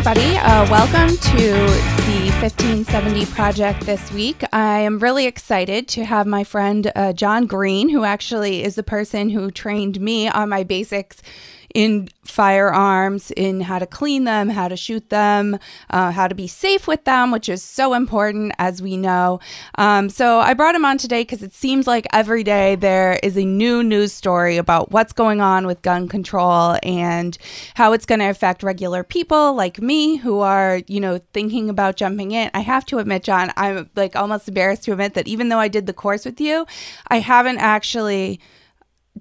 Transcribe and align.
everybody. 0.00 0.38
Uh, 0.38 0.66
welcome 0.70 1.14
to 1.18 1.52
the 2.06 2.30
1570 2.40 3.26
project 3.26 3.84
this 3.84 4.10
week. 4.12 4.42
I 4.50 4.78
am 4.78 4.98
really 4.98 5.26
excited 5.26 5.88
to 5.88 6.06
have 6.06 6.26
my 6.26 6.42
friend 6.42 6.90
uh, 6.96 7.12
Jon 7.12 7.44
Green, 7.44 7.90
who 7.90 8.04
actually 8.04 8.64
is 8.64 8.76
the 8.76 8.82
person 8.82 9.28
who 9.28 9.50
trained 9.50 10.00
me 10.00 10.26
on 10.26 10.48
my 10.48 10.64
basics 10.64 11.20
in 11.74 12.08
firearms, 12.24 13.30
in 13.32 13.60
how 13.60 13.78
to 13.78 13.86
clean 13.86 14.24
them, 14.24 14.48
how 14.48 14.68
to 14.68 14.76
shoot 14.76 15.08
them, 15.10 15.58
uh, 15.90 16.10
how 16.10 16.28
to 16.28 16.34
be 16.34 16.46
safe 16.46 16.86
with 16.86 17.04
them, 17.04 17.30
which 17.30 17.48
is 17.48 17.62
so 17.62 17.94
important, 17.94 18.52
as 18.58 18.80
we 18.80 18.96
know. 18.96 19.40
Um, 19.76 20.08
so 20.08 20.38
I 20.38 20.54
brought 20.54 20.74
him 20.74 20.84
on 20.84 20.98
today 20.98 21.22
because 21.22 21.42
it 21.42 21.52
seems 21.52 21.86
like 21.86 22.06
every 22.12 22.44
day 22.44 22.76
there 22.76 23.18
is 23.22 23.36
a 23.36 23.44
new 23.44 23.82
news 23.82 24.12
story 24.12 24.56
about 24.56 24.90
what's 24.90 25.12
going 25.12 25.40
on 25.40 25.66
with 25.66 25.82
gun 25.82 26.08
control 26.08 26.76
and 26.82 27.36
how 27.74 27.92
it's 27.92 28.06
going 28.06 28.20
to 28.20 28.30
affect 28.30 28.62
regular 28.62 29.02
people 29.02 29.54
like 29.54 29.80
me 29.80 30.16
who 30.16 30.40
are, 30.40 30.80
you 30.86 31.00
know, 31.00 31.20
thinking 31.32 31.68
about 31.68 31.96
jumping 31.96 32.32
in. 32.32 32.50
I 32.54 32.60
have 32.60 32.86
to 32.86 32.98
admit, 32.98 33.24
Jon, 33.24 33.52
I'm 33.56 33.90
like 33.96 34.16
almost 34.16 34.48
embarrassed 34.48 34.84
to 34.84 34.92
admit 34.92 35.14
that 35.14 35.28
even 35.28 35.48
though 35.48 35.58
I 35.58 35.68
did 35.68 35.86
the 35.86 35.92
course 35.92 36.24
with 36.24 36.40
you, 36.40 36.66
I 37.08 37.18
haven't 37.18 37.58
actually 37.58 38.40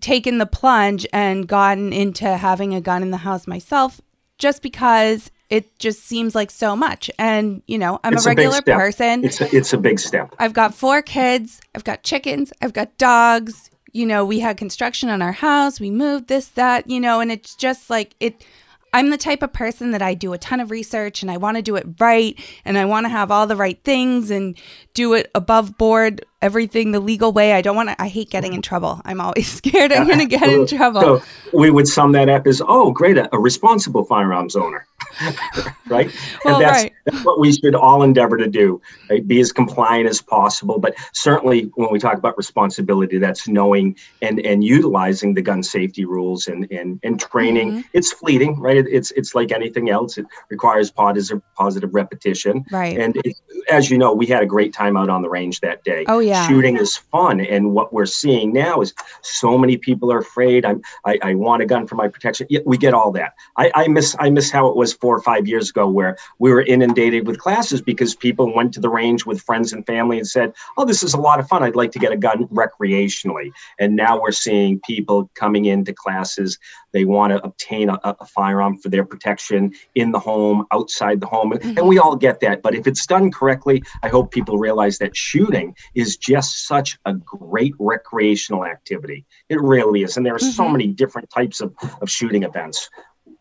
taken 0.01 0.37
the 0.37 0.45
plunge 0.45 1.05
and 1.13 1.47
gotten 1.47 1.91
into 1.93 2.37
having 2.37 2.73
a 2.73 2.81
gun 2.81 3.01
in 3.01 3.11
the 3.11 3.17
house 3.17 3.47
myself 3.47 3.99
just 4.37 4.61
because 4.61 5.31
it 5.49 5.77
just 5.79 6.05
seems 6.05 6.35
like 6.35 6.51
so 6.51 6.75
much. 6.75 7.09
And, 7.17 7.61
you 7.67 7.77
know, 7.77 7.99
I'm 8.03 8.13
It's 8.13 8.25
a 8.25 8.29
a 8.29 8.31
regular 8.35 8.57
step. 8.57 8.77
person. 8.77 9.25
It's 9.25 9.41
a, 9.41 9.55
it's 9.55 9.73
a 9.73 9.77
big 9.77 9.99
step. 9.99 10.33
I've 10.39 10.53
got 10.53 10.73
four 10.75 11.01
kids, 11.01 11.59
I've 11.75 11.83
got 11.83 12.03
chickens, 12.03 12.53
I've 12.61 12.73
got 12.73 12.97
dogs. 12.97 13.69
You 13.91 14.05
know, 14.05 14.23
we 14.23 14.39
had 14.39 14.57
construction 14.57 15.09
on 15.09 15.21
our 15.23 15.31
house, 15.31 15.79
we 15.79 15.89
moved 15.89 16.27
this, 16.27 16.49
that, 16.49 16.87
you 16.87 16.99
know, 16.99 17.19
and 17.19 17.31
it's 17.31 17.55
just 17.55 17.89
like 17.89 18.15
it. 18.19 18.45
I'm 18.91 19.11
the 19.11 19.17
type 19.17 19.43
of 19.43 19.53
person 19.53 19.91
that 19.91 20.01
I 20.01 20.15
do 20.15 20.33
a 20.33 20.39
ton 20.39 20.59
of 20.59 20.71
research 20.71 21.21
and 21.21 21.29
I 21.29 21.37
want 21.37 21.57
to 21.57 21.61
do 21.61 21.75
it 21.75 21.85
right 21.99 22.39
and 22.65 22.75
I 22.75 22.85
want 22.85 23.05
to 23.05 23.09
have 23.09 23.29
all 23.29 23.45
the 23.45 23.55
right 23.55 23.79
things 23.83 24.31
and 24.31 24.57
do 24.99 25.13
it 25.13 25.31
above 25.33 25.77
board, 25.77 26.25
everything 26.41 26.91
the 26.91 26.99
legal 26.99 27.31
way. 27.31 27.53
I 27.53 27.61
don't 27.61 27.75
want 27.75 27.87
to, 27.87 28.01
I 28.01 28.09
hate 28.09 28.29
getting 28.29 28.51
in 28.51 28.61
trouble. 28.61 29.01
I'm 29.05 29.21
always 29.21 29.49
scared 29.57 29.93
I'm 29.93 30.07
going 30.07 30.19
to 30.19 30.25
get 30.25 30.49
in 30.49 30.67
trouble. 30.67 31.01
So 31.01 31.23
we 31.53 31.71
would 31.71 31.87
sum 31.87 32.11
that 32.11 32.27
up 32.27 32.45
as, 32.45 32.61
oh, 32.67 32.91
great, 32.91 33.17
a, 33.17 33.33
a 33.33 33.39
responsible 33.39 34.03
firearms 34.03 34.57
owner, 34.57 34.85
right? 35.87 36.13
Well, 36.43 36.55
and 36.55 36.63
that's, 36.65 36.83
right. 36.83 36.93
that's 37.05 37.23
what 37.23 37.39
we 37.39 37.53
should 37.53 37.75
all 37.75 38.03
endeavor 38.03 38.35
to 38.35 38.47
do, 38.47 38.81
right? 39.09 39.25
Be 39.25 39.39
as 39.39 39.53
compliant 39.53 40.09
as 40.09 40.21
possible. 40.21 40.79
But 40.79 40.95
certainly 41.13 41.71
when 41.75 41.93
we 41.93 41.97
talk 41.99 42.17
about 42.17 42.35
responsibility, 42.35 43.19
that's 43.19 43.47
knowing 43.47 43.95
and, 44.21 44.41
and 44.41 44.65
utilizing 44.65 45.33
the 45.33 45.41
gun 45.41 45.63
safety 45.63 46.03
rules 46.03 46.47
and, 46.47 46.69
and, 46.71 46.99
and 47.03 47.21
training. 47.21 47.69
Mm-hmm. 47.71 47.81
It's 47.93 48.11
fleeting, 48.11 48.59
right? 48.59 48.75
It, 48.75 48.87
it's, 48.89 49.11
it's 49.11 49.33
like 49.33 49.53
anything 49.53 49.89
else. 49.89 50.17
It 50.17 50.25
requires 50.49 50.91
positive, 50.91 51.41
positive 51.55 51.93
repetition. 51.93 52.65
Right. 52.69 52.97
And 52.97 53.15
it, 53.23 53.37
as 53.69 53.89
you 53.89 53.97
know, 53.97 54.13
we 54.13 54.25
had 54.25 54.43
a 54.43 54.45
great 54.45 54.73
time 54.73 54.88
out 54.97 55.09
on 55.09 55.21
the 55.21 55.29
range 55.29 55.59
that 55.61 55.83
day. 55.83 56.05
Oh, 56.07 56.19
yeah. 56.19 56.47
Shooting 56.47 56.77
is 56.77 56.97
fun. 56.97 57.41
And 57.41 57.73
what 57.73 57.93
we're 57.93 58.05
seeing 58.05 58.53
now 58.53 58.81
is 58.81 58.93
so 59.21 59.57
many 59.57 59.77
people 59.77 60.11
are 60.11 60.19
afraid. 60.19 60.65
I'm, 60.65 60.81
I, 61.05 61.19
I 61.21 61.35
want 61.35 61.61
a 61.61 61.65
gun 61.65 61.87
for 61.87 61.95
my 61.95 62.07
protection. 62.07 62.47
Yeah, 62.49 62.59
we 62.65 62.77
get 62.77 62.93
all 62.93 63.11
that. 63.13 63.33
I, 63.57 63.71
I 63.75 63.87
miss 63.87 64.15
I 64.19 64.29
miss 64.29 64.51
how 64.51 64.67
it 64.67 64.75
was 64.75 64.93
four 64.93 65.15
or 65.15 65.21
five 65.21 65.47
years 65.47 65.69
ago 65.69 65.87
where 65.87 66.17
we 66.39 66.51
were 66.51 66.61
inundated 66.61 67.27
with 67.27 67.39
classes 67.39 67.81
because 67.81 68.15
people 68.15 68.53
went 68.53 68.73
to 68.73 68.79
the 68.79 68.89
range 68.89 69.25
with 69.25 69.41
friends 69.41 69.73
and 69.73 69.85
family 69.85 70.17
and 70.17 70.27
said, 70.27 70.53
Oh, 70.77 70.85
this 70.85 71.03
is 71.03 71.13
a 71.13 71.19
lot 71.19 71.39
of 71.39 71.47
fun. 71.47 71.63
I'd 71.63 71.75
like 71.75 71.91
to 71.93 71.99
get 71.99 72.11
a 72.11 72.17
gun 72.17 72.47
recreationally. 72.47 73.51
And 73.79 73.95
now 73.95 74.21
we're 74.21 74.31
seeing 74.31 74.79
people 74.81 75.29
coming 75.35 75.65
into 75.65 75.93
classes. 75.93 76.57
They 76.93 77.05
want 77.05 77.31
to 77.31 77.43
obtain 77.43 77.89
a, 77.89 77.99
a 78.03 78.25
firearm 78.25 78.77
for 78.77 78.89
their 78.89 79.05
protection 79.05 79.73
in 79.95 80.11
the 80.11 80.19
home, 80.19 80.65
outside 80.71 81.19
the 81.21 81.27
home. 81.27 81.53
And 81.77 81.87
we 81.87 81.99
all 81.99 82.15
get 82.15 82.39
that. 82.41 82.61
But 82.61 82.75
if 82.75 82.87
it's 82.87 83.05
done 83.05 83.31
correctly, 83.31 83.83
I 84.03 84.07
hope 84.07 84.31
people 84.31 84.57
realize 84.57 84.97
that 84.99 85.15
shooting 85.15 85.75
is 85.95 86.17
just 86.17 86.67
such 86.67 86.97
a 87.05 87.13
great 87.13 87.73
recreational 87.79 88.65
activity. 88.65 89.25
It 89.49 89.61
really 89.61 90.03
is. 90.03 90.17
And 90.17 90.25
there 90.25 90.35
are 90.35 90.39
so 90.39 90.63
Mhm. 90.63 90.71
many 90.73 90.87
different 90.87 91.29
types 91.29 91.61
of, 91.61 91.73
of 92.01 92.09
shooting 92.09 92.43
events. 92.43 92.89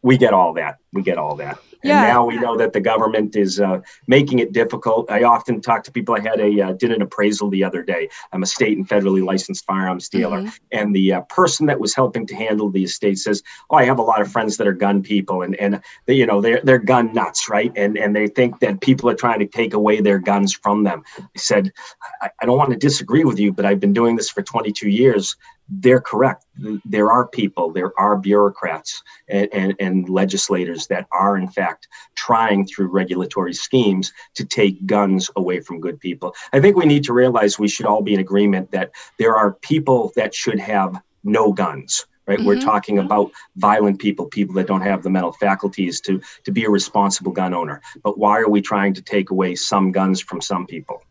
We 0.02 0.18
get 0.18 0.32
all 0.32 0.52
that. 0.54 0.76
We 0.92 1.02
get 1.02 1.18
all 1.18 1.36
that. 1.36 1.58
Yeah. 1.82 2.00
And 2.00 2.08
now 2.08 2.24
we 2.26 2.36
know 2.36 2.56
that 2.56 2.72
the 2.72 2.80
government 2.80 3.36
is 3.36 3.60
uh, 3.60 3.80
making 4.06 4.40
it 4.40 4.52
difficult. 4.52 5.10
I 5.10 5.22
often 5.22 5.60
talk 5.60 5.84
to 5.84 5.92
people. 5.92 6.16
I 6.16 6.20
had 6.20 6.40
a 6.40 6.60
uh, 6.60 6.72
did 6.72 6.90
an 6.92 7.02
appraisal 7.02 7.50
the 7.50 7.62
other 7.62 7.82
day. 7.82 8.08
I'm 8.32 8.42
a 8.42 8.46
state 8.46 8.76
and 8.76 8.88
federally 8.88 9.24
licensed 9.24 9.64
firearms 9.64 10.08
dealer, 10.08 10.42
Mhm. 10.42 10.58
and 10.72 10.94
the 10.94 11.12
uh, 11.14 11.20
person 11.22 11.66
that 11.66 11.78
was 11.78 11.94
helping 11.94 12.26
to 12.26 12.34
handle 12.34 12.68
the 12.70 12.84
estate 12.84 13.18
says, 13.18 13.42
"Oh, 13.70 13.76
I 13.76 13.84
have 13.84 13.98
a 13.98 14.02
lot 14.02 14.20
of 14.20 14.30
friends 14.30 14.56
that 14.56 14.66
are 14.66 14.72
gun 14.72 15.02
people, 15.02 15.42
and 15.42 15.54
and 15.56 15.80
they, 16.06 16.14
you 16.14 16.26
know 16.26 16.40
they're 16.40 16.60
they're 16.64 16.78
gun 16.78 17.12
nuts, 17.12 17.48
right? 17.48 17.72
And 17.76 17.96
and 17.96 18.14
they 18.14 18.26
think 18.26 18.60
that 18.60 18.80
people 18.80 19.08
are 19.08 19.14
trying 19.14 19.38
to 19.38 19.46
take 19.46 19.74
away 19.74 20.00
their 20.00 20.18
guns 20.18 20.52
from 20.54 20.82
them." 20.84 21.02
I 21.18 21.22
said, 21.36 21.72
I, 22.22 22.30
I 22.42 22.46
don't 22.46 22.58
want 22.58 22.70
to 22.70 22.76
disagree 22.76 23.24
with 23.24 23.38
you, 23.38 23.52
but 23.52 23.64
I've 23.64 23.80
been 23.80 23.92
doing 23.92 24.16
this 24.16 24.30
for 24.30 24.42
22 24.42 24.88
years. 24.88 25.36
They're 25.68 26.00
correct. 26.00 26.46
There 26.84 27.12
are 27.12 27.26
people, 27.28 27.70
there 27.72 27.92
are 28.00 28.16
bureaucrats 28.16 29.02
and, 29.28 29.48
and, 29.52 29.74
and 29.78 30.08
legislators 30.08 30.86
that 30.86 31.06
are, 31.12 31.36
in 31.36 31.48
fact, 31.48 31.88
trying 32.14 32.66
through 32.66 32.88
regulatory 32.88 33.52
schemes 33.52 34.12
to 34.34 34.44
take 34.44 34.86
guns 34.86 35.30
away 35.36 35.60
from 35.60 35.80
good 35.80 36.00
people. 36.00 36.34
I 36.52 36.60
think 36.60 36.76
we 36.76 36.86
need 36.86 37.04
to 37.04 37.12
realize 37.12 37.58
we 37.58 37.68
should 37.68 37.86
all 37.86 38.02
be 38.02 38.14
in 38.14 38.20
agreement 38.20 38.70
that 38.72 38.92
there 39.18 39.36
are 39.36 39.52
people 39.54 40.12
that 40.16 40.34
should 40.34 40.58
have 40.58 41.00
no 41.24 41.52
guns. 41.52 42.06
Right, 42.26 42.44
we're 42.44 42.56
Mhm. 42.56 42.64
talking 42.64 42.98
about 42.98 43.30
violent 43.56 43.98
people, 44.00 44.26
people 44.26 44.54
that 44.56 44.66
don't 44.66 44.82
have 44.82 45.02
the 45.02 45.08
mental 45.08 45.32
faculties 45.32 45.98
to 46.02 46.20
to 46.44 46.52
be 46.52 46.64
a 46.66 46.68
responsible 46.70 47.32
gun 47.32 47.54
owner. 47.54 47.80
But 48.02 48.18
why 48.18 48.38
are 48.40 48.50
we 48.50 48.60
trying 48.60 48.92
to 48.92 49.00
take 49.00 49.30
away 49.30 49.54
some 49.54 49.92
guns 49.92 50.20
from 50.20 50.42
some 50.42 50.66
people? 50.66 51.02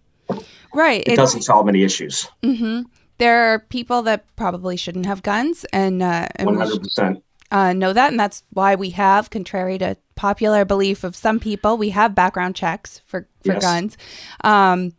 Right. 0.76 1.02
It 1.08 1.16
doesn't 1.16 1.42
solve 1.42 1.70
any 1.70 1.82
issues. 1.84 2.28
hmm 2.44 2.82
There 3.18 3.54
are 3.54 3.60
people 3.60 4.02
that 4.04 4.26
probably 4.36 4.78
shouldn't 4.78 5.06
have 5.06 5.24
guns, 5.24 5.66
and 5.74 6.02
uh, 6.04 6.28
and 6.36 6.52
we 6.52 6.58
hundred 6.58 6.82
percent. 6.82 7.24
uh, 7.52 7.74
know 7.74 7.94
that, 7.94 8.12
and 8.12 8.20
that's 8.20 8.44
why 8.52 8.76
we 8.76 8.92
have, 8.92 9.30
contrary 9.30 9.78
to 9.80 9.98
popular 10.16 10.66
belief 10.66 11.04
of 11.04 11.16
some 11.16 11.40
people, 11.40 11.78
we 11.78 11.90
have 11.90 12.14
background 12.16 12.56
checks 12.56 13.02
for 13.08 13.28
for 13.44 13.54
Yes. 13.54 13.62
guns. 13.62 13.98
Um, 14.44 14.94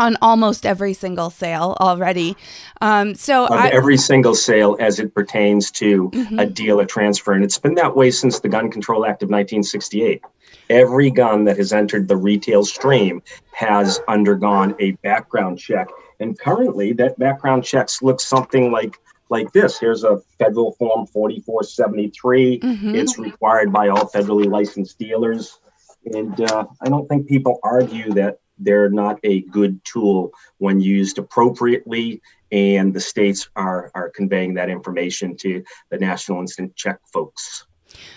on 0.00 0.16
almost 0.22 0.64
every 0.64 0.92
single 0.94 1.28
sale 1.28 1.76
already. 1.80 2.36
Um, 2.80 3.16
so 3.16 3.46
On 3.46 3.58
I, 3.58 3.68
every 3.70 3.96
single 3.96 4.36
sale 4.36 4.76
as 4.78 5.00
it 5.00 5.12
pertains 5.12 5.72
to 5.72 6.08
Mhm. 6.10 6.40
a 6.40 6.46
dealer 6.46 6.84
transfer. 6.86 7.32
And 7.32 7.42
it's 7.42 7.58
been 7.58 7.74
that 7.74 7.96
way 7.96 8.12
since 8.12 8.38
the 8.38 8.48
Gun 8.48 8.70
Control 8.70 9.04
Act 9.04 9.24
of 9.24 9.28
1968. 9.28 10.22
Every 10.70 11.10
gun 11.10 11.46
that 11.46 11.56
has 11.56 11.72
entered 11.72 12.06
the 12.06 12.16
retail 12.16 12.64
stream 12.64 13.20
has 13.50 13.98
undergone 14.06 14.76
a 14.78 14.92
background 15.02 15.58
check. 15.58 15.88
And 16.20 16.38
currently, 16.38 16.92
that 16.94 17.18
background 17.18 17.64
checks 17.64 18.02
look 18.02 18.20
something 18.20 18.72
like 18.72 18.98
like 19.30 19.52
this. 19.52 19.78
Here's 19.78 20.04
a 20.04 20.18
federal 20.38 20.72
form 20.72 21.06
4473. 21.06 22.60
Mhm. 22.60 22.94
It's 22.94 23.18
required 23.18 23.72
by 23.72 23.88
all 23.88 24.08
federally 24.08 24.46
licensed 24.46 24.98
dealers. 24.98 25.60
And 26.06 26.40
uh, 26.40 26.66
I 26.80 26.88
don't 26.88 27.06
think 27.08 27.26
people 27.26 27.60
argue 27.62 28.10
that 28.14 28.38
they're 28.58 28.90
not 28.90 29.20
a 29.24 29.42
good 29.42 29.84
tool 29.84 30.32
when 30.58 30.80
used 30.80 31.18
appropriately. 31.18 32.22
And 32.50 32.94
the 32.94 33.00
states 33.00 33.48
are, 33.56 33.90
are 33.94 34.08
conveying 34.08 34.54
that 34.54 34.70
information 34.70 35.36
to 35.38 35.62
the 35.90 35.98
National 35.98 36.40
Instant 36.40 36.74
Check 36.74 36.98
folks. 37.12 37.66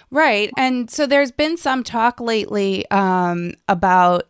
Right. 0.10 0.52
And 0.58 0.90
so 0.90 1.06
there's 1.08 1.32
been 1.32 1.58
some 1.58 1.84
talk 1.84 2.20
lately 2.20 2.90
um, 2.92 3.54
about 3.68 4.30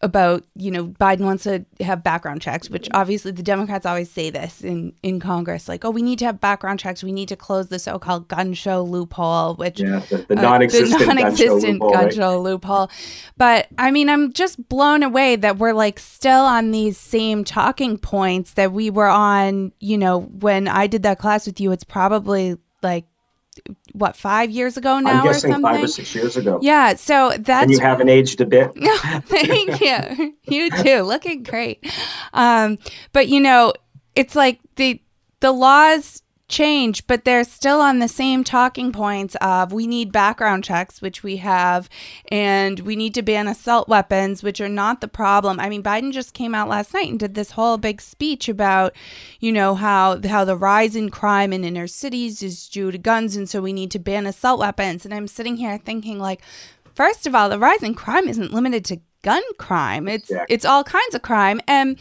about 0.00 0.44
you 0.54 0.70
know 0.70 0.86
Biden 0.86 1.22
wants 1.22 1.42
to 1.44 1.64
have 1.80 2.04
background 2.04 2.40
checks, 2.40 2.70
which 2.70 2.88
obviously 2.94 3.32
the 3.32 3.42
Democrats 3.42 3.84
always 3.84 4.10
say 4.10 4.30
this 4.30 4.62
in 4.62 4.92
in 5.02 5.18
Congress, 5.18 5.68
like 5.68 5.84
oh 5.84 5.90
we 5.90 6.02
need 6.02 6.18
to 6.20 6.24
have 6.24 6.40
background 6.40 6.78
checks, 6.78 7.02
we 7.02 7.10
need 7.10 7.28
to 7.28 7.36
close 7.36 7.68
the 7.68 7.78
so-called 7.78 8.28
gun 8.28 8.54
show 8.54 8.82
loophole, 8.82 9.56
which 9.56 9.80
Yeah, 9.80 9.98
the, 10.08 10.18
the 10.28 10.38
uh, 10.38 10.42
non-existent, 10.42 11.00
the 11.00 11.06
gun 11.06 11.16
show 11.16 11.22
non-existent 11.22 11.72
loophole, 11.80 11.90
gun 11.90 12.04
right? 12.04 12.14
show 12.14 12.40
loophole. 12.40 12.90
But 13.36 13.68
I 13.76 13.90
mean, 13.90 14.08
I'm 14.08 14.32
just 14.32 14.68
blown 14.68 15.02
away 15.02 15.34
that 15.36 15.58
we're 15.58 15.72
like 15.72 15.98
still 15.98 16.44
on 16.44 16.70
these 16.70 16.96
same 16.96 17.42
talking 17.42 17.98
points 17.98 18.52
that 18.54 18.72
we 18.72 18.90
were 18.90 19.08
on. 19.08 19.72
You 19.80 19.98
know, 19.98 20.20
when 20.20 20.68
I 20.68 20.86
did 20.86 21.02
that 21.02 21.18
class 21.18 21.46
with 21.46 21.60
you, 21.60 21.72
it's 21.72 21.84
probably 21.84 22.56
like 22.82 23.06
what 23.92 24.16
five 24.16 24.50
years 24.50 24.76
ago 24.76 24.98
now 25.00 25.10
I'm 25.10 25.20
or 25.20 25.32
guessing 25.32 25.52
something. 25.52 25.72
five 25.72 25.84
or 25.84 25.88
six 25.88 26.14
years 26.14 26.36
ago. 26.36 26.58
Yeah, 26.62 26.94
so 26.94 27.30
And 27.30 27.70
you 27.70 27.80
haven't 27.80 28.08
aged 28.08 28.40
a 28.40 28.46
bit. 28.46 28.70
no, 28.76 28.96
Thank 29.26 29.80
you. 29.80 30.34
You 30.48 30.70
too. 30.70 31.02
Looking 31.02 31.42
great. 31.42 31.86
Um, 32.32 32.78
but 33.12 33.28
you 33.28 33.40
know, 33.40 33.72
it's 34.14 34.34
like 34.34 34.60
the 34.76 35.00
the 35.40 35.52
laws 35.52 36.22
change, 36.48 37.06
but 37.06 37.24
they're 37.24 37.44
still 37.44 37.80
on 37.80 37.98
the 37.98 38.08
same 38.08 38.42
talking 38.42 38.90
points 38.90 39.36
of 39.40 39.72
we 39.72 39.86
need 39.86 40.10
background 40.10 40.64
checks, 40.64 41.02
which 41.02 41.22
we 41.22 41.36
have, 41.36 41.88
and 42.30 42.80
we 42.80 42.96
need 42.96 43.14
to 43.14 43.22
ban 43.22 43.46
assault 43.46 43.88
weapons, 43.88 44.42
which 44.42 44.60
are 44.60 44.68
not 44.68 45.00
the 45.00 45.08
problem. 45.08 45.60
I 45.60 45.68
mean, 45.68 45.82
Biden 45.82 46.12
just 46.12 46.32
came 46.32 46.54
out 46.54 46.68
last 46.68 46.94
night 46.94 47.10
and 47.10 47.20
did 47.20 47.34
this 47.34 47.52
whole 47.52 47.76
big 47.76 48.00
speech 48.00 48.48
about, 48.48 48.96
you 49.40 49.52
know, 49.52 49.74
how 49.74 50.20
how 50.26 50.44
the 50.44 50.56
rise 50.56 50.96
in 50.96 51.10
crime 51.10 51.52
in 51.52 51.64
inner 51.64 51.86
cities 51.86 52.42
is 52.42 52.68
due 52.68 52.90
to 52.90 52.98
guns, 52.98 53.36
and 53.36 53.48
so 53.48 53.60
we 53.60 53.72
need 53.72 53.90
to 53.90 53.98
ban 53.98 54.26
assault 54.26 54.58
weapons. 54.58 55.04
And 55.04 55.12
I'm 55.12 55.28
sitting 55.28 55.56
here 55.56 55.78
thinking 55.78 56.18
like 56.18 56.42
first 56.94 57.26
of 57.26 57.34
all, 57.34 57.48
the 57.48 57.58
rise 57.58 57.82
in 57.82 57.94
crime 57.94 58.28
isn't 58.28 58.52
limited 58.52 58.84
to 58.86 59.00
gun 59.22 59.42
crime. 59.58 60.08
It's 60.08 60.30
exactly. 60.30 60.54
it's 60.54 60.64
all 60.64 60.82
kinds 60.84 61.14
of 61.14 61.22
crime. 61.22 61.60
And 61.68 61.98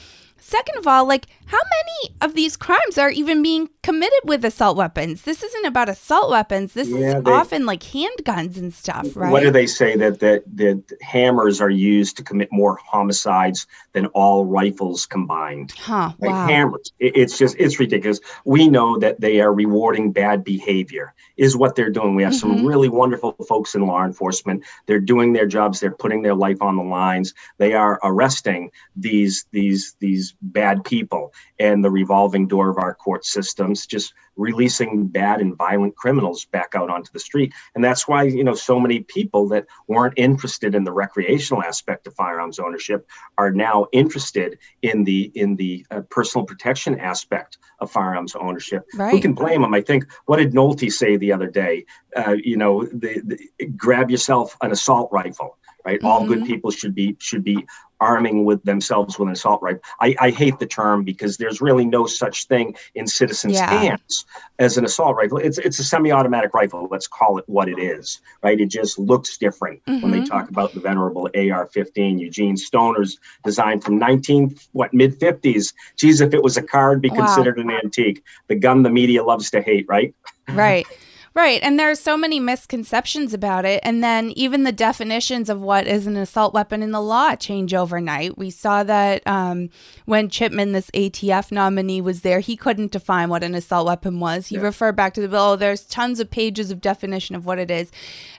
Second 0.47 0.77
of 0.77 0.87
all, 0.87 1.05
like 1.05 1.25
how 1.47 1.57
many 1.57 2.15
of 2.21 2.33
these 2.33 2.55
crimes 2.55 2.97
are 2.97 3.09
even 3.09 3.41
being 3.41 3.67
committed 3.83 4.19
with 4.23 4.45
assault 4.45 4.77
weapons? 4.77 5.23
This 5.23 5.43
isn't 5.43 5.65
about 5.65 5.89
assault 5.89 6.31
weapons. 6.31 6.71
This 6.71 6.87
yeah, 6.87 7.17
is 7.17 7.23
they, 7.25 7.31
often 7.31 7.65
like 7.65 7.81
handguns 7.81 8.55
and 8.55 8.73
stuff, 8.73 9.07
right? 9.17 9.29
What 9.29 9.43
do 9.43 9.51
they 9.51 9.67
say 9.67 9.97
that 9.97 10.21
that 10.21 10.43
that 10.55 10.83
hammers 11.01 11.59
are 11.59 11.69
used 11.69 12.15
to 12.15 12.23
commit 12.23 12.47
more 12.49 12.77
homicides 12.77 13.67
than 13.91 14.05
all 14.07 14.45
rifles 14.45 15.05
combined? 15.05 15.73
Huh. 15.77 16.13
Like 16.19 16.31
wow. 16.31 16.47
hammers. 16.47 16.93
It, 16.97 17.17
it's 17.17 17.37
just 17.37 17.57
it's 17.59 17.77
ridiculous. 17.77 18.21
We 18.45 18.69
know 18.69 18.97
that 18.99 19.19
they 19.19 19.41
are 19.41 19.53
rewarding 19.53 20.13
bad 20.13 20.45
behavior 20.45 21.13
is 21.37 21.55
what 21.55 21.75
they're 21.75 21.89
doing. 21.89 22.15
We 22.15 22.23
have 22.23 22.33
mm-hmm. 22.33 22.57
some 22.57 22.65
really 22.65 22.89
wonderful 22.89 23.33
folks 23.47 23.75
in 23.75 23.85
law 23.85 24.03
enforcement. 24.03 24.63
They're 24.85 24.99
doing 24.99 25.33
their 25.33 25.45
jobs. 25.45 25.79
They're 25.79 25.91
putting 25.91 26.21
their 26.21 26.35
life 26.35 26.61
on 26.61 26.75
the 26.75 26.83
lines. 26.83 27.33
They 27.57 27.73
are 27.73 27.99
arresting 28.03 28.71
these 28.95 29.45
these 29.51 29.95
these 29.99 30.35
bad 30.41 30.83
people 30.83 31.33
and 31.59 31.83
the 31.83 31.91
revolving 31.91 32.47
door 32.47 32.69
of 32.69 32.77
our 32.77 32.95
court 32.95 33.25
systems 33.25 33.85
just 33.85 34.13
releasing 34.37 35.07
bad 35.07 35.41
and 35.41 35.55
violent 35.55 35.95
criminals 35.95 36.45
back 36.45 36.73
out 36.75 36.89
onto 36.89 37.11
the 37.11 37.19
street 37.19 37.53
and 37.75 37.83
that's 37.83 38.07
why 38.07 38.23
you 38.23 38.43
know 38.43 38.53
so 38.53 38.79
many 38.79 38.99
people 39.01 39.47
that 39.47 39.65
weren't 39.87 40.13
interested 40.17 40.75
in 40.75 40.83
the 40.83 40.91
recreational 40.91 41.63
aspect 41.63 42.07
of 42.07 42.13
firearms 42.13 42.59
ownership 42.59 43.07
are 43.37 43.51
now 43.51 43.85
interested 43.91 44.57
in 44.81 45.03
the 45.03 45.31
in 45.35 45.55
the 45.55 45.85
uh, 45.91 46.01
personal 46.09 46.45
protection 46.45 46.99
aspect 46.99 47.57
of 47.79 47.91
firearms 47.91 48.35
ownership 48.35 48.85
right. 48.95 49.11
who 49.11 49.19
can 49.19 49.33
blame 49.33 49.61
them 49.61 49.73
i 49.73 49.81
think 49.81 50.05
what 50.25 50.37
did 50.37 50.53
nolte 50.53 50.91
say 50.91 51.17
the 51.17 51.33
other 51.33 51.47
day 51.47 51.85
uh, 52.15 52.35
you 52.43 52.57
know 52.57 52.83
the, 52.85 53.21
the, 53.25 53.65
grab 53.75 54.09
yourself 54.09 54.55
an 54.61 54.71
assault 54.71 55.09
rifle 55.11 55.57
right? 55.87 55.99
Mm-hmm. 55.99 56.07
All 56.07 56.27
good 56.27 56.39
mm-hmm. 56.39 56.47
people 56.47 56.71
should 56.71 56.93
be 56.93 57.15
should 57.19 57.43
be 57.43 57.65
arming 57.99 58.45
with 58.45 58.63
themselves 58.63 59.17
with 59.17 59.27
an 59.27 59.33
assault 59.33 59.61
rifle. 59.61 59.81
I, 59.99 60.15
I 60.19 60.29
hate 60.29 60.59
the 60.59 60.65
term 60.65 61.03
because 61.03 61.37
there's 61.37 61.61
really 61.61 61.85
no 61.85 62.05
such 62.05 62.45
thing 62.45 62.75
in 62.95 63.07
citizens' 63.07 63.53
yeah. 63.53 63.69
hands 63.69 64.25
as 64.59 64.77
an 64.77 64.85
assault 64.85 65.15
rifle. 65.15 65.37
It's 65.37 65.57
it's 65.57 65.79
a 65.79 65.83
semi-automatic 65.83 66.53
rifle. 66.53 66.87
Let's 66.89 67.07
call 67.07 67.37
it 67.37 67.45
what 67.47 67.69
it 67.69 67.79
is, 67.79 68.21
right? 68.43 68.59
It 68.59 68.67
just 68.67 68.99
looks 68.99 69.37
different 69.37 69.83
mm-hmm. 69.85 70.01
when 70.01 70.11
they 70.11 70.19
mm-hmm. 70.19 70.27
talk 70.27 70.49
about 70.49 70.73
the 70.73 70.79
venerable 70.79 71.29
AR-15. 71.35 72.19
Eugene 72.19 72.57
Stoner's 72.57 73.19
design 73.43 73.79
from 73.79 73.97
19 73.97 74.55
what 74.73 74.93
mid 74.93 75.19
50s. 75.19 75.73
Geez, 75.95 76.21
if 76.21 76.33
it 76.33 76.43
was 76.43 76.57
a 76.57 76.63
car, 76.63 76.91
it'd 76.91 77.01
be 77.01 77.09
wow. 77.09 77.25
considered 77.25 77.57
an 77.57 77.71
antique. 77.71 78.23
The 78.47 78.55
gun 78.55 78.83
the 78.83 78.89
media 78.89 79.23
loves 79.23 79.49
to 79.51 79.61
hate, 79.61 79.85
right? 79.87 80.13
Right. 80.49 80.87
Right. 81.37 81.61
And 81.61 81.79
there 81.79 81.91
are 81.91 81.93
so 81.93 82.17
many 82.17 82.39
misconceptions 82.39 83.31
about 83.31 83.63
it. 83.63 83.79
And 83.83 84.03
then 84.03 84.31
even 84.31 84.63
the 84.63 84.71
definitions 84.71 85.51
of 85.51 85.61
what 85.61 85.85
is 85.85 86.07
an 86.07 86.17
assault 86.17 86.51
weapon 86.51 86.81
in 86.81 86.89
the 86.89 86.99
law 86.99 87.35
change 87.35 87.75
overnight. 87.75 88.39
We 88.39 88.49
saw 88.49 88.81
that 88.81 89.21
um, 89.27 89.69
when 90.05 90.29
Chipman, 90.29 90.71
this 90.71 90.89
ATF 90.95 91.51
nominee, 91.51 92.01
was 92.01 92.21
there, 92.21 92.39
he 92.39 92.57
couldn't 92.57 92.91
define 92.91 93.29
what 93.29 93.43
an 93.43 93.53
assault 93.53 93.85
weapon 93.85 94.19
was. 94.19 94.47
He 94.47 94.55
yeah. 94.55 94.63
referred 94.63 94.95
back 94.95 95.13
to 95.13 95.21
the 95.21 95.27
bill. 95.27 95.41
Oh, 95.41 95.55
there's 95.55 95.85
tons 95.85 96.19
of 96.19 96.31
pages 96.31 96.71
of 96.71 96.81
definition 96.81 97.35
of 97.35 97.45
what 97.45 97.59
it 97.59 97.69
is. 97.69 97.91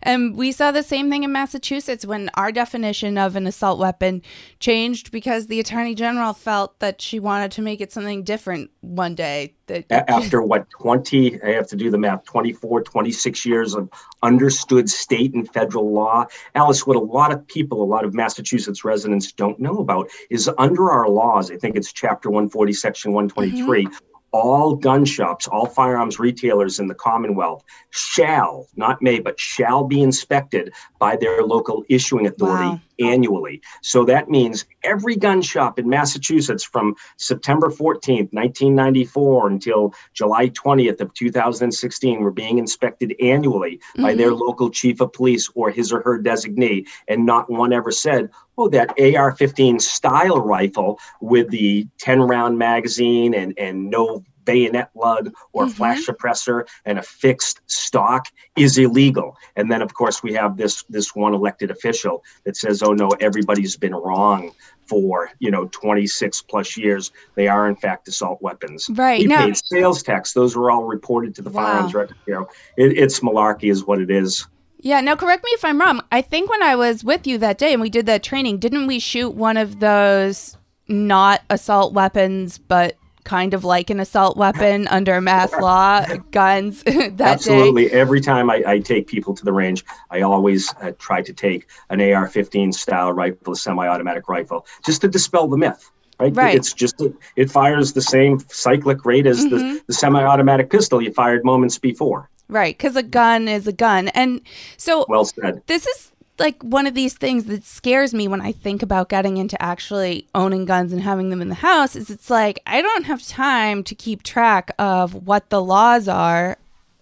And 0.02 0.36
we 0.36 0.50
saw 0.50 0.72
the 0.72 0.82
same 0.82 1.08
thing 1.08 1.22
in 1.22 1.30
Massachusetts 1.30 2.04
when 2.04 2.30
our 2.34 2.50
definition 2.50 3.16
of 3.16 3.36
an 3.36 3.46
assault 3.46 3.78
weapon 3.78 4.22
changed 4.58 5.12
because 5.12 5.46
the 5.46 5.60
attorney 5.60 5.94
general 5.94 6.32
felt 6.32 6.76
that 6.80 7.00
she 7.00 7.20
wanted 7.20 7.52
to 7.52 7.62
make 7.62 7.80
it 7.80 7.92
something 7.92 8.24
different 8.24 8.72
one 8.80 9.14
day 9.14 9.54
after 9.90 10.42
what 10.42 10.68
20 10.70 11.42
i 11.42 11.50
have 11.50 11.66
to 11.66 11.76
do 11.76 11.90
the 11.90 11.98
math 11.98 12.24
24 12.24 12.82
26 12.90 13.44
years 13.44 13.74
of 13.74 13.90
understood 14.22 14.88
state 14.88 15.34
and 15.34 15.52
federal 15.52 15.92
law. 15.92 16.24
Alice 16.54 16.86
what 16.86 16.96
a 16.96 17.00
lot 17.00 17.32
of 17.32 17.46
people 17.46 17.82
a 17.82 17.84
lot 17.84 18.04
of 18.04 18.14
massachusetts 18.14 18.84
residents 18.84 19.32
don't 19.32 19.60
know 19.60 19.78
about 19.78 20.08
is 20.30 20.50
under 20.58 20.90
our 20.90 21.08
laws 21.08 21.50
i 21.50 21.56
think 21.56 21.76
it's 21.76 21.92
chapter 21.92 22.30
140 22.30 22.72
section 22.72 23.12
123 23.12 23.84
mm-hmm 23.84 24.17
all 24.32 24.74
gun 24.74 25.04
shops, 25.04 25.48
all 25.48 25.66
firearms 25.66 26.18
retailers 26.18 26.78
in 26.78 26.86
the 26.86 26.94
Commonwealth 26.94 27.64
shall, 27.90 28.66
not 28.76 29.00
may, 29.00 29.20
but 29.20 29.38
shall 29.40 29.84
be 29.84 30.02
inspected 30.02 30.72
by 30.98 31.16
their 31.16 31.42
local 31.42 31.84
issuing 31.88 32.26
authority 32.26 32.68
wow. 32.68 32.80
annually. 33.00 33.60
So 33.82 34.04
that 34.04 34.28
means 34.28 34.66
every 34.84 35.16
gun 35.16 35.40
shop 35.42 35.78
in 35.78 35.88
Massachusetts 35.88 36.64
from 36.64 36.94
September 37.16 37.68
14th, 37.68 38.32
1994 38.32 39.48
until 39.48 39.94
July 40.14 40.48
20th 40.50 41.00
of 41.00 41.14
2016 41.14 42.20
were 42.20 42.30
being 42.30 42.58
inspected 42.58 43.14
annually 43.20 43.78
mm-hmm. 43.78 44.02
by 44.02 44.14
their 44.14 44.32
local 44.32 44.70
chief 44.70 45.00
of 45.00 45.12
police 45.12 45.50
or 45.54 45.70
his 45.70 45.92
or 45.92 46.02
her 46.02 46.20
designee. 46.20 46.86
And 47.06 47.24
not 47.24 47.50
one 47.50 47.72
ever 47.72 47.90
said, 47.90 48.30
oh, 48.58 48.68
that 48.68 48.94
AR 49.00 49.32
15 49.32 49.78
style 49.78 50.40
rifle 50.40 50.98
with 51.20 51.48
the 51.50 51.86
10 51.98 52.20
round 52.22 52.58
magazine 52.58 53.32
and, 53.34 53.54
and 53.56 53.88
no 53.88 54.24
bayonet 54.48 54.90
lug 54.94 55.30
or 55.52 55.64
mm-hmm. 55.64 55.72
flash 55.72 56.06
suppressor 56.06 56.66
and 56.86 56.98
a 56.98 57.02
fixed 57.02 57.60
stock 57.66 58.28
is 58.56 58.78
illegal. 58.78 59.36
And 59.56 59.70
then, 59.70 59.82
of 59.82 59.92
course, 59.92 60.22
we 60.22 60.32
have 60.32 60.56
this 60.56 60.84
this 60.88 61.14
one 61.14 61.34
elected 61.34 61.70
official 61.70 62.24
that 62.44 62.56
says, 62.56 62.82
"Oh 62.82 62.94
no, 62.94 63.08
everybody's 63.20 63.76
been 63.76 63.94
wrong." 63.94 64.52
For 64.86 65.30
you 65.38 65.50
know, 65.50 65.68
26 65.70 66.40
plus 66.48 66.78
years, 66.78 67.12
they 67.34 67.46
are 67.46 67.68
in 67.68 67.76
fact 67.76 68.08
assault 68.08 68.40
weapons. 68.40 68.88
Right. 68.88 69.20
We 69.20 69.26
now, 69.26 69.44
paid 69.44 69.58
sales 69.58 70.02
tax; 70.02 70.32
those 70.32 70.56
were 70.56 70.70
all 70.70 70.84
reported 70.84 71.34
to 71.34 71.42
the 71.42 71.50
wow. 71.50 71.64
firearms 71.64 71.92
record 71.92 72.16
bureau. 72.24 72.48
It, 72.78 72.96
it's 72.96 73.20
malarkey, 73.20 73.70
is 73.70 73.84
what 73.84 74.00
it 74.00 74.10
is. 74.10 74.46
Yeah, 74.80 75.00
now 75.00 75.16
correct 75.16 75.44
me 75.44 75.50
if 75.52 75.64
I'm 75.64 75.80
wrong. 75.80 76.02
I 76.12 76.22
think 76.22 76.50
when 76.50 76.62
I 76.62 76.76
was 76.76 77.02
with 77.02 77.26
you 77.26 77.38
that 77.38 77.58
day 77.58 77.72
and 77.72 77.80
we 77.82 77.90
did 77.90 78.06
that 78.06 78.22
training, 78.22 78.58
didn't 78.58 78.86
we 78.86 78.98
shoot 78.98 79.30
one 79.30 79.56
of 79.56 79.80
those 79.80 80.56
not 80.86 81.42
assault 81.50 81.92
weapons, 81.92 82.58
but 82.58 82.96
kind 83.24 83.52
of 83.52 83.62
like 83.62 83.90
an 83.90 84.00
assault 84.00 84.36
weapon 84.36 84.88
under 84.90 85.20
mass 85.20 85.52
law 85.60 86.04
guns 86.30 86.82
that 86.84 87.20
Absolutely. 87.20 87.88
Day? 87.88 87.92
Every 87.92 88.20
time 88.20 88.50
I, 88.50 88.62
I, 88.66 88.78
take 88.78 89.06
people 89.06 89.34
to 89.34 89.44
the 89.44 89.52
range, 89.52 89.84
I 90.10 90.22
always 90.22 90.72
uh, 90.80 90.92
try 90.98 91.20
to 91.22 91.32
take 91.32 91.68
an 91.90 92.00
AR 92.00 92.26
15 92.26 92.72
style 92.72 93.12
rifle, 93.12 93.52
a 93.52 93.56
semi 93.56 93.86
automatic 93.86 94.28
rifle, 94.28 94.66
just 94.84 95.02
to 95.02 95.08
dispel 95.08 95.46
the 95.46 95.58
myth. 95.58 95.90
Right? 96.18 96.34
right. 96.34 96.56
It's 96.56 96.72
just, 96.72 97.00
it 97.36 97.48
fires 97.50 97.92
the 97.92 98.02
same 98.02 98.40
cyclic 98.48 99.04
rate 99.04 99.26
as 99.26 99.44
mm-hmm. 99.44 99.74
the, 99.74 99.82
the 99.88 99.92
semi 99.92 100.22
automatic 100.22 100.70
pistol 100.70 101.02
you 101.02 101.12
fired 101.12 101.44
moments 101.44 101.78
before. 101.78 102.28
Right, 102.48 102.76
because 102.76 102.96
a 102.96 103.02
gun 103.02 103.46
is 103.46 103.66
a 103.66 103.72
gun, 103.72 104.08
and 104.08 104.40
so 104.78 105.04
well 105.08 105.26
said. 105.26 105.62
This 105.66 105.86
is 105.86 106.12
like 106.38 106.62
one 106.62 106.86
of 106.86 106.94
these 106.94 107.14
things 107.14 107.44
that 107.44 107.64
scares 107.64 108.14
me 108.14 108.28
when 108.28 108.40
I 108.40 108.52
think 108.52 108.82
about 108.82 109.08
getting 109.08 109.36
into 109.36 109.60
actually 109.60 110.26
owning 110.34 110.64
guns 110.64 110.92
and 110.92 111.02
having 111.02 111.30
them 111.30 111.42
in 111.42 111.48
the 111.48 111.56
house. 111.56 111.94
Is 111.94 112.10
it's 112.10 112.30
like 112.30 112.60
I 112.66 112.80
don't 112.80 113.04
have 113.04 113.26
time 113.26 113.82
to 113.84 113.94
keep 113.94 114.22
track 114.22 114.70
of 114.78 115.26
what 115.26 115.50
the 115.50 115.62
laws 115.62 116.08
are 116.08 116.56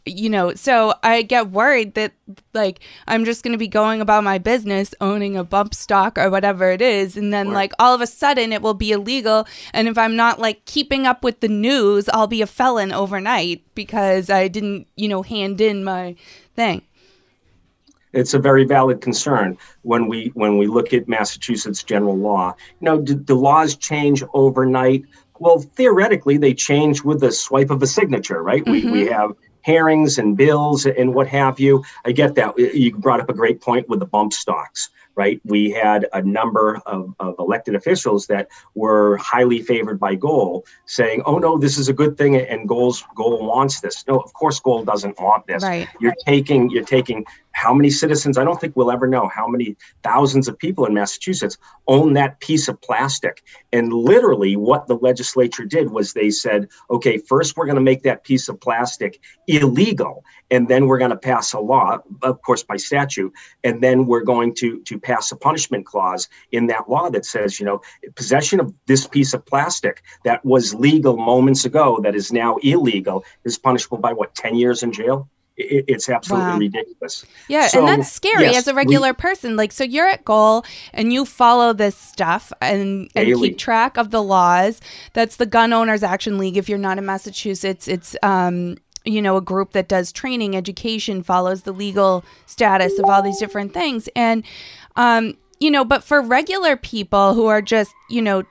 you 0.06 0.30
know, 0.30 0.54
so 0.54 0.94
I 1.02 1.22
get 1.22 1.50
worried 1.50 1.94
that 1.94 2.12
like 2.54 2.80
I'm 3.08 3.24
just 3.24 3.42
going 3.42 3.52
to 3.52 3.58
be 3.58 3.68
going 3.68 4.00
about 4.00 4.22
my 4.22 4.38
business 4.38 4.94
owning 5.00 5.36
a 5.36 5.42
bump 5.42 5.74
stock 5.74 6.16
or 6.16 6.30
whatever 6.30 6.70
it 6.70 6.80
is 6.80 7.16
and 7.16 7.32
then 7.32 7.52
like 7.52 7.72
all 7.78 7.94
of 7.94 8.00
a 8.00 8.06
sudden 8.06 8.52
it 8.52 8.62
will 8.62 8.74
be 8.74 8.92
illegal 8.92 9.46
and 9.74 9.88
if 9.88 9.98
I'm 9.98 10.14
not 10.16 10.38
like 10.38 10.64
keeping 10.64 11.06
up 11.06 11.24
with 11.24 11.40
the 11.40 11.48
news, 11.48 12.08
I'll 12.08 12.28
be 12.28 12.40
a 12.40 12.46
felon 12.46 12.92
overnight 12.92 13.62
because 13.74 14.30
I 14.30 14.48
didn't, 14.48 14.86
you 14.96 15.08
know, 15.08 15.22
hand 15.22 15.60
in 15.60 15.82
my 15.82 16.14
thing. 16.54 16.82
It's 18.12 18.32
a 18.32 18.38
very 18.38 18.64
valid 18.64 19.00
concern 19.00 19.58
when 19.82 20.06
we 20.06 20.30
when 20.34 20.56
we 20.56 20.68
look 20.68 20.94
at 20.94 21.08
Massachusetts 21.08 21.82
general 21.82 22.16
law. 22.16 22.54
You 22.80 22.84
know, 22.84 23.02
the 23.02 23.34
laws 23.34 23.76
change 23.76 24.22
overnight? 24.32 25.04
Well, 25.38 25.58
theoretically, 25.58 26.38
they 26.38 26.54
change 26.54 27.02
with 27.02 27.20
the 27.20 27.30
swipe 27.30 27.70
of 27.70 27.82
a 27.82 27.86
signature, 27.86 28.42
right? 28.42 28.64
Mm-hmm. 28.64 28.90
We, 28.90 28.90
we 28.90 29.04
mm-hmm. 29.04 29.12
have 29.12 29.32
hearings 29.66 30.16
and 30.16 30.36
bills 30.36 30.86
and 30.86 31.12
what 31.12 31.26
have 31.26 31.58
you. 31.58 31.82
I 32.04 32.12
get 32.12 32.36
that. 32.36 32.56
You 32.56 32.96
brought 32.96 33.20
up 33.20 33.28
a 33.28 33.34
great 33.34 33.60
point 33.60 33.88
with 33.88 33.98
the 33.98 34.06
bump 34.06 34.32
stocks, 34.32 34.90
right? 35.16 35.40
We 35.44 35.72
had 35.72 36.06
a 36.12 36.22
number 36.22 36.80
of, 36.86 37.12
of 37.18 37.34
elected 37.40 37.74
officials 37.74 38.28
that 38.28 38.46
were 38.76 39.16
highly 39.16 39.60
favored 39.60 39.98
by 39.98 40.14
Goal 40.14 40.64
saying, 40.84 41.22
oh 41.26 41.38
no, 41.38 41.58
this 41.58 41.78
is 41.78 41.88
a 41.88 41.92
good 41.92 42.16
thing 42.16 42.36
and 42.36 42.68
Goal's 42.68 43.02
Goal 43.16 43.44
wants 43.44 43.80
this. 43.80 44.06
No, 44.06 44.20
of 44.20 44.32
course 44.34 44.60
Goal 44.60 44.84
doesn't 44.84 45.18
want 45.18 45.48
this. 45.48 45.64
Right. 45.64 45.88
You're 45.98 46.14
taking 46.24 46.70
you're 46.70 46.84
taking 46.84 47.26
how 47.56 47.72
many 47.72 47.88
citizens, 47.88 48.36
I 48.36 48.44
don't 48.44 48.60
think 48.60 48.76
we'll 48.76 48.92
ever 48.92 49.06
know 49.06 49.28
how 49.28 49.48
many 49.48 49.76
thousands 50.02 50.46
of 50.46 50.58
people 50.58 50.84
in 50.84 50.92
Massachusetts 50.92 51.56
own 51.88 52.12
that 52.12 52.38
piece 52.40 52.68
of 52.68 52.78
plastic. 52.82 53.42
And 53.72 53.94
literally, 53.94 54.56
what 54.56 54.86
the 54.86 54.96
legislature 54.96 55.64
did 55.64 55.90
was 55.90 56.12
they 56.12 56.28
said, 56.28 56.68
okay, 56.90 57.16
first 57.16 57.56
we're 57.56 57.64
going 57.64 57.76
to 57.76 57.80
make 57.80 58.02
that 58.02 58.24
piece 58.24 58.50
of 58.50 58.60
plastic 58.60 59.22
illegal. 59.46 60.22
And 60.50 60.68
then 60.68 60.86
we're 60.86 60.98
going 60.98 61.12
to 61.12 61.16
pass 61.16 61.54
a 61.54 61.58
law, 61.58 61.96
of 62.22 62.42
course, 62.42 62.62
by 62.62 62.76
statute. 62.76 63.32
And 63.64 63.82
then 63.82 64.04
we're 64.04 64.24
going 64.24 64.54
to, 64.56 64.82
to 64.82 65.00
pass 65.00 65.32
a 65.32 65.36
punishment 65.36 65.86
clause 65.86 66.28
in 66.52 66.66
that 66.66 66.90
law 66.90 67.08
that 67.08 67.24
says, 67.24 67.58
you 67.58 67.64
know, 67.64 67.80
possession 68.16 68.60
of 68.60 68.74
this 68.84 69.06
piece 69.06 69.32
of 69.32 69.46
plastic 69.46 70.02
that 70.24 70.44
was 70.44 70.74
legal 70.74 71.16
moments 71.16 71.64
ago, 71.64 72.00
that 72.02 72.14
is 72.14 72.30
now 72.30 72.56
illegal, 72.56 73.24
is 73.44 73.56
punishable 73.56 73.96
by 73.96 74.12
what, 74.12 74.34
10 74.34 74.56
years 74.56 74.82
in 74.82 74.92
jail? 74.92 75.26
It, 75.56 75.84
it's 75.88 76.08
absolutely 76.08 76.50
wow. 76.50 76.58
ridiculous. 76.58 77.24
Yeah, 77.48 77.68
so, 77.68 77.78
and 77.78 77.88
that's 77.88 78.12
scary 78.12 78.44
yes, 78.44 78.58
as 78.58 78.68
a 78.68 78.74
regular 78.74 79.08
we, 79.08 79.14
person. 79.14 79.56
Like, 79.56 79.72
so 79.72 79.84
you're 79.84 80.06
at 80.06 80.24
Goal 80.24 80.64
and 80.92 81.12
you 81.12 81.24
follow 81.24 81.72
this 81.72 81.96
stuff 81.96 82.52
and, 82.60 83.10
and 83.14 83.34
keep 83.40 83.56
track 83.58 83.96
of 83.96 84.10
the 84.10 84.22
laws. 84.22 84.80
That's 85.14 85.36
the 85.36 85.46
Gun 85.46 85.72
Owners 85.72 86.02
Action 86.02 86.38
League. 86.38 86.56
If 86.56 86.68
you're 86.68 86.78
not 86.78 86.98
in 86.98 87.06
Massachusetts, 87.06 87.88
it's 87.88 88.16
um, 88.22 88.76
you 89.06 89.22
know, 89.22 89.36
a 89.36 89.40
group 89.40 89.72
that 89.72 89.88
does 89.88 90.12
training, 90.12 90.56
education, 90.56 91.22
follows 91.22 91.62
the 91.62 91.72
legal 91.72 92.24
status 92.46 92.98
of 92.98 93.04
all 93.06 93.22
these 93.22 93.38
different 93.38 93.72
things. 93.72 94.08
And, 94.16 94.44
um, 94.96 95.36
you 95.60 95.70
know, 95.70 95.84
but 95.84 96.02
for 96.02 96.20
regular 96.20 96.76
people 96.76 97.32
who 97.34 97.46
are 97.46 97.62
just, 97.62 97.94
you 98.10 98.20
know, 98.20 98.42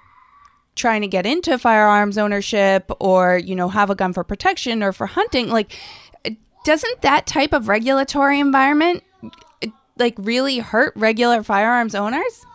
trying 0.75 1.01
to 1.01 1.07
get 1.07 1.25
into 1.25 1.57
firearms 1.57 2.17
ownership 2.17 2.89
or, 2.99 3.37
you 3.37 3.55
know, 3.55 3.69
have 3.69 3.89
a 3.89 3.95
gun 3.95 4.13
for 4.13 4.23
protection 4.23 4.81
or 4.81 4.91
for 4.91 5.07
hunting, 5.07 5.49
like, 5.49 5.77
doesn't 6.65 7.01
that 7.03 7.27
type 7.27 7.53
of 7.53 7.69
regulatory 7.69 8.39
environment 8.39 9.03
like 9.97 10.15
really 10.17 10.57
hurt 10.57 10.93
regular 10.97 11.43
firearms 11.43 11.95
owners? 11.95 12.45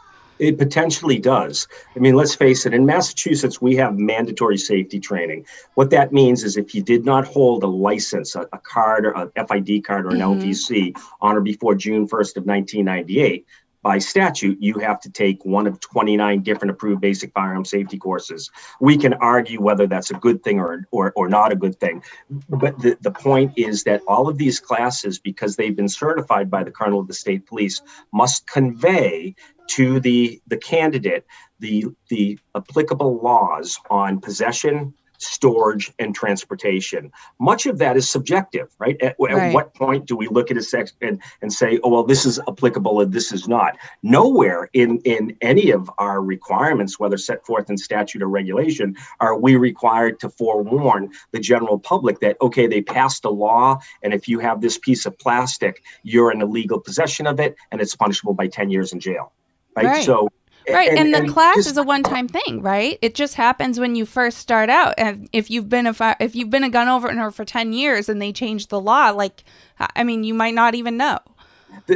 It 0.40 0.58
potentially 0.58 1.18
does. 1.18 1.68
I 1.94 1.98
mean, 1.98 2.14
let's 2.14 2.34
face 2.34 2.64
it, 2.64 2.72
in 2.72 2.86
Massachusetts, 2.86 3.60
we 3.60 3.76
have 3.76 3.98
mandatory 3.98 4.56
safety 4.56 4.98
training. 4.98 5.44
What 5.74 5.90
that 5.90 6.12
means 6.12 6.44
is 6.44 6.56
if 6.56 6.74
you 6.74 6.82
did 6.82 7.04
not 7.04 7.26
hold 7.26 7.62
a 7.62 7.66
license, 7.66 8.34
a, 8.34 8.48
a 8.52 8.58
card, 8.58 9.04
or 9.04 9.12
a 9.12 9.46
FID 9.46 9.84
card, 9.84 10.06
or 10.06 10.10
an 10.10 10.20
mm-hmm. 10.20 11.02
On 11.20 11.36
or 11.36 11.40
before 11.42 11.74
June 11.74 12.08
1st 12.08 12.36
of 12.38 12.46
1998, 12.46 13.46
by 13.82 13.98
statute, 13.98 14.58
you 14.60 14.78
have 14.78 15.00
to 15.00 15.10
take 15.10 15.44
one 15.44 15.66
of 15.66 15.80
29 15.80 16.42
different 16.42 16.70
approved 16.70 17.00
basic 17.00 17.32
firearm 17.32 17.64
safety 17.64 17.98
courses. 17.98 18.50
We 18.80 18.98
can 18.98 19.14
argue 19.14 19.60
whether 19.60 19.86
that's 19.86 20.10
a 20.10 20.14
good 20.14 20.42
thing 20.42 20.60
or, 20.60 20.84
or, 20.90 21.12
or 21.16 21.28
not 21.28 21.52
a 21.52 21.56
good 21.56 21.80
thing. 21.80 22.02
But 22.48 22.78
the, 22.78 22.98
the 23.00 23.10
point 23.10 23.52
is 23.56 23.84
that 23.84 24.02
all 24.06 24.28
of 24.28 24.36
these 24.36 24.60
classes, 24.60 25.18
because 25.18 25.56
they've 25.56 25.76
been 25.76 25.88
certified 25.88 26.50
by 26.50 26.64
the 26.64 26.70
Colonel 26.70 27.00
of 27.00 27.08
the 27.08 27.14
State 27.14 27.46
Police, 27.46 27.80
must 28.12 28.46
convey 28.46 29.34
to 29.68 30.00
the, 30.00 30.42
the 30.48 30.56
candidate 30.56 31.24
the, 31.60 31.86
the 32.08 32.38
applicable 32.56 33.20
laws 33.22 33.78
on 33.88 34.20
possession, 34.20 34.94
storage, 35.20 35.92
and 35.98 36.14
transportation. 36.14 37.12
Much 37.38 37.66
of 37.66 37.78
that 37.78 37.96
is 37.96 38.08
subjective, 38.08 38.68
right? 38.78 39.00
At, 39.02 39.16
right. 39.20 39.34
at 39.34 39.54
what 39.54 39.74
point 39.74 40.06
do 40.06 40.16
we 40.16 40.28
look 40.28 40.50
at 40.50 40.56
a 40.56 40.62
sex 40.62 40.92
and, 41.02 41.20
and 41.42 41.52
say, 41.52 41.78
oh, 41.84 41.90
well, 41.90 42.04
this 42.04 42.24
is 42.24 42.40
applicable 42.48 43.00
and 43.00 43.12
this 43.12 43.30
is 43.30 43.46
not? 43.46 43.76
Nowhere 44.02 44.70
in, 44.72 44.98
in 45.04 45.36
any 45.42 45.70
of 45.70 45.90
our 45.98 46.22
requirements, 46.22 46.98
whether 46.98 47.18
set 47.18 47.44
forth 47.44 47.68
in 47.68 47.76
statute 47.76 48.22
or 48.22 48.28
regulation, 48.28 48.96
are 49.20 49.38
we 49.38 49.56
required 49.56 50.18
to 50.20 50.30
forewarn 50.30 51.10
the 51.32 51.40
general 51.40 51.78
public 51.78 52.20
that, 52.20 52.36
okay, 52.40 52.66
they 52.66 52.80
passed 52.80 53.24
a 53.24 53.30
law, 53.30 53.78
and 54.02 54.14
if 54.14 54.26
you 54.26 54.38
have 54.38 54.60
this 54.60 54.78
piece 54.78 55.04
of 55.04 55.18
plastic, 55.18 55.82
you're 56.02 56.32
in 56.32 56.40
illegal 56.40 56.80
possession 56.80 57.26
of 57.26 57.38
it, 57.38 57.56
and 57.70 57.80
it's 57.80 57.94
punishable 57.94 58.34
by 58.34 58.46
10 58.46 58.70
years 58.70 58.92
in 58.92 59.00
jail. 59.00 59.32
Right. 59.76 59.86
right. 59.86 60.04
So 60.04 60.28
Right, 60.68 60.90
and, 60.90 60.98
and 60.98 61.14
the 61.14 61.18
and 61.18 61.32
class 61.32 61.56
just, 61.56 61.70
is 61.70 61.76
a 61.76 61.82
one-time 61.82 62.28
thing, 62.28 62.62
right? 62.62 62.98
It 63.02 63.14
just 63.14 63.34
happens 63.34 63.80
when 63.80 63.94
you 63.94 64.04
first 64.06 64.38
start 64.38 64.68
out. 64.68 64.94
And 64.98 65.28
if 65.32 65.50
you've 65.50 65.68
been 65.68 65.86
a 65.86 65.94
fi- 65.94 66.16
if 66.20 66.36
you've 66.36 66.50
been 66.50 66.64
a 66.64 66.70
gun 66.70 66.88
owner 66.88 67.30
for 67.30 67.44
ten 67.44 67.72
years 67.72 68.08
and 68.08 68.20
they 68.20 68.32
change 68.32 68.68
the 68.68 68.80
law, 68.80 69.10
like, 69.10 69.44
I 69.78 70.04
mean, 70.04 70.22
you 70.22 70.34
might 70.34 70.54
not 70.54 70.74
even 70.74 70.96
know. 70.96 71.18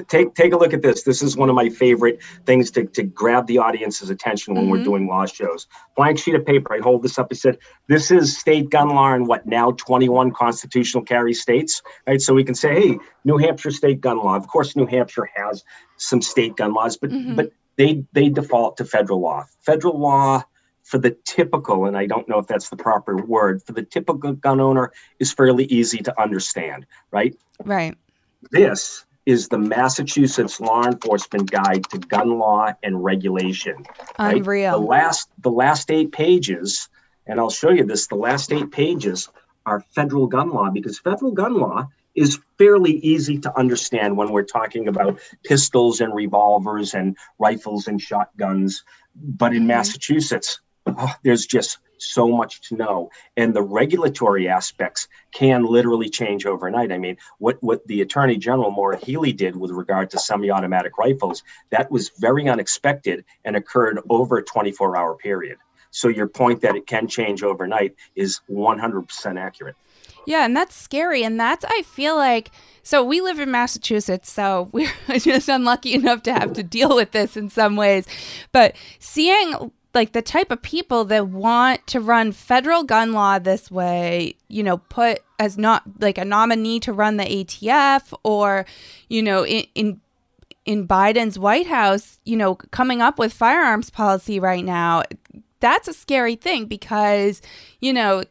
Take 0.08 0.34
take 0.34 0.52
a 0.52 0.56
look 0.56 0.72
at 0.72 0.82
this. 0.82 1.02
This 1.02 1.22
is 1.22 1.36
one 1.36 1.48
of 1.48 1.54
my 1.54 1.68
favorite 1.68 2.20
things 2.46 2.70
to, 2.72 2.84
to 2.84 3.02
grab 3.02 3.46
the 3.46 3.58
audience's 3.58 4.10
attention 4.10 4.54
when 4.54 4.64
mm-hmm. 4.64 4.72
we're 4.72 4.84
doing 4.84 5.06
law 5.06 5.26
shows. 5.26 5.66
Blank 5.96 6.18
sheet 6.18 6.34
of 6.34 6.44
paper. 6.44 6.74
I 6.74 6.78
hold 6.80 7.02
this 7.02 7.18
up. 7.18 7.28
I 7.30 7.34
said, 7.34 7.58
"This 7.88 8.10
is 8.10 8.36
state 8.36 8.70
gun 8.70 8.88
law 8.88 9.14
in 9.14 9.26
what 9.26 9.46
now 9.46 9.72
21 9.72 10.32
constitutional 10.32 11.04
carry 11.04 11.34
states." 11.34 11.82
Right, 12.06 12.20
so 12.20 12.34
we 12.34 12.44
can 12.44 12.54
say, 12.54 12.74
"Hey, 12.74 12.98
New 13.24 13.36
Hampshire 13.36 13.70
state 13.70 14.00
gun 14.00 14.18
law." 14.18 14.36
Of 14.36 14.48
course, 14.48 14.74
New 14.76 14.86
Hampshire 14.86 15.28
has 15.34 15.64
some 15.96 16.22
state 16.22 16.56
gun 16.56 16.72
laws, 16.72 16.96
but 16.96 17.10
mm-hmm. 17.10 17.34
but 17.34 17.52
they 17.76 18.04
they 18.12 18.28
default 18.28 18.76
to 18.78 18.84
federal 18.84 19.20
law. 19.20 19.44
Federal 19.60 19.98
law 19.98 20.42
for 20.82 20.98
the 20.98 21.16
typical, 21.24 21.86
and 21.86 21.96
I 21.96 22.06
don't 22.06 22.28
know 22.28 22.38
if 22.38 22.46
that's 22.46 22.68
the 22.68 22.76
proper 22.76 23.16
word, 23.16 23.62
for 23.62 23.72
the 23.72 23.82
typical 23.82 24.34
gun 24.34 24.60
owner 24.60 24.92
is 25.18 25.32
fairly 25.32 25.64
easy 25.64 25.98
to 25.98 26.20
understand, 26.20 26.86
right? 27.10 27.34
Right. 27.64 27.96
This 28.50 29.06
is 29.26 29.48
the 29.48 29.58
Massachusetts 29.58 30.60
Law 30.60 30.84
Enforcement 30.84 31.50
Guide 31.50 31.84
to 31.90 31.98
Gun 31.98 32.38
Law 32.38 32.72
and 32.82 33.02
Regulation. 33.02 33.84
Right? 34.18 34.36
Unreal. 34.36 34.80
The 34.80 34.86
last 34.86 35.30
the 35.38 35.50
last 35.50 35.90
eight 35.90 36.12
pages, 36.12 36.88
and 37.26 37.40
I'll 37.40 37.50
show 37.50 37.70
you 37.70 37.84
this, 37.84 38.06
the 38.06 38.16
last 38.16 38.52
eight 38.52 38.70
pages 38.70 39.30
are 39.66 39.80
federal 39.94 40.26
gun 40.26 40.50
law 40.50 40.70
because 40.70 40.98
federal 40.98 41.32
gun 41.32 41.54
law 41.54 41.88
is 42.14 42.38
fairly 42.58 42.92
easy 42.98 43.38
to 43.38 43.58
understand 43.58 44.16
when 44.16 44.30
we're 44.30 44.44
talking 44.44 44.88
about 44.88 45.18
pistols 45.44 46.00
and 46.00 46.14
revolvers 46.14 46.94
and 46.94 47.16
rifles 47.38 47.88
and 47.88 48.00
shotguns. 48.00 48.84
But 49.16 49.52
in 49.52 49.60
mm-hmm. 49.60 49.68
Massachusetts, 49.68 50.60
oh, 50.86 51.12
there's 51.22 51.46
just 51.46 51.78
so 51.98 52.28
much 52.28 52.60
to 52.68 52.76
know 52.76 53.10
and 53.36 53.54
the 53.54 53.62
regulatory 53.62 54.48
aspects 54.48 55.08
can 55.32 55.64
literally 55.64 56.08
change 56.08 56.44
overnight 56.44 56.92
i 56.92 56.98
mean 56.98 57.16
what 57.38 57.56
what 57.62 57.86
the 57.86 58.00
attorney 58.00 58.36
general 58.36 58.70
maura 58.70 58.98
healey 58.98 59.32
did 59.32 59.56
with 59.56 59.70
regard 59.70 60.10
to 60.10 60.18
semi-automatic 60.18 60.98
rifles 60.98 61.42
that 61.70 61.90
was 61.90 62.10
very 62.18 62.48
unexpected 62.48 63.24
and 63.44 63.56
occurred 63.56 63.98
over 64.10 64.38
a 64.38 64.44
24 64.44 64.96
hour 64.96 65.14
period 65.14 65.56
so 65.90 66.08
your 66.08 66.26
point 66.26 66.60
that 66.62 66.74
it 66.74 66.86
can 66.86 67.06
change 67.06 67.44
overnight 67.44 67.94
is 68.16 68.40
100% 68.50 69.38
accurate 69.38 69.76
yeah, 70.26 70.44
and 70.44 70.56
that's 70.56 70.74
scary. 70.74 71.22
And 71.22 71.38
that's, 71.38 71.64
I 71.64 71.82
feel 71.82 72.16
like, 72.16 72.50
so 72.82 73.02
we 73.02 73.20
live 73.20 73.38
in 73.38 73.50
Massachusetts, 73.50 74.30
so 74.30 74.68
we're 74.72 74.88
just 75.18 75.48
unlucky 75.48 75.94
enough 75.94 76.22
to 76.24 76.32
have 76.32 76.52
to 76.54 76.62
deal 76.62 76.94
with 76.94 77.12
this 77.12 77.36
in 77.36 77.48
some 77.50 77.76
ways. 77.76 78.06
But 78.52 78.76
seeing 78.98 79.72
like 79.94 80.12
the 80.12 80.22
type 80.22 80.50
of 80.50 80.60
people 80.60 81.04
that 81.06 81.28
want 81.28 81.86
to 81.86 82.00
run 82.00 82.32
federal 82.32 82.82
gun 82.82 83.12
law 83.12 83.38
this 83.38 83.70
way, 83.70 84.34
you 84.48 84.62
know, 84.62 84.78
put 84.78 85.20
as 85.38 85.56
not 85.56 85.82
like 86.00 86.18
a 86.18 86.24
nominee 86.24 86.80
to 86.80 86.92
run 86.92 87.16
the 87.16 87.24
ATF 87.24 88.12
or, 88.24 88.66
you 89.08 89.22
know, 89.22 89.46
in, 89.46 89.66
in 89.74 90.00
in 90.64 90.88
Biden's 90.88 91.38
White 91.38 91.66
House, 91.66 92.18
you 92.24 92.36
know, 92.36 92.54
coming 92.54 93.02
up 93.02 93.18
with 93.18 93.32
firearms 93.32 93.90
policy 93.90 94.40
right 94.40 94.64
now, 94.64 95.02
that's 95.60 95.88
a 95.88 95.92
scary 95.92 96.36
thing 96.36 96.66
because, 96.66 97.42
you 97.80 97.92
know, 97.92 98.24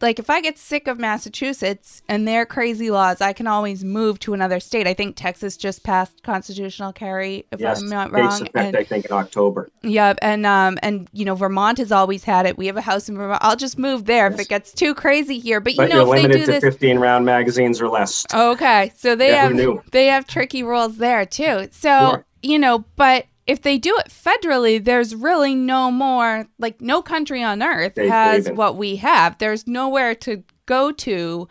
like 0.00 0.18
if 0.18 0.30
I 0.30 0.40
get 0.40 0.58
sick 0.58 0.86
of 0.86 0.98
Massachusetts 0.98 2.02
and 2.08 2.26
their 2.26 2.46
crazy 2.46 2.90
laws, 2.90 3.20
I 3.20 3.32
can 3.32 3.46
always 3.46 3.84
move 3.84 4.18
to 4.20 4.34
another 4.34 4.60
state. 4.60 4.86
I 4.86 4.94
think 4.94 5.16
Texas 5.16 5.56
just 5.56 5.84
passed 5.84 6.22
constitutional 6.22 6.92
carry, 6.92 7.46
if 7.52 7.60
yes, 7.60 7.82
I'm 7.82 7.88
not 7.88 8.12
wrong. 8.12 8.42
Effect, 8.42 8.56
and, 8.56 8.76
I 8.76 8.84
think 8.84 9.04
in 9.04 9.12
October. 9.12 9.70
Yeah, 9.82 10.14
and 10.22 10.46
um 10.46 10.78
and 10.82 11.08
you 11.12 11.24
know 11.24 11.34
Vermont 11.34 11.78
has 11.78 11.92
always 11.92 12.24
had 12.24 12.46
it. 12.46 12.56
We 12.56 12.66
have 12.66 12.76
a 12.76 12.82
house 12.82 13.08
in 13.08 13.16
Vermont. 13.16 13.42
I'll 13.42 13.56
just 13.56 13.78
move 13.78 14.06
there 14.06 14.28
yes. 14.30 14.34
if 14.34 14.40
it 14.40 14.48
gets 14.48 14.72
too 14.72 14.94
crazy 14.94 15.38
here. 15.38 15.60
But 15.60 15.74
you 15.74 15.78
but 15.78 15.90
know, 15.90 16.04
you're 16.06 16.16
if 16.16 16.22
limited 16.22 16.32
they 16.32 16.38
do 16.38 16.46
to 16.46 16.52
this, 16.52 16.64
15 16.64 16.98
round 16.98 17.24
magazines 17.24 17.80
or 17.80 17.88
less. 17.88 18.26
Okay, 18.32 18.92
so 18.96 19.14
they 19.14 19.30
yeah, 19.30 19.48
have 19.48 19.90
they 19.90 20.06
have 20.06 20.26
tricky 20.26 20.62
rules 20.62 20.96
there 20.96 21.26
too. 21.26 21.68
So 21.72 22.10
sure. 22.10 22.24
you 22.42 22.58
know, 22.58 22.84
but 22.96 23.26
if 23.46 23.62
they 23.62 23.78
do 23.78 23.96
it 23.98 24.10
federally, 24.10 24.82
there's 24.82 25.14
really 25.14 25.54
no 25.54 25.90
more, 25.90 26.46
like, 26.58 26.80
no 26.80 27.02
country 27.02 27.42
on 27.42 27.62
earth 27.62 27.94
they, 27.94 28.08
has 28.08 28.48
what 28.50 28.76
we 28.76 28.96
have. 28.96 29.38
There's 29.38 29.66
nowhere 29.66 30.14
to 30.16 30.42
go 30.66 30.92
to, 30.92 31.48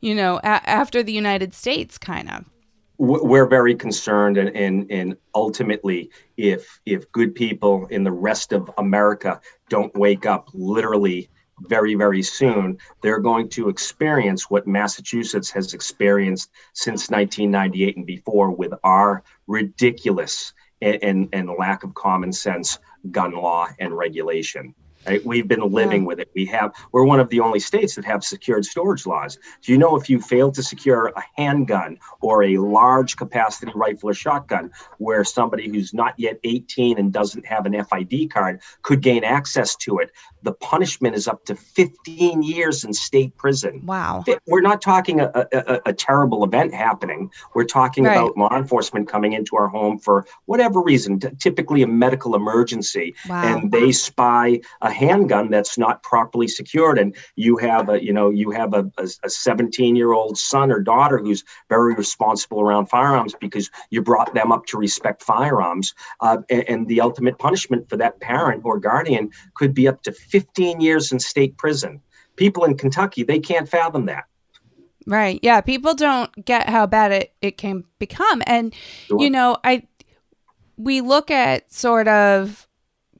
you 0.00 0.14
know, 0.14 0.38
a- 0.38 0.68
after 0.68 1.02
the 1.02 1.12
United 1.12 1.54
States, 1.54 1.98
kind 1.98 2.30
of. 2.30 2.44
We're 2.96 3.46
very 3.46 3.74
concerned, 3.74 4.38
and, 4.38 4.56
and, 4.56 4.86
and 4.88 5.16
ultimately, 5.34 6.10
if 6.36 6.80
if 6.86 7.10
good 7.10 7.34
people 7.34 7.86
in 7.86 8.04
the 8.04 8.12
rest 8.12 8.52
of 8.52 8.70
America 8.78 9.40
don't 9.68 9.92
wake 9.96 10.26
up 10.26 10.48
literally 10.54 11.28
very, 11.62 11.96
very 11.96 12.22
soon, 12.22 12.78
they're 13.02 13.18
going 13.18 13.48
to 13.48 13.68
experience 13.68 14.48
what 14.48 14.66
Massachusetts 14.66 15.50
has 15.50 15.74
experienced 15.74 16.50
since 16.72 17.10
1998 17.10 17.96
and 17.96 18.06
before 18.06 18.52
with 18.52 18.72
our 18.84 19.24
ridiculous 19.48 20.52
and, 20.84 21.28
and, 21.32 21.50
lack 21.58 21.82
of 21.84 21.94
common 21.94 22.32
sense 22.32 22.78
gun 23.10 23.32
law 23.32 23.68
and 23.78 23.96
regulation. 23.96 24.74
Right? 25.06 25.24
We've 25.24 25.48
been 25.48 25.60
living 25.60 26.02
yeah. 26.02 26.08
with 26.08 26.20
it. 26.20 26.30
We 26.34 26.46
have 26.46 26.74
we're 26.92 27.04
one 27.04 27.20
of 27.20 27.28
the 27.28 27.40
only 27.40 27.60
states 27.60 27.94
that 27.96 28.04
have 28.04 28.24
secured 28.24 28.64
storage 28.64 29.06
laws. 29.06 29.38
Do 29.62 29.72
you 29.72 29.78
know 29.78 29.96
if 29.96 30.08
you 30.08 30.20
fail 30.20 30.50
to 30.52 30.62
secure 30.62 31.12
a 31.16 31.22
handgun 31.36 31.98
or 32.20 32.42
a 32.44 32.58
large 32.58 33.16
capacity 33.16 33.72
rifle 33.74 34.10
or 34.10 34.14
shotgun 34.14 34.70
where 34.98 35.24
somebody 35.24 35.68
who's 35.68 35.94
not 35.94 36.14
yet 36.18 36.38
18 36.44 36.98
and 36.98 37.12
doesn't 37.12 37.46
have 37.46 37.66
an 37.66 37.84
FID 37.84 38.32
card 38.32 38.60
could 38.82 39.00
gain 39.00 39.24
access 39.24 39.76
to 39.76 39.98
it, 39.98 40.10
the 40.42 40.52
punishment 40.52 41.16
is 41.16 41.26
up 41.26 41.44
to 41.46 41.54
15 41.54 42.42
years 42.42 42.84
in 42.84 42.92
state 42.92 43.36
prison. 43.36 43.84
Wow. 43.84 44.24
We're 44.46 44.60
not 44.60 44.82
talking 44.82 45.20
a, 45.20 45.30
a, 45.34 45.80
a 45.86 45.92
terrible 45.92 46.44
event 46.44 46.74
happening. 46.74 47.30
We're 47.54 47.64
talking 47.64 48.04
right. 48.04 48.16
about 48.16 48.36
law 48.36 48.54
enforcement 48.56 49.08
coming 49.08 49.32
into 49.32 49.56
our 49.56 49.68
home 49.68 49.98
for 49.98 50.26
whatever 50.46 50.80
reason, 50.80 51.18
typically 51.38 51.82
a 51.82 51.86
medical 51.86 52.34
emergency, 52.34 53.14
wow. 53.28 53.42
and 53.44 53.72
they 53.72 53.92
spy 53.92 54.60
a 54.80 54.90
handgun 54.94 55.50
that's 55.50 55.76
not 55.76 56.02
properly 56.02 56.48
secured 56.48 56.98
and 56.98 57.14
you 57.36 57.56
have 57.56 57.88
a 57.88 58.02
you 58.02 58.12
know 58.12 58.30
you 58.30 58.50
have 58.50 58.72
a, 58.72 58.90
a 58.98 59.28
17 59.28 59.96
year 59.96 60.12
old 60.12 60.38
son 60.38 60.70
or 60.70 60.80
daughter 60.80 61.18
who's 61.18 61.44
very 61.68 61.94
responsible 61.94 62.60
around 62.60 62.86
firearms 62.86 63.34
because 63.40 63.70
you 63.90 64.00
brought 64.00 64.32
them 64.34 64.52
up 64.52 64.64
to 64.66 64.78
respect 64.78 65.22
firearms 65.22 65.94
uh, 66.20 66.38
and, 66.48 66.64
and 66.68 66.88
the 66.88 67.00
ultimate 67.00 67.38
punishment 67.38 67.88
for 67.88 67.96
that 67.96 68.20
parent 68.20 68.62
or 68.64 68.78
guardian 68.78 69.30
could 69.54 69.74
be 69.74 69.88
up 69.88 70.02
to 70.02 70.12
15 70.12 70.80
years 70.80 71.12
in 71.12 71.18
state 71.18 71.56
prison 71.58 72.00
people 72.36 72.64
in 72.64 72.76
kentucky 72.76 73.22
they 73.22 73.40
can't 73.40 73.68
fathom 73.68 74.06
that 74.06 74.24
Right. 75.06 75.38
Yeah. 75.42 75.60
People 75.60 75.92
don't 75.92 76.32
get 76.46 76.66
how 76.66 76.86
bad 76.86 77.12
it, 77.12 77.34
it 77.42 77.58
can 77.58 77.84
become. 77.98 78.42
And, 78.46 78.74
sure. 79.06 79.20
you 79.20 79.28
know, 79.28 79.58
I, 79.62 79.86
we 80.78 81.02
look 81.02 81.30
at 81.30 81.70
sort 81.70 82.08
of, 82.08 82.66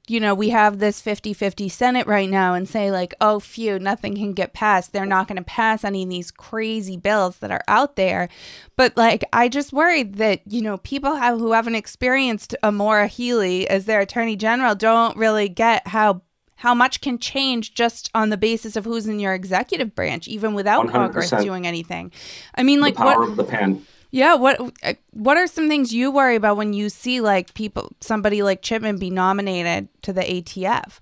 you 0.07 0.21
know, 0.21 0.35
we 0.35 0.51
have 0.51 0.79
this 0.79 1.01
50 1.01 1.33
50 1.33 1.69
Senate 1.69 2.07
right 2.07 2.29
now 2.29 2.53
and 2.53 2.69
say, 2.69 2.91
like, 2.91 3.15
oh, 3.21 3.41
phew, 3.41 3.79
nothing 3.79 4.15
can 4.15 4.33
get 4.33 4.53
passed. 4.53 4.93
They're 4.93 5.07
not 5.07 5.29
going 5.29 5.37
to 5.37 5.43
pass 5.43 5.83
any 5.83 6.03
of 6.03 6.11
these 6.11 6.31
crazy 6.31 6.99
bills 6.99 7.39
that 7.39 7.51
are 7.51 7.63
out 7.69 7.97
there. 7.97 8.29
But, 8.77 8.97
like, 8.97 9.25
I 9.33 9.49
just 9.49 9.73
worried 9.73 10.17
that, 10.17 10.43
you 10.47 10.61
know, 10.61 10.77
people 10.79 11.17
have, 11.17 11.39
who 11.39 11.53
haven't 11.53 11.77
experienced 11.77 12.55
a 12.63 12.71
Maura 12.71 13.07
Healey 13.07 13.67
as 13.69 13.87
their 13.87 14.01
attorney 14.01 14.37
general 14.37 14.75
don't 14.75 15.17
really 15.17 15.49
get 15.49 15.87
how 15.89 16.21
how 16.57 16.73
much 16.75 17.01
can 17.01 17.19
change 17.19 17.75
just 17.75 18.11
on 18.15 18.31
the 18.31 18.37
basis 18.37 18.77
of 18.77 18.85
who's 18.85 19.07
in 19.07 19.21
your 19.21 19.35
executive 19.35 19.95
branch, 19.95 20.29
even 20.29 20.55
without 20.55 20.87
100%. 20.87 20.93
Congress 20.93 21.31
doing 21.31 21.67
anything. 21.67 22.13
I 22.55 22.63
mean, 22.63 22.81
like 22.81 22.95
the 22.95 23.01
power 23.01 23.21
what, 23.21 23.29
of 23.31 23.37
the 23.37 23.45
pen. 23.45 23.85
Yeah, 24.15 24.35
what 24.37 24.61
uh, 24.85 24.95
what 25.11 25.37
are 25.37 25.49
some 25.49 25.69
things 25.69 25.93
you 25.93 26.13
worry 26.13 26.37
about 26.37 26.57
when 26.57 26.73
you 26.73 26.89
see 26.89 27.21
like 27.21 27.53
people, 27.55 27.91
somebody 28.01 28.45
like 28.45 28.63
Chipman, 28.63 28.97
be 28.97 29.11
nominated 29.11 29.89
to 30.03 30.13
the 30.13 30.21
ATF? 30.21 31.01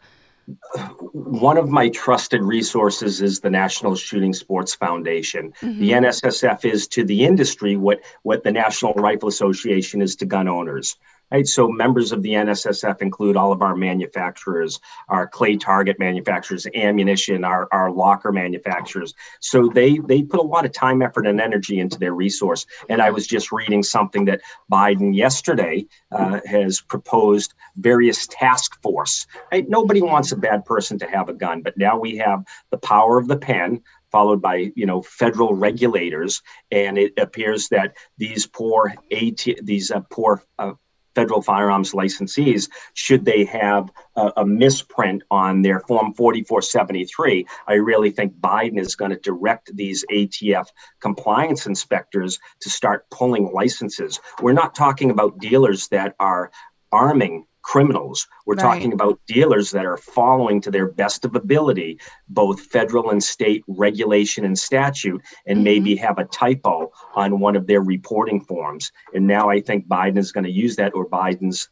One 1.13 1.59
of 1.59 1.69
my 1.69 1.91
trusted 1.91 2.43
resources 2.43 3.21
is 3.21 3.41
the 3.41 3.51
National 3.51 3.97
Shooting 3.97 4.33
Sports 4.33 4.75
Foundation. 4.75 5.53
Mm-hmm. 5.61 5.79
The 5.79 5.91
NSSF 5.91 6.65
is 6.65 6.89
to 6.89 7.05
the 7.05 7.27
industry 7.27 7.77
what 7.77 8.01
what 8.23 8.45
the 8.45 8.53
National 8.53 8.95
Rifle 8.95 9.29
Association 9.29 10.01
is 10.01 10.17
to 10.17 10.25
gun 10.25 10.49
owners. 10.49 10.97
Right, 11.33 11.47
so 11.47 11.67
members 11.67 12.13
of 12.13 12.21
the 12.21 12.33
NSSF 12.33 13.01
include 13.01 13.39
all 13.39 13.53
of 13.53 13.63
our 13.63 13.75
manufacturers, 13.75 14.79
our 15.09 15.27
clay 15.27 15.57
target 15.57 15.99
manufacturers, 15.99 16.67
ammunition, 16.75 17.43
our, 17.43 17.69
our 17.73 17.91
locker 17.91 18.33
manufacturers. 18.33 19.15
So 19.41 19.71
they 19.73 19.97
they 19.97 20.25
put 20.25 20.41
a 20.41 20.43
lot 20.43 20.67
of 20.67 20.73
time, 20.73 21.01
effort, 21.01 21.27
and 21.27 21.41
energy 21.41 21.81
into 21.81 21.99
their 21.99 22.13
resource. 22.13 22.67
And 22.91 23.01
I 23.01 23.09
was 23.09 23.27
just 23.27 23.51
reading 23.51 23.83
something 23.83 24.27
that 24.27 24.43
Biden 24.71 25.17
yesterday 25.17 25.87
uh, 26.11 26.41
has 26.45 26.83
proposed 26.83 27.55
various 27.77 28.27
task 28.27 28.79
force. 28.83 29.27
Right? 29.51 29.67
Nobody 29.67 30.03
wants 30.03 30.33
a 30.33 30.37
bad 30.37 30.67
person 30.67 30.99
to 30.99 31.07
have 31.07 31.31
a 31.31 31.35
gun, 31.35 31.63
but 31.63 31.79
now 31.79 31.99
we 31.99 32.19
have 32.19 32.45
the 32.71 32.77
power 32.77 33.17
of 33.17 33.27
the 33.27 33.39
pen, 33.39 33.81
followed 34.11 34.43
by 34.43 34.71
you 34.77 34.85
know 34.85 35.01
federal 35.01 35.55
regulators, 35.55 36.43
and 36.71 36.99
it 36.99 37.15
appears 37.19 37.71
that 37.71 37.97
these 38.19 38.47
poor 38.47 38.95
AT, 39.11 39.47
these 39.63 39.91
uh, 39.91 40.03
poor 40.11 40.43
uh, 40.59 40.73
federal 41.15 41.43
firearms 41.43 41.93
licensees 41.93 42.69
should 42.95 43.25
they 43.25 43.45
have 43.45 43.91
a, 44.17 44.33
a, 44.39 44.47
misprint 44.47 45.23
on 45.31 45.63
their 45.63 45.81
form 45.81 46.13
4473 46.15 47.47
i 47.69 47.75
really 47.75 48.11
think 48.11 48.35
biden 48.39 48.79
is 48.79 48.97
going 48.97 49.11
to 49.11 49.19
direct 49.19 49.75
these 49.77 50.05
atf 50.11 50.67
compliance 51.01 51.67
inspectors 51.67 52.39
to 52.61 52.71
start 52.71 53.09
pulling 53.11 53.53
licenses. 53.53 54.21
We're 54.41 54.53
not 54.53 54.75
talking 54.75 55.11
about 55.11 55.39
dealers 55.39 55.89
that 55.89 56.15
are 56.19 56.51
arming 56.91 57.47
criminals. 57.63 58.27
We're 58.47 58.55
right. 58.55 58.63
talking 58.63 58.93
about 58.93 59.21
dealers 59.27 59.71
that 59.71 59.87
are 59.87 59.97
following 59.97 60.61
to 60.63 60.71
their 60.71 60.89
best 60.89 61.25
of 61.25 61.35
ability 61.35 62.01
both 62.29 62.61
federal 62.61 63.11
and 63.11 63.23
state 63.23 63.65
regulation 63.69 64.45
and 64.45 64.59
statute, 64.59 65.23
and 65.47 65.59
mm-hmm. 65.59 65.65
maybe 65.65 65.97
have 65.97 66.19
a 66.19 66.25
typo 66.25 66.91
on 67.15 67.41
one 67.41 67.57
of 67.57 67.67
their 67.67 67.81
reporting 67.83 68.41
forms. 68.45 68.93
And 69.15 69.27
now 69.27 69.49
I 69.49 69.61
think 69.61 69.87
Biden 69.87 70.19
is 70.19 70.33
going 70.33 70.45
to 70.45 70.51
use 70.51 70.77
that, 70.77 70.95
or 70.95 71.09
Biden's, 71.09 71.69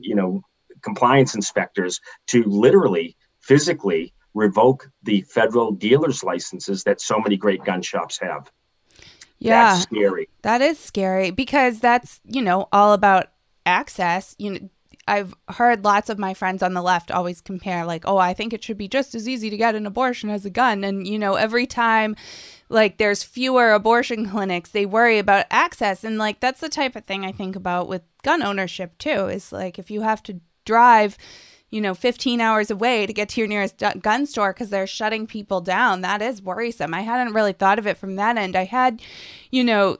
you 0.00 0.14
know, 0.14 0.42
compliance 0.82 1.34
inspectors 1.34 2.00
to 2.28 2.42
literally, 2.44 3.16
physically 3.40 4.12
revoke 4.34 4.90
the 5.02 5.20
federal 5.22 5.70
dealers 5.70 6.24
licenses 6.24 6.82
that 6.84 7.00
so 7.00 7.18
many 7.20 7.36
great 7.36 7.64
gun 7.64 7.82
shops 7.82 8.18
have. 8.20 8.50
Yeah. 9.38 9.74
That's 9.74 9.82
scary. 9.82 10.28
That 10.42 10.62
is 10.62 10.78
scary 10.78 11.30
because 11.30 11.80
that's, 11.80 12.20
you 12.24 12.42
know, 12.42 12.68
all 12.72 12.92
about 12.94 13.26
access. 13.66 14.34
You 14.38 14.50
know, 14.50 14.70
I've 15.06 15.34
heard 15.48 15.84
lots 15.84 16.08
of 16.08 16.18
my 16.18 16.34
friends 16.34 16.62
on 16.62 16.74
the 16.74 16.82
left 16.82 17.10
always 17.10 17.40
compare, 17.40 17.84
like, 17.84 18.04
oh, 18.06 18.18
I 18.18 18.34
think 18.34 18.52
it 18.52 18.64
should 18.64 18.78
be 18.78 18.88
just 18.88 19.14
as 19.14 19.28
easy 19.28 19.50
to 19.50 19.56
get 19.56 19.74
an 19.74 19.86
abortion 19.86 20.30
as 20.30 20.44
a 20.44 20.50
gun. 20.50 20.84
And, 20.84 21.06
you 21.06 21.18
know, 21.18 21.34
every 21.34 21.66
time 21.66 22.16
like 22.68 22.98
there's 22.98 23.22
fewer 23.22 23.72
abortion 23.72 24.28
clinics, 24.30 24.70
they 24.70 24.86
worry 24.86 25.18
about 25.18 25.46
access. 25.50 26.04
And 26.04 26.18
like 26.18 26.40
that's 26.40 26.60
the 26.60 26.68
type 26.68 26.96
of 26.96 27.04
thing 27.04 27.24
I 27.24 27.32
think 27.32 27.56
about 27.56 27.88
with 27.88 28.02
gun 28.22 28.42
ownership 28.42 28.98
too, 28.98 29.28
is 29.28 29.52
like 29.52 29.78
if 29.78 29.90
you 29.90 30.02
have 30.02 30.22
to 30.24 30.40
drive, 30.64 31.16
you 31.70 31.80
know, 31.80 31.94
15 31.94 32.40
hours 32.40 32.70
away 32.70 33.06
to 33.06 33.12
get 33.12 33.28
to 33.30 33.40
your 33.40 33.48
nearest 33.48 33.82
gun 34.00 34.26
store 34.26 34.52
because 34.52 34.70
they're 34.70 34.86
shutting 34.86 35.26
people 35.26 35.60
down, 35.60 36.00
that 36.00 36.22
is 36.22 36.42
worrisome. 36.42 36.94
I 36.94 37.02
hadn't 37.02 37.34
really 37.34 37.52
thought 37.52 37.78
of 37.78 37.86
it 37.86 37.96
from 37.96 38.16
that 38.16 38.36
end. 38.36 38.56
I 38.56 38.64
had, 38.64 39.02
you 39.50 39.64
know, 39.64 39.98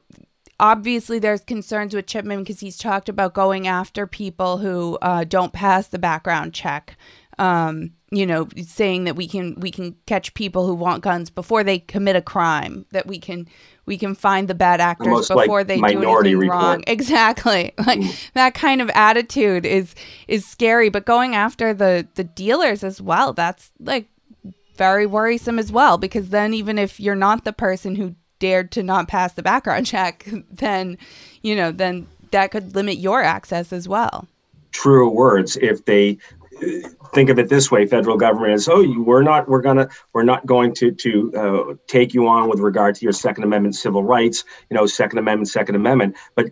obviously 0.61 1.19
there's 1.19 1.43
concerns 1.43 1.95
with 1.95 2.07
Chipman 2.07 2.41
because 2.41 2.61
he's 2.61 2.77
talked 2.77 3.09
about 3.09 3.35
going 3.35 3.67
after 3.67 4.07
people 4.07 4.59
who 4.59 4.99
uh, 5.03 5.25
don't 5.25 5.53
pass 5.53 5.89
the 5.89 5.99
background 5.99 6.55
check. 6.55 6.97
Um, 7.37 7.93
you 8.13 8.27
know, 8.27 8.47
saying 8.65 9.05
that 9.05 9.17
we 9.17 9.27
can 9.27 9.57
we 9.59 9.73
can 9.73 9.97
catch 10.07 10.35
people 10.35 10.67
who 10.67 10.75
want 10.75 11.03
guns 11.03 11.31
before 11.31 11.65
they 11.65 11.81
commit 11.81 12.15
a 12.15 12.23
crime. 12.23 12.87
That 12.93 13.09
we 13.09 13.19
can 13.19 13.49
we 13.87 13.99
can 13.99 14.15
find 14.15 14.47
the 14.47 14.55
bad 14.55 14.81
actors 14.81 15.27
the 15.27 15.35
before 15.35 15.61
like 15.61 15.67
they 15.67 15.81
do 15.81 15.99
anything 15.99 16.39
report. 16.39 16.63
wrong. 16.63 16.85
Exactly, 16.87 17.73
like 17.77 17.99
mm. 17.99 18.33
that 18.35 18.55
kind 18.55 18.81
of 18.81 18.89
attitude 18.91 19.67
is 19.67 19.97
is 20.29 20.47
scary. 20.47 20.91
But 20.91 21.07
going 21.07 21.35
after 21.35 21.75
the 21.75 22.07
the 22.15 22.23
dealers 22.23 22.85
as 22.85 23.01
well, 23.01 23.33
that's 23.33 23.73
like 23.81 24.07
very 24.77 25.07
worrisome 25.07 25.59
as 25.59 25.73
well 25.73 25.99
because 25.99 26.31
then 26.31 26.55
even 26.55 26.79
if 26.79 27.01
you're 27.01 27.15
not 27.15 27.45
the 27.45 27.53
person 27.53 27.97
who 27.97 28.15
dared 28.39 28.71
to 28.73 28.83
not 28.83 29.09
pass 29.09 29.33
the 29.33 29.43
background 29.43 29.87
check, 29.95 30.29
then, 30.51 30.99
you 31.43 31.55
know, 31.55 31.71
then 31.71 32.07
that 32.31 32.51
could 32.51 32.75
limit 32.75 32.99
your 32.99 33.23
access 33.23 33.73
as 33.73 33.89
well. 33.89 34.27
Truer 34.73 35.09
words. 35.09 35.57
If 35.57 35.85
they 35.85 36.19
think 37.13 37.31
of 37.31 37.39
it 37.39 37.49
this 37.49 37.71
way 37.71 37.87
federal 37.87 38.17
government 38.17 38.53
is 38.53 38.69
oh 38.69 38.81
you, 38.81 39.03
we're 39.03 39.23
not 39.23 39.49
we're 39.49 39.61
gonna 39.61 39.89
we're 40.13 40.25
not 40.25 40.45
going 40.47 40.75
to 40.75 40.91
to 40.91 41.33
uh, 41.37 41.75
take 41.87 42.15
you 42.15 42.27
on 42.27 42.49
with 42.49 42.61
regard 42.61 42.95
to 42.95 43.03
your 43.03 43.13
second 43.13 43.45
amendment 43.45 43.75
civil 43.75 44.03
rights 44.03 44.45
you 44.71 44.77
know 44.77 44.87
second 44.87 45.19
amendment 45.19 45.49
second 45.49 45.75
amendment 45.75 46.17
but 46.35 46.51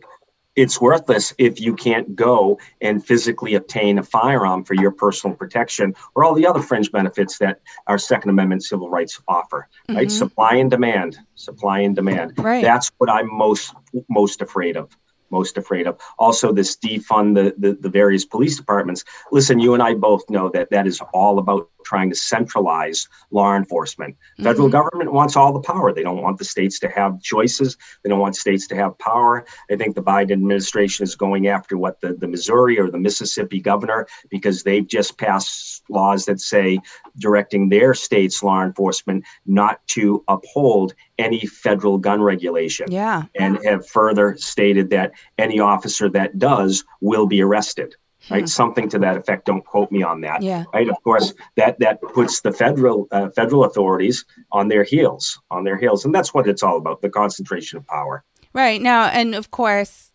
it's 0.55 0.81
worthless 0.81 1.33
if 1.39 1.61
you 1.61 1.75
can't 1.75 2.15
go 2.15 2.59
and 2.81 3.05
physically 3.05 3.55
obtain 3.55 3.99
a 3.99 4.03
firearm 4.03 4.65
for 4.65 4.75
your 4.75 4.91
personal 4.91 5.37
protection 5.37 5.95
or 6.15 6.25
all 6.25 6.35
the 6.35 6.47
other 6.47 6.61
fringe 6.61 6.93
benefits 6.93 7.39
that 7.39 7.61
our 7.87 7.99
second 7.99 8.31
amendment 8.31 8.63
civil 8.63 8.91
rights 8.91 9.21
offer 9.29 9.69
mm-hmm. 9.89 9.97
right 9.97 10.11
supply 10.11 10.55
and 10.57 10.71
demand 10.71 11.19
supply 11.35 11.81
and 11.81 11.97
demand 11.97 12.33
right. 12.39 12.63
that's 12.63 12.91
what 12.99 13.11
i'm 13.11 13.33
most 13.33 13.75
most 14.09 14.43
afraid 14.43 14.77
of 14.77 14.97
most 15.33 15.57
afraid 15.57 15.89
of. 15.89 15.99
Also, 16.19 16.53
this 16.53 16.77
defund 16.77 17.35
the, 17.35 17.55
the, 17.59 17.75
the 17.75 17.89
various 17.89 18.25
police 18.25 18.57
departments. 18.57 19.03
Listen, 19.33 19.59
you 19.59 19.75
and 19.75 19.83
I 19.83 19.95
both 19.95 20.29
know 20.29 20.51
that 20.51 20.71
that 20.71 20.87
is 20.87 21.01
all 21.13 21.39
about 21.39 21.71
trying 21.85 22.11
to 22.11 22.17
centralize 22.17 23.09
law 23.31 23.57
enforcement. 23.57 24.15
Mm-hmm. 24.15 24.45
Federal 24.45 24.69
government 24.69 25.13
wants 25.13 25.37
all 25.37 25.53
the 25.53 25.61
power. 25.61 25.93
They 25.93 26.03
don't 26.03 26.23
want 26.23 26.39
the 26.39 26.45
states 26.45 26.79
to 26.81 26.89
have 26.89 27.21
choices. 27.23 27.77
They 28.03 28.11
don't 28.11 28.21
want 28.21 28.37
states 28.37 28.67
to 28.69 28.77
have 28.77 28.99
power. 28.99 29.45
I 29.71 29.77
think 29.77 29.95
the 29.95 30.03
Biden 30.03 30.33
administration 30.33 31.05
is 31.05 31.15
going 31.15 31.49
after 31.49 31.77
what 31.77 32.01
the, 32.01 32.15
the 32.15 32.29
Missouri 32.29 32.79
or 32.79 32.91
the 32.91 32.99
Mississippi 32.99 33.61
governor 33.61 34.07
because 34.31 34.63
they've 34.63 34.87
just 34.87 35.19
passed 35.19 35.83
laws 35.89 36.25
that 36.27 36.41
say 36.41 36.81
directing 37.19 37.69
their 37.69 37.95
state's 37.95 38.43
law 38.43 38.63
enforcement 38.63 39.25
not 39.47 39.87
to 39.89 40.25
uphold 40.29 40.95
any 41.19 41.47
federal 41.47 41.99
gun 41.99 42.21
regulation. 42.21 42.91
Yeah. 42.91 43.25
And 43.39 43.59
have 43.65 43.89
further 43.89 44.37
stated 44.39 44.91
that 44.91 45.13
any 45.39 45.61
officer 45.61 46.09
that 46.11 46.39
does 46.39 46.85
will 47.01 47.27
be 47.27 47.43
arrested. 47.43 47.95
Right, 48.31 48.43
hmm. 48.43 48.47
something 48.47 48.89
to 48.91 48.99
that 49.01 49.17
effect. 49.17 49.47
Don't 49.47 49.65
quote 49.65 49.91
me 49.91 50.03
on 50.03 50.21
that. 50.21 50.43
Yeah. 50.43 50.65
Right. 50.73 50.89
Of 50.89 51.03
course, 51.03 51.35
that 51.57 51.79
that 51.81 52.01
puts 52.01 52.41
the 52.41 52.53
federal 52.53 53.09
uh, 53.11 53.31
federal 53.31 53.65
authorities 53.65 54.25
on 54.53 54.69
their 54.69 54.85
heels, 54.85 55.41
on 55.51 55.65
their 55.65 55.77
heels, 55.77 56.05
and 56.05 56.15
that's 56.15 56.33
what 56.33 56.47
it's 56.47 56.63
all 56.63 56.77
about: 56.77 57.03
the 57.03 57.11
concentration 57.11 57.79
of 57.79 57.87
power. 57.87 58.25
Right 58.53 58.81
now, 58.81 59.07
and 59.07 59.35
of 59.35 59.51
course, 59.51 60.13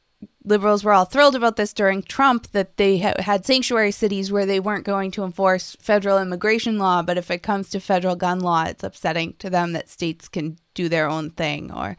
liberals 0.48 0.84
were 0.84 0.93
all 0.93 1.06
thrilled 1.06 1.36
about 1.36 1.58
this 1.58 1.74
during 1.74 2.02
Trump 2.02 2.52
that 2.52 2.78
they 2.78 3.00
ha- 3.00 3.15
had 3.20 3.46
sanctuary 3.46 3.91
cities 3.91 4.32
where 4.32 4.46
they 4.46 4.60
weren't 4.60 4.86
going 4.86 5.12
to 5.12 5.24
enforce 5.24 5.76
federal 5.80 6.17
immigration 6.17 6.80
law. 6.80 7.02
But 7.02 7.17
if 7.17 7.30
it 7.30 7.43
comes 7.43 7.70
to 7.70 7.80
federal 7.80 8.15
gun 8.15 8.39
law, 8.39 8.63
it's 8.63 8.84
upsetting 8.84 9.34
to 9.39 9.50
them 9.50 9.74
that 9.74 9.89
states 9.89 10.28
can 10.28 10.58
do 10.74 10.89
their 10.89 11.10
own 11.10 11.32
thing 11.32 11.72
or 11.72 11.98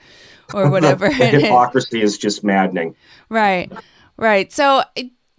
or 0.55 0.71
whatever. 0.75 1.09
the 1.09 1.27
hypocrisy 1.27 2.03
is. 2.03 2.13
is 2.13 2.19
just 2.19 2.43
maddening. 2.43 2.97
Right, 3.29 3.71
right. 4.17 4.51
So 4.53 4.83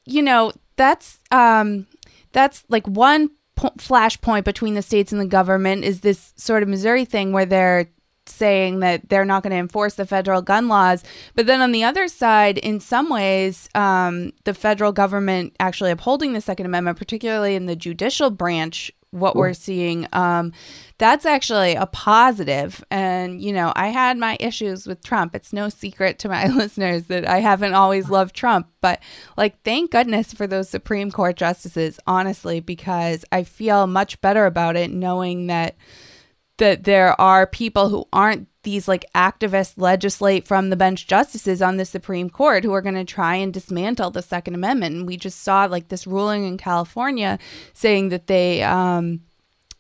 you 0.10 0.22
know 0.22 0.52
that's 0.76 1.20
um, 1.32 1.88
that's 2.32 2.64
like 2.70 2.88
one 2.88 3.30
po- 3.56 3.74
flashpoint 3.78 4.44
between 4.44 4.74
the 4.74 4.82
states 4.82 5.12
and 5.12 5.22
the 5.22 5.26
government 5.26 5.84
is 5.84 6.02
this 6.02 6.34
sort 6.36 6.64
of 6.64 6.70
Missouri 6.70 7.06
thing 7.06 7.32
where 7.32 7.46
they're 7.46 7.90
saying 8.26 8.80
that 8.80 9.10
they're 9.10 9.26
not 9.26 9.44
going 9.44 9.52
to 9.52 9.58
enforce 9.58 9.96
the 9.96 10.06
federal 10.06 10.42
gun 10.42 10.68
laws. 10.68 11.04
But 11.36 11.48
then 11.48 11.62
on 11.62 11.72
the 11.72 11.84
other 11.84 12.08
side, 12.08 12.58
in 12.58 12.80
some 12.80 13.10
ways, 13.10 13.68
um, 13.76 14.32
the 14.44 14.54
federal 14.54 14.92
government 14.92 15.56
actually 15.60 15.92
upholding 15.92 16.34
the 16.34 16.42
Second 16.42 16.68
Amendment, 16.68 16.98
particularly 16.98 17.56
in 17.56 17.66
the 17.66 17.76
judicial 17.76 18.30
branch, 18.30 18.92
what 19.12 19.36
we're 19.36 19.54
seeing, 19.54 20.08
um, 20.14 20.54
that's 20.98 21.26
actually 21.26 21.76
a 21.76 21.88
positive. 21.88 22.84
And, 22.92 23.42
you 23.42 23.52
know, 23.52 23.74
I 23.76 23.88
had 23.88 24.18
my 24.18 24.38
issues 24.40 24.86
with 24.86 25.04
Trump. 25.04 25.36
It's 25.36 25.54
no 25.54 25.70
secret 25.70 26.20
to 26.20 26.30
my 26.30 26.48
listeners 26.56 27.06
that 27.06 27.28
I 27.28 27.40
haven't 27.40 27.74
always 27.74 28.10
loved 28.10 28.36
Trump. 28.36 28.68
But, 28.82 29.00
like, 29.38 29.62
thank 29.64 29.92
goodness 29.92 30.34
for 30.34 30.46
those 30.46 30.70
Supreme 30.70 31.12
Court 31.12 31.36
justices, 31.36 32.00
honestly, 32.06 32.60
because 32.60 33.26
I 33.32 33.44
feel 33.44 33.88
much 33.88 34.22
better 34.22 34.46
about 34.46 34.76
it 34.76 34.92
knowing 34.92 35.48
that 35.48 35.76
that 36.58 36.84
there 36.84 37.20
are 37.22 37.48
people 37.48 37.88
who 37.88 38.06
aren't 38.12 38.49
these 38.64 38.88
like 38.88 39.06
activists 39.16 39.74
legislate 39.78 40.48
from 40.48 40.70
the 40.70 40.76
bench 40.76 41.08
justices 41.08 41.62
on 41.62 41.78
the 41.78 41.86
Supreme 41.86 42.30
Court 42.30 42.64
who 42.64 42.74
are 42.74 42.82
going 42.82 42.96
to 42.96 43.06
try 43.06 43.36
and 43.36 43.54
dismantle 43.54 44.12
the 44.12 44.22
Second 44.22 44.56
Amendment. 44.56 44.96
And 44.96 45.08
we 45.08 45.18
just 45.18 45.42
saw 45.42 45.66
like 45.66 45.88
this 45.88 46.06
ruling 46.06 46.46
in 46.46 46.58
California 46.58 47.40
saying 47.74 48.10
that 48.10 48.28
they 48.28 48.62
um, 48.64 49.22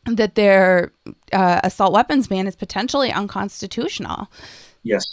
that 0.05 0.35
their 0.35 0.91
uh, 1.33 1.59
assault 1.63 1.93
weapons 1.93 2.27
ban 2.27 2.47
is 2.47 2.55
potentially 2.55 3.11
unconstitutional. 3.11 4.31
Yes. 4.83 5.05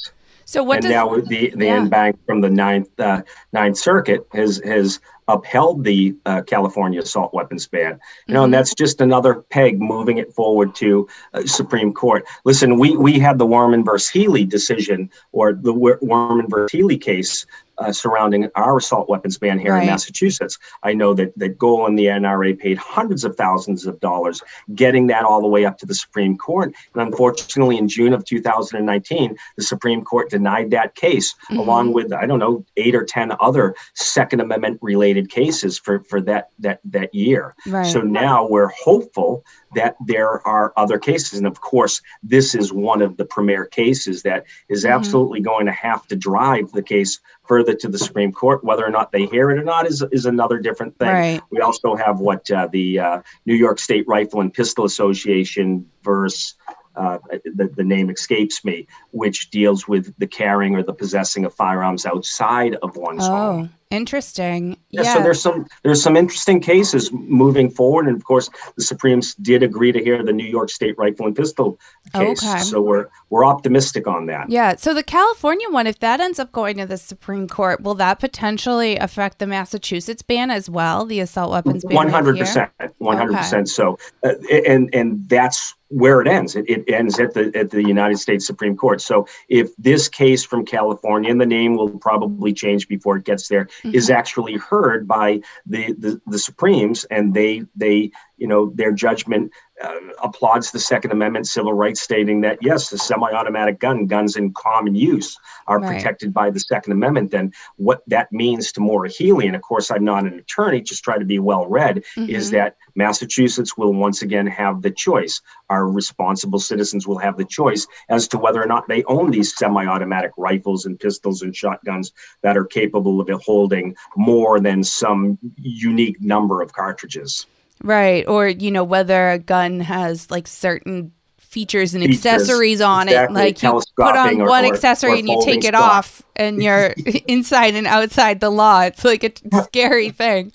So 0.44 0.62
what 0.62 0.76
and 0.76 0.82
does 0.84 0.92
now 0.92 1.16
the 1.16 1.52
the 1.56 1.66
yeah. 1.66 1.76
en 1.76 1.88
banc 1.88 2.24
from 2.24 2.40
the 2.40 2.50
ninth 2.50 2.88
uh, 3.00 3.22
ninth 3.52 3.76
circuit 3.76 4.26
has 4.32 4.58
has 4.64 5.00
upheld 5.28 5.84
the 5.84 6.14
uh, 6.26 6.42
California 6.42 7.00
assault 7.00 7.34
weapons 7.34 7.66
ban. 7.66 7.98
You 8.26 8.34
know, 8.34 8.44
and 8.44 8.54
that's 8.54 8.74
just 8.74 9.00
another 9.00 9.34
peg 9.50 9.80
moving 9.80 10.18
it 10.18 10.32
forward 10.32 10.74
to 10.76 11.08
uh, 11.34 11.44
Supreme 11.46 11.92
Court. 11.92 12.24
Listen, 12.44 12.78
we 12.78 12.96
we 12.96 13.18
had 13.18 13.38
the 13.38 13.46
Worman 13.46 13.84
versus 13.84 14.08
Healey 14.08 14.44
decision 14.44 15.10
or 15.32 15.52
the 15.52 15.72
Worman 15.72 16.48
versus 16.48 16.72
Healey 16.72 16.98
case. 16.98 17.46
Uh, 17.78 17.92
surrounding 17.92 18.48
our 18.54 18.78
assault 18.78 19.06
weapons 19.06 19.36
ban 19.36 19.58
here 19.58 19.72
Right. 19.72 19.82
in 19.82 19.86
Massachusetts, 19.88 20.58
I 20.82 20.94
know 20.94 21.12
that 21.12 21.38
that 21.38 21.58
Goal 21.58 21.86
and 21.86 21.98
the 21.98 22.06
NRA 22.06 22.54
paid 22.58 22.78
hundreds 22.78 23.22
of 23.22 23.36
thousands 23.36 23.86
of 23.86 24.00
dollars 24.00 24.42
getting 24.74 25.08
that 25.08 25.24
all 25.24 25.42
the 25.42 25.46
way 25.46 25.66
up 25.66 25.76
to 25.78 25.86
the 25.86 25.94
Supreme 25.94 26.38
Court. 26.38 26.72
And 26.94 27.02
unfortunately, 27.02 27.76
in 27.76 27.86
June 27.86 28.14
of 28.14 28.24
2019, 28.24 29.36
the 29.56 29.62
Supreme 29.62 30.02
Court 30.04 30.30
denied 30.30 30.70
that 30.70 30.94
case, 30.94 31.34
Mhm. 31.50 31.58
along 31.58 31.92
with 31.92 32.14
I 32.14 32.24
don't 32.24 32.38
know 32.38 32.64
eight 32.78 32.94
or 32.94 33.04
ten 33.04 33.32
other 33.40 33.74
Second 33.92 34.40
Amendment 34.40 34.78
related 34.80 35.28
cases 35.28 35.78
for 35.78 36.00
for 36.00 36.22
that 36.22 36.48
that 36.60 36.80
that 36.86 37.14
year. 37.14 37.54
right? 37.68 37.84
So 37.86 38.00
now 38.00 38.46
we're 38.48 38.68
hopeful 38.68 39.44
that 39.74 39.96
there 40.06 40.46
are 40.48 40.72
other 40.78 40.98
cases, 40.98 41.36
and 41.38 41.46
of 41.46 41.60
course, 41.60 42.00
this 42.22 42.54
is 42.54 42.72
one 42.72 43.02
of 43.02 43.18
the 43.18 43.26
premier 43.26 43.66
cases 43.66 44.22
that 44.22 44.44
is 44.70 44.84
Mhm. 44.86 44.92
absolutely 44.94 45.40
going 45.40 45.66
to 45.66 45.72
have 45.72 46.06
to 46.06 46.16
drive 46.16 46.72
the 46.72 46.82
case 46.82 47.20
further 47.46 47.65
to 47.74 47.88
the 47.88 47.98
Supreme 47.98 48.32
Court. 48.32 48.62
Whether 48.64 48.84
or 48.84 48.90
not 48.90 49.12
they 49.12 49.26
hear 49.26 49.50
it 49.50 49.58
or 49.58 49.64
not 49.64 49.86
is 49.86 50.04
is 50.12 50.26
another 50.26 50.58
different 50.58 50.98
thing. 50.98 51.08
right. 51.08 51.40
We 51.50 51.60
also 51.60 51.96
have 51.96 52.20
what 52.20 52.50
uh, 52.50 52.68
the 52.70 52.98
uh, 52.98 53.22
New 53.44 53.54
York 53.54 53.78
State 53.78 54.06
Rifle 54.06 54.40
and 54.40 54.52
Pistol 54.52 54.84
Association 54.84 55.88
versus 56.02 56.54
uh, 56.96 57.18
the, 57.44 57.70
the 57.76 57.84
name 57.84 58.08
escapes 58.10 58.64
me, 58.64 58.86
which 59.10 59.50
deals 59.50 59.86
with 59.86 60.14
the 60.18 60.26
carrying 60.26 60.74
or 60.76 60.82
the 60.82 60.94
possessing 60.94 61.44
of 61.44 61.54
firearms 61.54 62.06
outside 62.06 62.76
of 62.82 62.96
one's 62.96 63.26
home. 63.26 63.70
Interesting. 63.90 64.76
Yeah, 64.90 65.02
Yeah. 65.02 65.14
so 65.14 65.22
there's 65.22 65.40
some 65.40 65.66
there's 65.84 66.02
some 66.02 66.16
interesting 66.16 66.60
cases 66.60 67.12
moving 67.12 67.70
forward, 67.70 68.08
and 68.08 68.16
of 68.16 68.24
course, 68.24 68.50
the 68.76 68.82
Supremes 68.82 69.34
did 69.36 69.62
agree 69.62 69.92
to 69.92 70.02
hear 70.02 70.22
the 70.24 70.32
New 70.32 70.46
York 70.46 70.70
State 70.70 70.98
Rifle 70.98 71.26
and 71.26 71.36
Pistol 71.36 71.78
case. 72.12 72.44
Okay. 72.44 72.60
So 72.60 72.82
we're 72.82 73.06
we're 73.30 73.44
optimistic 73.44 74.08
on 74.08 74.26
that. 74.26 74.50
Yeah. 74.50 74.74
So 74.76 74.92
the 74.92 75.04
California 75.04 75.68
one, 75.70 75.86
if 75.86 76.00
that 76.00 76.20
ends 76.20 76.38
up 76.40 76.50
going 76.50 76.78
to 76.78 76.86
the 76.86 76.96
Supreme 76.96 77.46
Court, 77.46 77.82
will 77.82 77.94
that 77.94 78.18
potentially 78.18 78.96
affect 78.96 79.38
the 79.38 79.46
Massachusetts 79.46 80.22
ban 80.22 80.50
as 80.50 80.68
well? 80.68 81.04
The 81.06 81.20
assault 81.20 81.52
weapons 81.52 81.84
ban. 81.84 81.94
One 81.94 82.08
hundred 82.08 82.38
percent. 82.38 82.70
one 82.98 83.16
hundred 83.16 83.36
percent. 83.36 83.68
So, 83.68 83.98
uh, 84.24 84.32
and 84.66 84.92
and 84.92 85.28
that's 85.28 85.74
where 85.88 86.20
it 86.20 86.26
ends. 86.26 86.56
It, 86.56 86.64
it 86.68 86.92
ends 86.92 87.20
at 87.20 87.34
the 87.34 87.52
at 87.56 87.70
the 87.70 87.82
United 87.82 88.18
States 88.18 88.44
Supreme 88.44 88.76
Court. 88.76 89.00
So, 89.00 89.28
if 89.48 89.74
this 89.76 90.08
case 90.08 90.44
from 90.44 90.64
California, 90.66 91.30
and 91.30 91.40
the 91.40 91.46
name 91.46 91.76
will 91.76 91.90
probably 91.90 92.52
change 92.52 92.88
before 92.88 93.16
it 93.16 93.24
gets 93.24 93.46
there, 93.46 93.68
is 93.84 94.08
Mhm. 94.08 94.14
actually 94.14 94.54
heard 94.54 95.06
by 95.06 95.40
the, 95.66 95.92
the 95.98 96.20
the 96.26 96.38
Supremes, 96.38 97.04
and 97.04 97.34
they 97.34 97.64
they 97.74 98.10
you 98.36 98.46
know 98.46 98.72
their 98.74 98.92
judgment 98.92 99.50
uh, 99.82 99.94
applauds 100.22 100.70
the 100.70 100.78
Second 100.78 101.12
Amendment 101.12 101.46
civil 101.46 101.72
rights, 101.74 102.00
stating 102.00 102.40
that 102.40 102.58
yes, 102.62 102.88
the 102.88 102.98
semi-automatic 102.98 103.78
gun, 103.78 104.06
guns 104.06 104.36
in 104.36 104.52
common 104.54 104.94
use, 104.94 105.36
are 105.66 105.78
Right. 105.78 105.96
protected 105.96 106.32
by 106.32 106.48
the 106.50 106.60
Second 106.60 106.92
Amendment. 106.92 107.30
Then 107.30 107.52
what 107.76 108.02
that 108.06 108.32
means 108.32 108.72
to 108.72 108.80
Maura 108.80 109.08
Healey, 109.10 109.46
and 109.46 109.56
of 109.56 109.62
course 109.62 109.90
I'm 109.90 110.04
not 110.04 110.24
an 110.24 110.38
attorney, 110.38 110.80
just 110.80 111.04
try 111.04 111.18
to 111.18 111.24
be 111.24 111.38
well 111.38 111.66
read, 111.66 112.04
is 112.16 112.50
that 112.52 112.76
Massachusetts 112.94 113.76
will 113.76 113.92
once 113.92 114.22
again 114.22 114.46
have 114.46 114.80
the 114.82 114.90
choice. 114.90 115.42
Our 115.68 115.88
responsible 115.88 116.58
citizens 116.58 117.06
will 117.06 117.18
have 117.18 117.36
the 117.36 117.44
choice 117.44 117.86
as 118.08 118.28
to 118.28 118.38
whether 118.38 118.62
or 118.62 118.66
not 118.66 118.88
they 118.88 119.04
own 119.04 119.30
these 119.30 119.54
semi-automatic 119.56 120.32
rifles 120.38 120.86
and 120.86 120.98
pistols 120.98 121.42
and 121.42 121.54
shotguns 121.54 122.12
that 122.42 122.56
are 122.56 122.64
capable 122.64 123.20
of 123.20 123.28
holding 123.44 123.94
more 124.16 124.58
than 124.60 124.82
some 124.82 125.38
unique 125.56 126.20
number 126.20 126.62
of 126.62 126.72
cartridges. 126.72 127.46
Right. 127.82 128.26
Or, 128.26 128.48
you 128.48 128.70
know, 128.70 128.84
whether 128.84 129.30
a 129.30 129.38
gun 129.38 129.80
has 129.80 130.30
like 130.30 130.46
certain 130.46 131.12
features 131.38 131.94
and 131.94 132.02
Features, 132.02 132.26
accessories 132.26 132.80
on 132.82 133.08
exactly, 133.08 133.34
it. 133.34 133.44
Like 133.44 133.62
you 133.62 133.82
put 133.96 134.16
on 134.16 134.40
or- 134.42 134.48
one 134.48 134.64
or- 134.64 134.74
accessory 134.74 135.12
or 135.12 135.16
and 135.16 135.28
you 135.28 135.40
take 135.42 135.64
it 135.64 135.74
stock. 135.74 135.92
off 135.92 136.22
and 136.34 136.62
you're 136.62 136.94
inside 137.28 137.74
and 137.74 137.86
outside 137.86 138.40
the 138.40 138.50
law. 138.50 138.82
It's 138.82 139.04
like 139.04 139.24
a 139.24 139.32
scary 139.64 140.10
thing. 140.10 140.52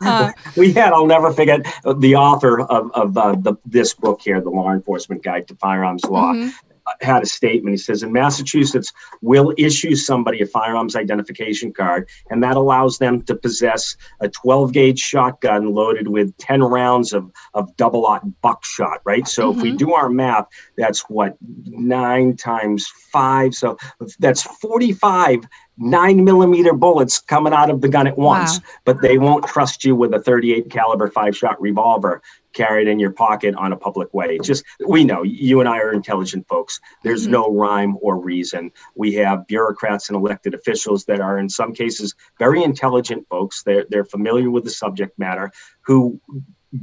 Uh, 0.00 0.30
we 0.56 0.72
had 0.72 0.92
i'll 0.92 1.06
never 1.08 1.32
forget 1.32 1.60
uh, 1.84 1.92
the 1.92 2.14
author 2.14 2.60
of, 2.60 2.88
of 2.92 3.18
uh, 3.18 3.32
the, 3.34 3.54
this 3.66 3.94
book 3.94 4.20
here 4.22 4.40
the 4.40 4.48
law 4.48 4.70
enforcement 4.70 5.24
guide 5.24 5.48
to 5.48 5.56
firearms 5.56 6.04
law 6.04 6.32
mhm. 6.32 6.52
Had 7.00 7.22
a 7.22 7.26
statement. 7.26 7.74
He 7.74 7.78
says 7.78 8.02
in 8.02 8.12
massachusetts 8.12 8.92
we'll 9.20 9.52
issue 9.56 9.94
somebody 9.94 10.40
a 10.40 10.46
firearms 10.46 10.96
identification 10.96 11.72
card 11.72 12.08
and 12.30 12.42
that 12.42 12.56
allows 12.56 12.98
them 12.98 13.22
to 13.22 13.34
possess 13.34 13.96
a 14.20 14.28
12 14.28 14.72
gauge 14.72 14.98
shotgun 14.98 15.74
loaded 15.74 16.08
with 16.08 16.36
10 16.38 16.62
rounds 16.62 17.12
of, 17.12 17.30
of 17.54 17.74
double 17.76 18.06
aught 18.06 18.22
buckshot 18.40 19.00
right? 19.04 19.26
So 19.26 19.50
if 19.50 19.56
we 19.62 19.70
mm-hmm. 19.70 19.76
do 19.76 19.92
our 19.92 20.08
math 20.08 20.46
that's 20.76 21.00
what 21.08 21.36
nine 21.66 22.36
times 22.36 22.86
five? 23.12 23.54
So 23.54 23.76
that's 24.18 24.42
45 24.42 25.44
nine 25.78 26.24
millimeter 26.24 26.72
bullets 26.72 27.20
coming 27.20 27.52
out 27.52 27.70
of 27.70 27.80
the 27.80 27.88
gun 27.88 28.06
at 28.06 28.18
once. 28.18 28.58
Wow. 28.58 28.64
but 28.84 29.00
they 29.00 29.18
won't 29.18 29.46
trust 29.46 29.84
you 29.84 29.94
with 29.94 30.12
a 30.12 30.20
38 30.20 30.70
caliber 30.70 31.08
five 31.08 31.36
shot 31.36 31.60
revolver 31.60 32.22
carried 32.58 32.88
in 32.88 32.98
your 32.98 33.12
pocket 33.12 33.54
on 33.54 33.72
a 33.72 33.76
public 33.76 34.12
way. 34.12 34.34
It's 34.36 34.48
just 34.48 34.64
we 34.86 35.04
know 35.04 35.22
you 35.22 35.60
and 35.60 35.68
I 35.68 35.78
are 35.78 35.92
intelligent 35.92 36.46
folks. 36.48 36.80
There's 37.04 37.26
Mhm. 37.26 37.30
no 37.38 37.44
rhyme 37.54 37.96
or 38.00 38.18
reason. 38.18 38.72
We 38.96 39.14
have 39.14 39.46
bureaucrats 39.46 40.08
and 40.08 40.16
elected 40.16 40.54
officials 40.54 41.04
that 41.04 41.20
are 41.20 41.38
in 41.38 41.48
some 41.48 41.72
cases 41.72 42.14
very 42.38 42.60
intelligent 42.64 43.26
folks. 43.30 43.62
They're 43.62 43.86
they're 43.90 44.04
familiar 44.16 44.50
with 44.50 44.64
the 44.64 44.70
subject 44.70 45.16
matter 45.18 45.52
who 45.86 46.20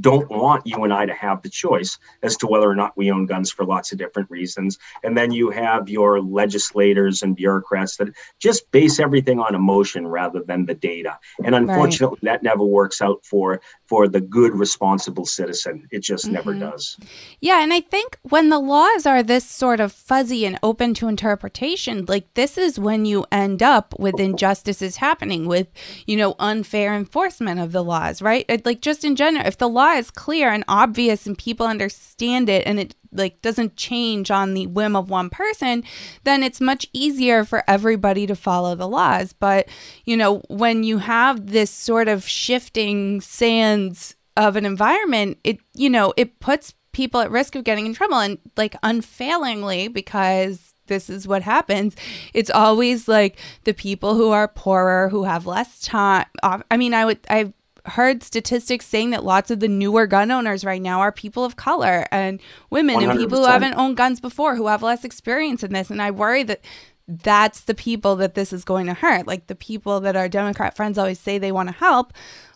don't 0.02 0.30
want 0.30 0.66
you 0.66 0.84
and 0.84 0.94
I 0.94 1.06
to 1.06 1.14
have 1.14 1.42
the 1.42 1.50
choice 1.50 1.98
as 2.24 2.36
to 2.38 2.48
whether 2.48 2.70
or 2.70 2.76
not 2.76 2.98
we 2.98 3.12
own 3.12 3.26
guns 3.26 3.52
for 3.52 3.66
lots 3.66 3.92
of 3.92 3.98
different 3.98 4.30
reasons. 4.30 4.78
And 5.04 5.18
then 5.18 5.32
you 5.32 5.50
have 5.52 5.90
your 5.90 6.22
legislators 6.22 7.22
and 7.22 7.36
bureaucrats 7.36 7.98
that 7.98 8.10
just 8.40 8.70
base 8.72 9.00
everything 9.00 9.40
on 9.40 9.54
emotion 9.54 10.08
rather 10.08 10.42
than 10.42 10.66
the 10.66 10.74
data. 10.74 11.20
And 11.44 11.54
unfortunately, 11.54 12.20
that 12.24 12.44
never 12.44 12.64
works 12.64 13.02
out 13.02 13.24
for 13.24 13.62
for 13.88 14.08
the 14.08 14.22
good, 14.22 14.56
responsible 14.56 15.26
citizen. 15.26 15.88
It 15.92 16.00
just 16.00 16.32
never 16.32 16.56
Mhm. 16.56 16.72
does. 16.72 16.98
Yeah, 17.40 17.62
and 17.62 17.72
I 17.72 17.82
think 17.82 18.18
when 18.24 18.50
the 18.50 18.60
laws 18.60 19.06
are 19.06 19.22
this 19.22 19.46
sort 19.46 19.80
of 19.80 19.92
fuzzy 19.92 20.46
and 20.46 20.58
open 20.64 20.96
to 20.96 21.08
interpretation, 21.08 22.06
like 22.08 22.34
this 22.34 22.58
is 22.58 22.80
when 22.80 23.06
you 23.06 23.26
end 23.32 23.62
up 23.62 23.94
with 24.00 24.20
injustices 24.20 24.98
happening 24.98 25.46
with, 25.46 25.68
you 26.08 26.18
know, 26.18 26.34
unfair 26.40 26.96
enforcement 26.96 27.60
of 27.60 27.72
the 27.72 27.84
laws, 27.84 28.22
right? 28.24 28.50
Like 28.66 28.82
just 28.82 29.04
in 29.04 29.16
general, 29.16 29.46
if 29.46 29.58
the 29.58 29.70
law 29.76 29.92
is 29.92 30.10
clear 30.10 30.50
and 30.50 30.64
obvious 30.68 31.28
and 31.28 31.38
people 31.38 31.68
understand 31.68 32.50
it 32.50 32.66
and 32.66 32.80
it 32.80 32.96
like 33.12 33.42
doesn't 33.42 33.76
change 33.76 34.32
on 34.32 34.54
the 34.54 34.68
whim 34.68 34.96
of 34.96 35.10
one 35.10 35.30
person, 35.30 35.84
then 36.24 36.44
it's 36.44 36.62
much 36.62 36.88
easier 36.94 37.44
for 37.44 37.64
everybody 37.68 38.26
to 38.26 38.36
follow 38.36 38.76
the 38.76 38.88
laws. 38.88 39.34
But, 39.34 39.68
you 40.06 40.18
know, 40.18 40.40
when 40.48 40.84
you 40.84 41.00
have 41.00 41.48
this 41.48 41.70
sort 41.70 42.08
of 42.08 42.28
shifting 42.28 43.22
sands 43.22 44.16
of 44.38 44.56
an 44.56 44.66
environment, 44.66 45.38
it, 45.44 45.60
you 45.74 45.90
know, 45.90 46.14
it 46.18 46.40
puts 46.40 46.74
people 46.92 47.20
at 47.20 47.32
risk 47.32 47.56
of 47.56 47.64
getting 47.64 47.86
in 47.86 47.94
trouble 47.94 48.18
and 48.18 48.38
like 48.56 48.76
unfailingly 48.84 49.88
because 49.88 50.74
this 50.88 51.10
is 51.10 51.28
what 51.28 51.42
happens. 51.42 51.96
It's 52.34 52.50
always 52.50 53.08
like 53.08 53.40
the 53.64 53.74
people 53.74 54.16
who 54.16 54.32
are 54.32 54.48
poorer, 54.48 55.10
who 55.10 55.24
have 55.24 55.46
less 55.46 55.82
time. 55.82 56.26
I 56.44 56.78
mean, 56.78 56.94
I 56.94 57.06
would, 57.06 57.20
I 57.30 57.54
heard 57.86 58.24
statistics 58.24 58.86
saying 58.86 59.12
that 59.12 59.24
lots 59.24 59.52
of 59.52 59.60
the 59.60 59.68
newer 59.68 60.08
gun 60.08 60.32
owners 60.32 60.66
right 60.66 60.82
now 60.82 61.00
are 61.00 61.12
people 61.12 61.44
of 61.44 61.56
color 61.56 62.06
and 62.12 62.40
women 62.70 62.98
100%. 62.98 63.10
and 63.10 63.20
people 63.20 63.40
who 63.40 63.46
haven't 63.46 63.76
owned 63.76 63.98
guns 63.98 64.20
before 64.20 64.56
who 64.56 64.68
have 64.68 64.84
less 64.84 65.04
experience 65.04 65.64
in 65.64 65.74
this. 65.74 65.90
And 65.90 66.02
I 66.02 66.12
worry 66.12 66.44
that 66.44 66.62
that's 67.08 67.62
the 67.62 67.76
people 67.76 68.16
that 68.18 68.36
this 68.36 68.52
is 68.52 68.64
going 68.64 68.88
to 68.88 68.94
hurt. 68.94 69.28
Like 69.28 69.48
the 69.48 69.56
people 69.56 70.00
that 70.02 70.16
our 70.16 70.30
Democrat 70.30 70.76
friends 70.76 70.98
always 70.98 71.20
say 71.20 71.38
they 71.38 71.52
want 71.52 71.70
to 71.70 71.76
help, 71.76 72.14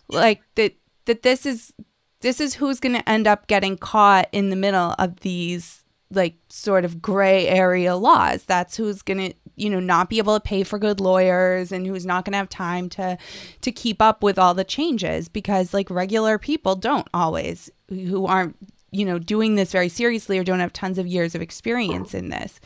like 0.08 0.42
that 0.56 0.74
that 1.06 1.22
this 1.22 1.46
is 1.46 1.72
this 2.20 2.40
is 2.40 2.54
who's 2.54 2.80
going 2.80 2.94
to 2.94 3.08
end 3.08 3.26
up 3.26 3.46
getting 3.46 3.76
caught 3.76 4.28
in 4.32 4.50
the 4.50 4.56
middle 4.56 4.94
of 4.98 5.20
these 5.20 5.84
like 6.10 6.36
sort 6.48 6.84
of 6.84 7.00
gray 7.00 7.46
area 7.48 7.96
laws. 7.96 8.44
That's 8.44 8.76
who's 8.76 9.02
going 9.02 9.30
to 9.30 9.34
you 9.60 9.68
know 9.68 9.80
not 9.80 10.08
be 10.08 10.18
able 10.18 10.34
to 10.34 10.40
pay 10.40 10.62
for 10.62 10.78
good 10.78 11.00
lawyers 11.00 11.70
and 11.70 11.86
who's 11.86 12.06
not 12.06 12.24
going 12.24 12.32
to 12.32 12.38
have 12.38 12.48
time 12.48 12.88
to 12.88 13.18
to 13.60 13.70
keep 13.70 14.00
up 14.00 14.22
with 14.22 14.38
all 14.38 14.54
the 14.54 14.64
changes 14.64 15.28
because 15.28 15.74
like 15.74 15.90
regular 15.90 16.38
people 16.38 16.74
don't 16.74 17.08
always 17.12 17.70
who 17.88 18.26
aren't 18.26 18.56
you 18.90 19.04
know 19.04 19.18
doing 19.18 19.54
this 19.54 19.72
very 19.72 19.88
seriously 19.88 20.38
or 20.38 20.44
don't 20.44 20.60
have 20.60 20.72
tons 20.72 20.98
of 20.98 21.06
years 21.06 21.34
of 21.34 21.42
experience 21.42 22.14
in 22.14 22.30
this. 22.30 22.60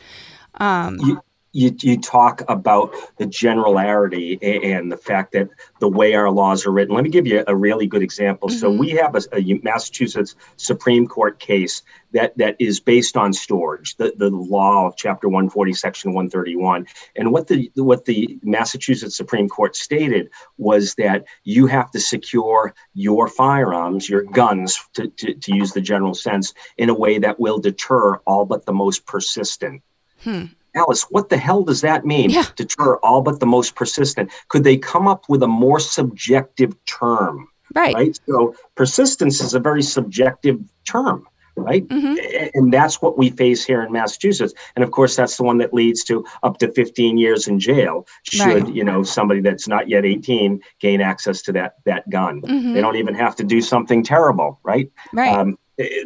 Um 0.55 0.99
you, 0.99 1.21
you, 1.55 1.73
you 1.79 1.97
talk 1.97 2.43
about 2.49 2.93
the 3.17 3.25
generality 3.25 4.37
and 4.41 4.91
the 4.91 4.97
fact 4.97 5.31
that 5.31 5.47
the 5.79 5.87
way 5.87 6.13
our 6.13 6.29
laws 6.29 6.65
are 6.65 6.71
written. 6.71 6.93
Let 6.93 7.05
me 7.05 7.09
give 7.09 7.25
you 7.25 7.45
a 7.47 7.55
really 7.55 7.87
good 7.87 8.03
example. 8.03 8.49
Mm-hmm. 8.49 8.59
So 8.59 8.69
we 8.69 8.89
have 8.91 9.15
a, 9.15 9.21
a, 9.31 9.59
Massachusetts 9.63 10.35
Supreme 10.57 11.07
Court 11.07 11.39
case 11.39 11.81
that, 12.11 12.37
that 12.37 12.57
is 12.59 12.81
based 12.81 13.15
on 13.15 13.31
storage, 13.31 13.95
the, 13.95 14.13
the 14.17 14.29
law 14.29 14.85
of 14.85 14.97
Chapter 14.97 15.29
140, 15.29 15.71
Section 15.73 16.13
131. 16.13 16.87
And 17.15 17.31
what 17.31 17.47
the 17.47 17.71
what 17.75 18.03
the 18.03 18.37
Massachusetts 18.43 19.15
Supreme 19.15 19.47
Court 19.47 19.77
stated 19.77 20.29
was 20.57 20.95
that 20.95 21.23
you 21.45 21.67
have 21.67 21.89
to 21.91 22.01
secure 22.01 22.73
your 22.93 23.29
firearms, 23.29 24.09
your 24.09 24.23
guns, 24.23 24.77
to, 24.93 25.07
to, 25.07 25.33
to 25.33 25.55
use 25.55 25.71
the 25.71 25.81
general 25.81 26.13
sense, 26.13 26.53
in 26.77 26.89
a 26.89 26.93
way 26.93 27.17
that 27.17 27.39
will 27.39 27.59
deter 27.59 28.17
all 28.25 28.45
but 28.45 28.65
the 28.65 28.73
most 28.73 29.05
persistent. 29.05 29.81
Hmm. 30.21 30.45
Alice, 30.75 31.03
what 31.09 31.29
the 31.29 31.37
hell 31.37 31.63
does 31.63 31.81
that 31.81 32.05
mean? 32.05 32.29
Yeah. 32.29 32.43
Deter 32.55 32.97
all 32.97 33.21
but 33.21 33.39
the 33.39 33.45
most 33.45 33.75
persistent. 33.75 34.31
Could 34.49 34.63
they 34.63 34.77
come 34.77 35.07
up 35.07 35.25
with 35.29 35.41
a 35.41 35.47
more 35.47 35.79
subjective 35.79 36.75
term? 36.85 37.47
Right. 37.73 37.95
Right. 37.95 38.19
So 38.27 38.55
persistence 38.75 39.41
is 39.41 39.53
a 39.53 39.59
very 39.59 39.81
subjective 39.81 40.59
term, 40.85 41.27
right? 41.55 41.87
Mm-hmm. 41.87 42.49
And 42.53 42.71
that's 42.71 43.01
what 43.01 43.17
we 43.17 43.31
face 43.31 43.65
here 43.65 43.81
in 43.81 43.91
Massachusetts. 43.91 44.53
And 44.75 44.83
of 44.83 44.91
course, 44.91 45.15
that's 45.15 45.37
the 45.37 45.43
one 45.43 45.57
that 45.57 45.73
leads 45.73 46.03
to 46.05 46.25
up 46.43 46.57
to 46.59 46.71
15 46.71 47.17
years 47.17 47.47
in 47.47 47.59
jail 47.59 48.07
should, 48.23 48.45
right. 48.45 48.73
you 48.73 48.83
know, 48.83 49.03
somebody 49.03 49.41
that's 49.41 49.67
not 49.67 49.89
yet 49.89 50.05
18 50.05 50.61
gain 50.79 51.01
access 51.01 51.41
to 51.43 51.51
that 51.53 51.75
that 51.85 52.09
gun. 52.09 52.41
Mm-hmm. 52.41 52.73
They 52.73 52.81
don't 52.81 52.97
even 52.97 53.15
have 53.15 53.35
to 53.37 53.43
do 53.43 53.61
something 53.61 54.03
terrible, 54.03 54.59
right? 54.63 54.89
Right. 55.11 55.35
Um, 55.35 55.57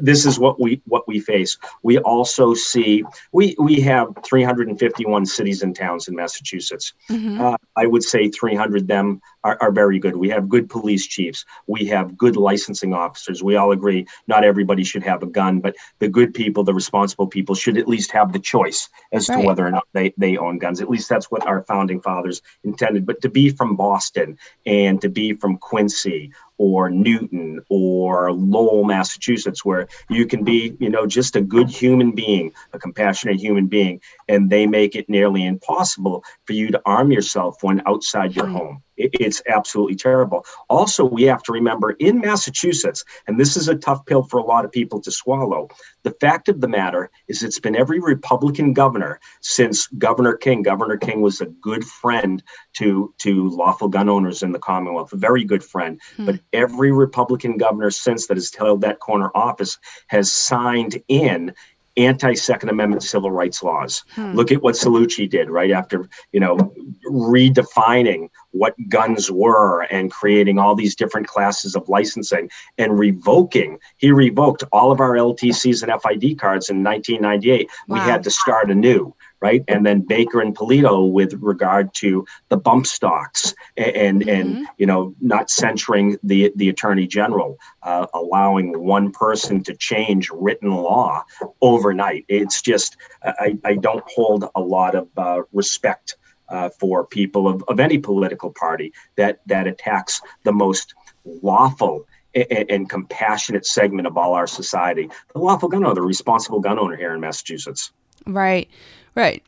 this 0.01 0.25
is 0.25 0.39
what 0.39 0.60
we 0.60 0.82
what 0.86 1.08
we 1.08 1.19
face. 1.19 1.58
We 1.84 1.99
also 1.99 2.53
see 2.53 3.03
we 3.32 3.55
we 3.60 3.79
have 3.82 4.08
351 4.25 5.25
cities 5.25 5.62
and 5.62 5.75
towns 5.75 6.08
in 6.08 6.15
Massachusetts. 6.15 6.93
Mm-hmm. 7.10 7.41
Uh, 7.41 7.58
I 7.75 7.86
would 7.86 8.03
say 8.03 8.29
300 8.29 8.82
of 8.82 8.88
them 8.88 9.21
are, 9.43 9.58
are 9.62 9.71
very 9.71 9.99
good. 9.99 10.15
We 10.15 10.29
have 10.29 10.49
good 10.49 10.69
police 10.69 11.05
chiefs. 11.08 11.45
We 11.67 11.86
have 11.86 12.17
good 12.17 12.36
licensing 12.36 12.93
officers. 12.93 13.43
We 13.43 13.55
all 13.55 13.71
agree 13.71 14.08
not 14.27 14.43
everybody 14.43 14.84
should 14.84 15.03
have 15.03 15.23
a 15.23 15.27
gun, 15.27 15.60
but 15.60 15.75
the 15.99 16.10
good 16.10 16.34
people, 16.34 16.63
the 16.63 16.73
responsible 16.73 17.27
people, 17.27 17.55
should 17.55 17.77
at 17.77 17.88
least 17.88 18.12
have 18.12 18.34
the 18.34 18.39
choice 18.39 18.89
as 19.12 19.29
right. 19.29 19.41
to 19.41 19.47
whether 19.47 19.65
or 19.65 19.71
not 19.71 19.88
they 19.93 20.13
they 20.17 20.38
own 20.38 20.58
guns. 20.58 20.82
At 20.82 20.89
least 20.89 21.10
that's 21.10 21.29
what 21.29 21.45
our 21.45 21.63
founding 21.63 22.01
fathers 22.01 22.41
intended. 22.63 23.05
But 23.05 23.21
to 23.21 23.29
be 23.29 23.49
from 23.49 23.75
Boston 23.75 24.38
and 24.65 24.99
to 25.01 25.10
be 25.10 25.34
from 25.34 25.58
Quincy 25.58 26.32
or 26.60 26.91
Newton 26.91 27.62
or 27.69 28.32
Lowell, 28.32 28.84
Massachusetts, 28.84 29.65
where 29.65 29.88
you 30.10 30.28
can 30.28 30.43
be, 30.43 30.76
you 30.80 30.89
know, 30.89 31.08
just 31.08 31.36
a 31.36 31.41
good 31.41 31.69
human 31.69 32.12
being, 32.12 32.52
a 32.74 32.80
compassionate 32.80 33.39
human 33.39 33.65
being, 33.65 34.00
and 34.28 34.50
they 34.50 34.67
make 34.67 34.95
it 34.95 35.10
nearly 35.10 35.45
impossible 35.45 36.24
for 36.45 36.54
you 36.54 36.69
to 36.69 36.82
arm 36.86 37.12
yourself 37.12 37.63
when 37.63 37.82
outside 37.88 38.36
your 38.36 38.48
home 38.48 38.84
it's 38.99 39.41
absolutely 39.47 39.95
terrible. 39.95 40.45
Also, 40.69 41.05
we 41.05 41.23
have 41.23 41.41
to 41.43 41.51
remember 41.51 41.91
in 41.91 42.19
Massachusetts, 42.19 43.03
and 43.27 43.39
this 43.39 43.55
is 43.55 43.67
a 43.67 43.75
tough 43.75 44.05
pill 44.05 44.23
for 44.23 44.38
a 44.38 44.43
lot 44.43 44.65
of 44.65 44.71
people 44.71 44.99
to 45.01 45.12
swallow, 45.12 45.69
the 46.03 46.12
fact 46.19 46.49
of 46.49 46.62
the 46.62 46.67
matter 46.67 47.09
is 47.27 47.43
it's 47.43 47.59
been 47.59 47.75
every 47.75 47.99
Republican 47.99 48.73
governor 48.73 49.19
since 49.41 49.88
Governor 49.88 50.33
King. 50.33 50.62
Governor 50.63 50.97
King 50.97 51.21
was 51.21 51.41
a 51.41 51.45
good 51.45 51.83
friend 51.83 52.43
to, 52.77 53.13
to 53.19 53.49
lawful 53.49 53.88
gun 53.88 54.09
owners 54.09 54.43
in 54.43 54.51
the 54.51 54.59
Commonwealth, 54.59 55.13
a 55.13 55.17
very 55.17 55.43
good 55.43 55.63
friend. 55.63 55.99
Hmm. 56.17 56.25
But 56.25 56.39
every 56.53 56.91
Republican 56.91 57.57
governor 57.57 57.91
since 57.91 58.27
that 58.27 58.38
has 58.38 58.53
held 58.53 58.81
that 58.81 58.99
corner 58.99 59.31
office 59.33 59.77
has 60.07 60.31
signed 60.31 61.01
in 61.07 61.53
anti 61.97 62.33
Second 62.33 62.69
Amendment 62.69 63.03
civil 63.03 63.31
rights 63.31 63.62
laws. 63.62 64.03
Hmm. 64.15 64.33
Look 64.33 64.51
at 64.51 64.62
what 64.62 64.75
Cellucci 64.75 65.29
did 65.29 65.49
right 65.49 65.71
after, 65.71 66.09
you 66.31 66.39
know, 66.39 66.73
redefining 67.09 68.29
what 68.51 68.75
guns 68.89 69.31
were 69.31 69.83
and 69.83 70.12
creating 70.12 70.57
all 70.59 70.75
these 70.75 70.95
different 70.95 71.27
classes 71.27 71.75
of 71.75 71.88
licensing 71.89 72.49
and 72.77 72.97
revoking. 72.97 73.79
He 73.97 74.12
revoked 74.12 74.63
all 74.71 74.91
of 74.91 74.99
our 74.99 75.15
LTCs 75.15 75.83
and 75.83 76.01
FID 76.01 76.39
cards 76.39 76.69
in 76.69 76.83
1998. 76.83 77.69
Wow. 77.88 77.95
We 77.95 77.99
had 78.01 78.23
to 78.23 78.31
start 78.31 78.71
anew 78.71 79.13
right? 79.41 79.63
And 79.67 79.85
then 79.85 80.01
Baker 80.01 80.41
and 80.41 80.55
Polito 80.55 81.09
with 81.09 81.33
regard 81.35 81.93
to 81.95 82.25
the 82.49 82.57
bump 82.57 82.85
stocks 82.85 83.53
and 83.77 84.21
mm-hmm. 84.21 84.29
and 84.29 84.67
you 84.77 84.85
know 84.85 85.15
not 85.21 85.49
censuring 85.49 86.17
the 86.23 86.51
the 86.55 86.69
attorney 86.69 87.07
general, 87.07 87.57
uh, 87.83 88.07
allowing 88.13 88.79
one 88.79 89.12
person 89.12 89.63
to 89.63 89.75
change 89.75 90.29
written 90.33 90.71
law 90.71 91.23
overnight. 91.62 92.25
It's 92.27 92.62
just 92.62 92.97
I, 93.23 93.57
I 93.63 93.75
don't 93.75 94.03
hold 94.07 94.45
a 94.55 94.62
lot 94.62 94.95
of 94.95 95.07
uh, 95.17 95.43
respect. 95.53 96.15
Uh, 96.49 96.69
for 96.79 97.05
people 97.05 97.47
of, 97.47 97.63
of 97.67 97.79
any 97.79 97.99
political 97.99 98.51
party 98.51 98.91
that 99.17 99.39
that 99.45 99.67
attacks 99.67 100.19
the 100.45 100.51
most 100.51 100.95
lawful 101.43 102.07
and, 102.33 102.65
and, 102.69 102.89
compassionate 102.89 103.65
segment 103.65 104.07
of 104.07 104.17
all 104.17 104.33
our 104.33 104.47
society, 104.47 105.09
the 105.33 105.39
lawful 105.39 105.69
gun 105.69 105.85
owner, 105.85 105.93
the 105.95 106.01
responsible 106.01 106.59
gun 106.59 106.79
owner 106.79 106.95
here 106.95 107.13
in 107.13 107.19
Massachusetts. 107.19 107.91
Right. 108.25 108.69
Right. 109.15 109.43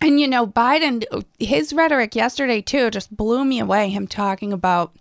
And 0.00 0.18
you 0.18 0.28
know, 0.28 0.46
Biden 0.46 1.04
his 1.38 1.72
rhetoric 1.72 2.14
yesterday 2.14 2.62
too 2.62 2.90
just 2.90 3.14
blew 3.14 3.44
me 3.44 3.60
away 3.60 3.90
him 3.90 4.06
talking 4.06 4.52
about 4.52 4.94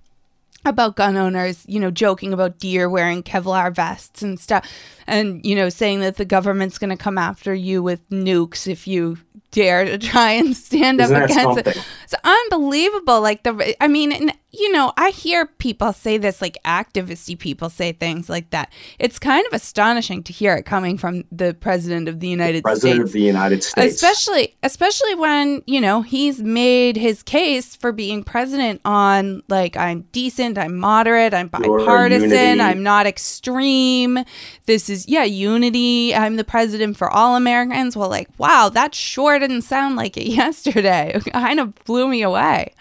about 0.65 0.97
gun 0.97 1.15
owners, 1.15 1.63
you 1.67 1.79
know, 1.79 1.89
joking 1.89 2.33
about 2.33 2.59
deer 2.59 2.89
wearing 2.89 3.23
Kevlar 3.23 3.73
vests 3.73 4.21
and 4.21 4.39
stuff 4.39 4.69
and 5.07 5.43
you 5.45 5.55
know, 5.55 5.69
saying 5.69 6.01
that 6.01 6.17
the 6.17 6.25
government's 6.25 6.77
going 6.77 6.89
to 6.89 6.97
come 6.97 7.17
after 7.17 7.53
you 7.53 7.81
with 7.81 8.07
nukes 8.09 8.67
if 8.67 8.87
you 8.87 9.17
dare 9.51 9.85
to 9.85 9.97
try 9.97 10.31
and 10.31 10.55
stand 10.55 11.01
Isn't 11.01 11.15
up 11.15 11.29
against 11.29 11.59
it. 11.59 11.85
It's 12.03 12.15
unbelievable. 12.23 13.21
Like 13.21 13.43
the, 13.43 13.75
I 13.81 13.87
mean, 13.87 14.31
you 14.51 14.71
know, 14.71 14.91
I 14.97 15.11
hear 15.11 15.45
people 15.45 15.93
say 15.93 16.17
this, 16.17 16.41
like 16.41 16.57
activisty 16.65 17.37
people 17.37 17.69
say 17.69 17.91
things 17.91 18.29
like 18.29 18.49
that. 18.49 18.73
It's 18.97 19.19
kind 19.19 19.45
of 19.45 19.53
astonishing 19.53 20.23
to 20.23 20.33
hear 20.33 20.55
it 20.55 20.65
coming 20.65 20.97
from 20.97 21.23
the 21.31 21.53
president 21.53 22.07
of 22.07 22.19
the 22.19 22.27
United 22.27 22.63
president 22.63 22.95
States. 22.95 23.09
of 23.09 23.13
the 23.13 23.21
United 23.21 23.63
States, 23.63 23.95
especially, 23.95 24.55
especially 24.63 25.13
when 25.15 25.61
you 25.67 25.79
know 25.79 26.01
he's 26.01 26.41
made 26.41 26.97
his 26.97 27.21
case 27.21 27.75
for 27.75 27.91
being 27.91 28.23
president 28.23 28.81
on 28.85 29.43
like 29.49 29.77
I'm 29.77 30.01
decent, 30.11 30.57
I'm 30.57 30.75
moderate, 30.75 31.33
I'm 31.33 31.47
bipartisan, 31.47 32.59
I'm 32.59 32.81
not 32.81 33.05
extreme. 33.05 34.19
This 34.65 34.89
is 34.89 35.07
yeah, 35.07 35.25
unity. 35.25 36.15
I'm 36.15 36.37
the 36.37 36.43
president 36.43 36.97
for 36.97 37.09
all 37.11 37.35
Americans. 37.35 37.95
Well, 37.95 38.09
like 38.09 38.29
wow, 38.39 38.69
that 38.69 38.95
sure 38.95 39.37
didn't 39.37 39.61
sound 39.61 39.95
like 39.95 40.17
it 40.17 40.27
yesterday. 40.27 41.11
It 41.13 41.31
kind 41.31 41.59
of 41.59 41.75
blew 41.85 42.07
me 42.07 42.23
away 42.23 42.73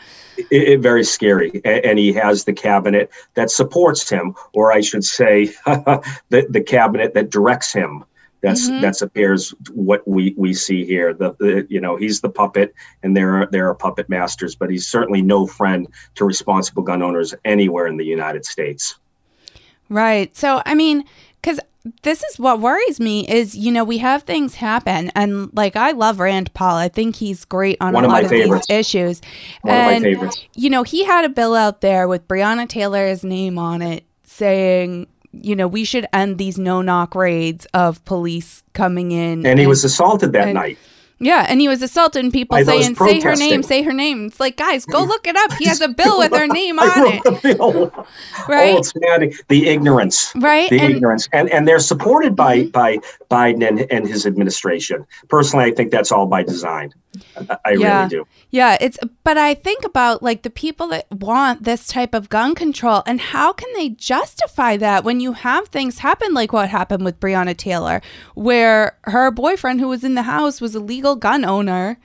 it, 0.51 0.69
it, 0.69 0.81
very 0.81 1.05
scary. 1.05 1.61
And 1.65 1.99
he 1.99 2.13
has 2.13 2.45
the 2.45 2.53
cabinet 2.53 3.11
that 3.35 3.51
supports 3.51 4.09
him, 4.09 4.35
or 4.53 4.73
I 4.73 4.81
should 4.81 5.05
say, 5.05 5.47
the, 5.67 6.47
the 6.49 6.61
cabinet 6.61 7.15
that 7.15 7.31
directs 7.31 7.73
him. 7.73 8.05
That's 8.41 8.69
mm-hmm. 8.69 8.81
that's 8.81 9.03
appears 9.03 9.53
what 9.73 10.07
we, 10.07 10.33
we 10.37 10.55
see 10.55 10.85
here. 10.85 11.13
The, 11.13 11.35
the 11.41 11.67
you 11.69 11.81
know 11.81 11.97
he's 11.97 12.21
the 12.21 12.29
puppet, 12.29 12.73
and 13.03 13.17
there 13.17 13.35
are 13.43 13.47
there 13.47 13.69
are 13.69 13.75
puppet 13.75 14.09
masters, 14.09 14.55
but 14.55 14.71
he's 14.71 14.87
certainly 14.87 15.23
no 15.23 15.45
friend 15.45 15.89
to 16.15 16.25
responsible 16.25 16.85
gun 16.85 17.03
owners 17.03 17.35
anywhere 17.45 17.89
in 17.89 17.97
the 17.97 18.05
United 18.05 18.45
States. 18.45 18.97
Right. 19.89 20.37
So 20.37 20.63
I 20.65 20.77
mean, 20.77 21.05
because 21.43 21.59
this 22.03 22.23
is 22.25 22.39
what 22.39 22.61
worries 22.61 22.99
me 23.01 23.27
is 23.29 23.55
you 23.57 23.71
know 23.73 23.85
we 23.85 23.99
have 23.99 24.23
things 24.25 24.55
happen 24.55 25.11
and 25.15 25.49
like 25.57 25.77
I 25.77 25.93
love 25.93 26.19
Rand 26.21 26.53
Paul 26.53 26.77
I 26.77 26.89
think 26.89 27.17
he's 27.17 27.45
great 27.45 27.77
on 27.81 27.93
One 27.95 28.05
a 28.05 28.09
lot 28.09 28.25
of, 28.25 28.31
favorites. 28.31 28.67
these 28.67 28.77
issues 28.79 29.21
One 29.63 29.75
and 29.75 29.97
of 29.97 30.03
my 30.03 30.09
favorites. 30.15 30.45
you 30.55 30.71
know 30.71 30.83
he 30.83 31.05
had 31.05 31.25
a 31.25 31.29
bill 31.29 31.55
out 31.55 31.81
there 31.81 32.09
with 32.09 32.27
Breonna 32.29 32.69
Taylor's 32.69 33.25
name 33.25 33.59
on 33.59 33.81
it 33.81 34.05
saying 34.25 35.07
you 35.33 35.55
know 35.55 35.69
we 35.69 35.85
should 35.85 36.07
end 36.13 36.37
these 36.39 36.59
no 36.59 36.83
knock 36.83 37.15
raids 37.15 37.67
of 37.75 38.05
police 38.05 38.63
coming 38.73 39.13
in 39.13 39.39
and, 39.39 39.47
and 39.47 39.61
he 39.61 39.67
was 39.67 39.85
assaulted 39.85 40.33
that 40.33 40.45
and, 40.49 40.55
night 40.55 40.79
Yeah, 41.21 41.47
and 41.49 41.61
he 41.61 41.67
was 41.67 41.83
assaulting 41.83 42.31
people 42.31 42.63
saying, 42.65 42.95
"Say 42.95 43.21
her 43.21 43.35
name, 43.35 43.63
say 43.63 43.83
her 43.83 43.93
name." 43.93 44.27
It's 44.27 44.39
like, 44.39 44.57
guys, 44.57 44.85
go 44.85 45.03
look 45.03 45.27
it 45.27 45.37
up. 45.37 45.53
He 45.55 45.67
has 45.67 45.81
a 45.81 45.89
bill 45.89 46.19
with 46.19 46.33
her 46.33 46.47
name 46.47 46.79
on 46.79 46.91
it. 46.97 47.25
right? 48.49 48.75
Oh, 48.75 48.79
it's 48.79 48.93
mad. 48.95 49.33
The 49.49 49.69
ignorance. 49.69 50.33
Right. 50.37 50.71
The 50.71 50.81
and, 50.81 50.95
ignorance, 50.95 51.29
and 51.33 51.51
and 51.51 51.67
they're 51.67 51.81
supported 51.81 52.37
by 52.37 52.61
mm-hmm. 52.61 52.71
by 52.71 52.99
Biden 53.31 53.67
and, 53.67 53.81
and 53.91 54.07
his 54.07 54.27
administration. 54.27 55.07
Personally, 55.29 55.65
I 55.65 55.73
think 55.73 55.91
that's 55.91 56.13
all 56.13 56.27
by 56.27 56.45
design. 56.45 56.95
I 57.65 57.73
yeah. 57.73 57.99
really 57.99 58.09
do. 58.09 58.27
Yeah, 58.51 58.77
it's 58.81 58.99
but 59.25 59.37
I 59.37 59.55
think 59.55 59.85
about 59.85 60.23
like 60.23 60.43
the 60.43 60.51
people 60.51 60.89
that 60.89 61.07
want 61.11 61.65
this 61.65 61.87
type 61.87 62.15
of 62.15 62.29
gun 62.29 62.55
control 62.55 63.03
and 63.07 63.21
how 63.21 63.53
can 63.53 63.73
they 63.75 63.91
justify 63.91 64.77
that 64.77 65.05
when 65.05 65.21
you 65.21 65.33
have 65.33 65.69
things 65.69 65.99
happen 65.99 66.33
like 66.35 66.53
what 66.53 66.69
happened 66.69 67.05
with 67.05 67.21
Breonna 67.21 67.57
Taylor 67.57 68.01
where 68.35 68.97
her 69.03 69.31
boyfriend 69.31 69.81
who 69.81 69.89
was 69.89 70.05
in 70.05 70.15
the 70.15 70.23
house 70.23 70.61
was 70.61 70.75
a 70.75 70.81
legal 71.09 71.17
gun 71.17 71.45
owner 71.45 71.99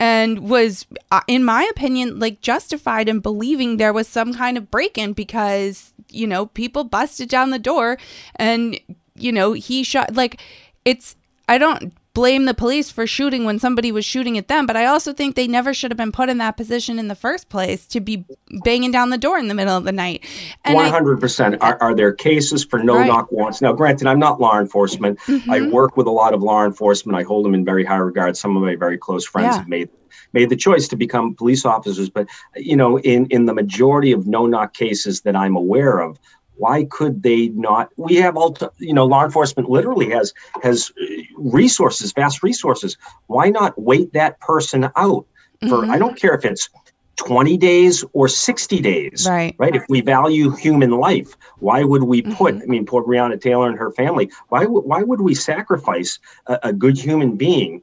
and 0.00 0.48
was 0.48 0.86
uh, 1.10 1.20
in 1.26 1.44
my 1.44 1.64
opinion 1.70 2.18
like 2.18 2.40
justified 2.40 3.08
in 3.08 3.20
believing 3.20 3.76
there 3.76 3.92
was 3.92 4.08
some 4.08 4.34
kind 4.34 4.56
of 4.56 4.70
break-in 4.70 5.12
because 5.12 5.92
you 6.10 6.26
know 6.26 6.46
people 6.46 6.84
busted 6.84 7.28
down 7.28 7.50
the 7.50 7.58
door 7.58 7.98
and 8.36 8.78
you 9.14 9.32
know 9.32 9.52
he 9.52 9.82
shot 9.82 10.14
like 10.14 10.40
it's 10.84 11.16
I 11.48 11.58
don't 11.58 11.92
blame 12.18 12.46
the 12.46 12.54
police 12.54 12.90
for 12.90 13.06
shooting 13.06 13.44
when 13.44 13.60
somebody 13.60 13.92
was 13.92 14.04
shooting 14.04 14.36
at 14.36 14.48
them, 14.48 14.66
but 14.66 14.76
I 14.76 14.86
also 14.86 15.12
think 15.12 15.36
they 15.36 15.46
never 15.46 15.72
should 15.72 15.92
have 15.92 15.96
been 15.96 16.10
put 16.10 16.28
in 16.28 16.38
that 16.38 16.56
position 16.56 16.98
in 16.98 17.06
the 17.06 17.14
first 17.14 17.48
place 17.48 17.86
to 17.86 18.00
be 18.00 18.24
banging 18.64 18.90
down 18.90 19.10
the 19.10 19.18
door 19.18 19.38
in 19.38 19.46
the 19.46 19.54
middle 19.54 19.76
of 19.76 19.84
the 19.84 19.92
night. 19.92 20.26
One 20.66 20.90
hundred 20.90 21.20
percent. 21.20 21.62
Are 21.62 21.94
there 21.94 22.12
cases 22.12 22.64
for 22.64 22.82
no 22.82 22.96
right. 22.96 23.06
knock 23.06 23.30
warrants? 23.30 23.62
Now, 23.62 23.72
granted, 23.72 24.08
I'm 24.08 24.18
not 24.18 24.40
law 24.40 24.58
enforcement. 24.58 25.20
Mm-hmm. 25.28 25.48
I 25.48 25.68
work 25.68 25.96
with 25.96 26.08
a 26.08 26.10
lot 26.10 26.34
of 26.34 26.42
law 26.42 26.64
enforcement. 26.64 27.16
I 27.16 27.22
hold 27.22 27.44
them 27.44 27.54
in 27.54 27.64
very 27.64 27.84
high 27.84 27.98
regard. 27.98 28.36
Some 28.36 28.56
of 28.56 28.64
my 28.64 28.74
very 28.74 28.98
close 28.98 29.24
friends 29.24 29.54
yeah. 29.54 29.58
have 29.58 29.68
made 29.68 29.88
made 30.32 30.50
the 30.50 30.56
choice 30.56 30.88
to 30.88 30.96
become 30.96 31.34
police 31.34 31.64
officers. 31.64 32.10
But 32.10 32.26
you 32.56 32.74
know, 32.74 32.98
in 32.98 33.26
in 33.26 33.46
the 33.46 33.54
majority 33.54 34.10
of 34.10 34.26
no 34.26 34.46
knock 34.46 34.74
cases 34.74 35.20
that 35.20 35.36
I'm 35.36 35.54
aware 35.54 36.00
of, 36.00 36.18
why 36.58 36.84
could 36.84 37.22
they 37.22 37.48
not 37.48 37.90
we 37.96 38.16
have 38.16 38.36
all 38.36 38.56
you 38.78 38.92
know 38.92 39.06
law 39.06 39.24
enforcement 39.24 39.70
literally 39.70 40.10
has 40.10 40.34
has 40.62 40.92
resources 41.36 42.12
vast 42.12 42.42
resources 42.42 42.96
why 43.26 43.48
not 43.48 43.80
wait 43.80 44.12
that 44.12 44.38
person 44.40 44.90
out 44.96 45.26
for 45.68 45.78
mm-hmm. 45.78 45.90
i 45.90 45.98
don't 45.98 46.18
care 46.18 46.34
if 46.34 46.44
it's 46.44 46.68
20 47.16 47.56
days 47.56 48.04
or 48.12 48.28
60 48.28 48.80
days 48.80 49.26
right 49.28 49.54
right 49.58 49.74
if 49.74 49.84
we 49.88 50.00
value 50.00 50.50
human 50.50 50.90
life 50.90 51.36
why 51.58 51.82
would 51.82 52.04
we 52.04 52.22
put 52.22 52.54
mm-hmm. 52.54 52.62
i 52.62 52.66
mean 52.66 52.86
poor 52.86 53.02
breonna 53.02 53.40
taylor 53.40 53.68
and 53.68 53.78
her 53.78 53.90
family 53.92 54.30
why 54.48 54.64
would 54.64 54.84
why 54.84 55.02
would 55.02 55.20
we 55.20 55.34
sacrifice 55.34 56.18
a, 56.46 56.58
a 56.64 56.72
good 56.72 56.98
human 56.98 57.36
being 57.36 57.82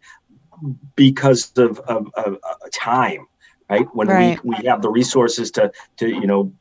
because 0.96 1.52
of, 1.58 1.80
of, 1.80 2.10
of, 2.16 2.38
of 2.44 2.72
time 2.72 3.28
right 3.70 3.88
when 3.94 4.08
right. 4.08 4.42
we, 4.44 4.56
we 4.56 4.66
have 4.66 4.82
the 4.82 4.90
resources 4.90 5.52
to 5.52 5.72
to 5.98 6.08
you 6.08 6.28
know 6.28 6.52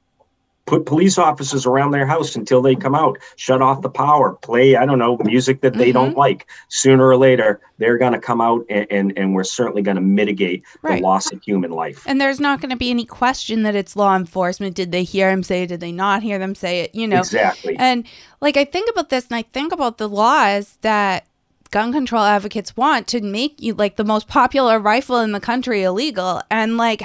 put 0.67 0.87
police 0.87 1.19
officers 1.19 1.67
around 1.67 1.91
their 1.91 2.07
house 2.07 2.37
until 2.37 2.63
they 2.63 2.75
come 2.75 2.95
out, 2.95 3.19
shut 3.37 3.61
off 3.61 3.83
the 3.83 3.91
power, 3.91 4.33
play, 4.43 4.77
I 4.77 4.87
don't 4.87 4.99
know, 4.99 5.19
music 5.25 5.61
that 5.61 5.75
they 5.75 5.87
mm-hmm. 5.87 5.93
don't 5.93 6.17
like. 6.17 6.47
Sooner 6.69 7.07
or 7.07 7.17
later, 7.17 7.61
they're 7.79 7.99
going 7.99 8.13
to 8.13 8.19
come 8.19 8.41
out 8.41 8.65
and, 8.71 8.87
and, 8.91 9.19
and 9.19 9.35
we're 9.35 9.45
certainly 9.45 9.83
going 9.83 9.97
to 9.97 10.01
mitigate 10.01 10.65
right. 10.83 10.97
the 10.97 11.03
loss 11.03 11.31
of 11.33 11.43
human 11.43 11.71
life. 11.71 12.05
And 12.07 12.21
there's 12.21 12.41
not 12.41 12.61
going 12.61 12.71
to 12.71 12.77
be 12.77 12.91
any 12.91 13.05
question 13.05 13.63
that 13.65 13.75
it's 13.75 13.95
law 13.95 14.17
enforcement. 14.17 14.75
Did 14.75 14.93
they 14.93 15.05
hear 15.05 15.31
him 15.31 15.43
say 15.43 15.65
it? 15.65 15.67
Did 15.67 15.81
they 15.81 15.93
not 15.93 16.23
hear 16.23 16.39
them 16.39 16.55
say 16.55 16.81
it? 16.81 16.95
You 16.95 17.09
know? 17.09 17.19
Exactly. 17.19 17.77
And 17.79 18.07
like, 18.41 18.57
I 18.57 18.65
think 18.65 18.91
about 18.91 19.11
this 19.11 19.27
and 19.27 19.37
I 19.37 19.43
think 19.43 19.73
about 19.73 19.99
the 19.99 20.09
laws 20.09 20.79
that 20.81 21.27
gun 21.75 21.93
control 21.93 22.23
advocates 22.23 22.77
want 22.77 23.09
to 23.09 23.21
make 23.21 23.61
you 23.61 23.75
like 23.75 23.97
the 23.97 24.05
most 24.05 24.29
popular 24.29 24.79
rifle 24.79 25.19
in 25.19 25.33
the 25.33 25.41
country 25.41 25.83
illegal 25.83 26.41
and 26.49 26.77
like 26.77 27.03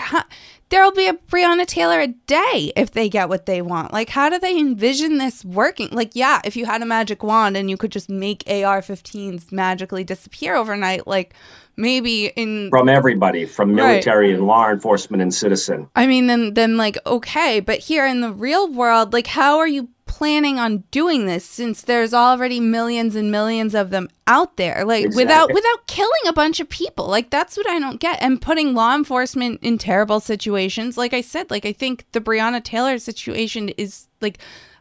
there'll 0.70 0.92
be 0.92 1.08
a 1.08 1.14
Breonna 1.14 1.66
Taylor 1.66 2.00
a 2.00 2.06
day 2.06 2.72
if 2.76 2.92
they 2.92 3.10
get 3.10 3.30
what 3.30 3.48
they 3.48 3.64
want. 3.64 3.92
Like, 3.92 4.10
how 4.10 4.30
do 4.30 4.38
they 4.38 4.60
envision 4.60 5.18
this 5.18 5.44
working? 5.44 5.90
Like, 5.92 6.12
yeah, 6.14 6.40
if 6.44 6.56
you 6.56 6.68
had 6.68 6.84
a 6.84 6.86
magic 6.86 7.24
wand 7.24 7.58
and 7.58 7.68
you 7.68 7.78
could 7.78 7.92
just 7.92 8.10
make 8.10 8.44
AR 8.48 8.82
15s 8.82 9.52
magically 9.52 10.04
disappear 10.04 10.56
overnight, 10.56 11.08
like 11.08 11.34
maybe 11.76 12.28
in 12.36 12.70
from 12.70 12.90
everybody 12.90 13.46
from 13.46 13.74
military 13.74 14.28
right. 14.28 14.38
and 14.38 14.46
law 14.46 14.70
enforcement 14.70 15.24
and 15.24 15.34
citizen 15.34 15.88
i 15.96 16.06
mean 16.06 16.28
then 16.28 16.54
then 16.54 16.76
like 16.76 16.98
okay 17.06 17.62
but 17.62 17.80
here 17.80 18.06
in 18.06 18.20
the 18.20 18.34
real 18.34 18.70
world 18.70 19.14
like 19.14 19.28
how 19.28 19.58
are 19.58 19.68
you 19.68 19.88
planning 20.20 20.60
on 20.60 20.84
doing 20.92 21.28
this 21.28 21.46
since 21.46 21.82
there's 21.82 22.14
already 22.14 22.60
millions 22.60 23.16
and 23.16 23.32
millions 23.32 23.74
of 23.74 23.90
them 23.90 24.10
out 24.28 24.58
there 24.58 24.84
like 24.84 25.06
exactly. 25.06 25.24
without 25.24 25.54
without 25.54 25.88
killing 25.88 26.28
a 26.28 26.34
bunch 26.34 26.60
of 26.60 26.68
people 26.68 27.08
like 27.08 27.30
that's 27.30 27.56
what 27.56 27.66
i 27.70 27.80
don't 27.80 28.02
get 28.02 28.22
and 28.22 28.42
putting 28.42 28.74
law 28.74 28.94
enforcement 28.94 29.58
in 29.62 29.78
terrible 29.78 30.20
situations 30.20 30.98
like 30.98 31.14
i 31.14 31.22
said 31.22 31.50
like 31.50 31.66
i 31.66 31.72
think 31.72 32.06
the 32.12 32.20
breonna 32.20 32.62
taylor 32.62 33.00
situation 33.00 33.70
is 33.78 34.08
like 34.20 34.40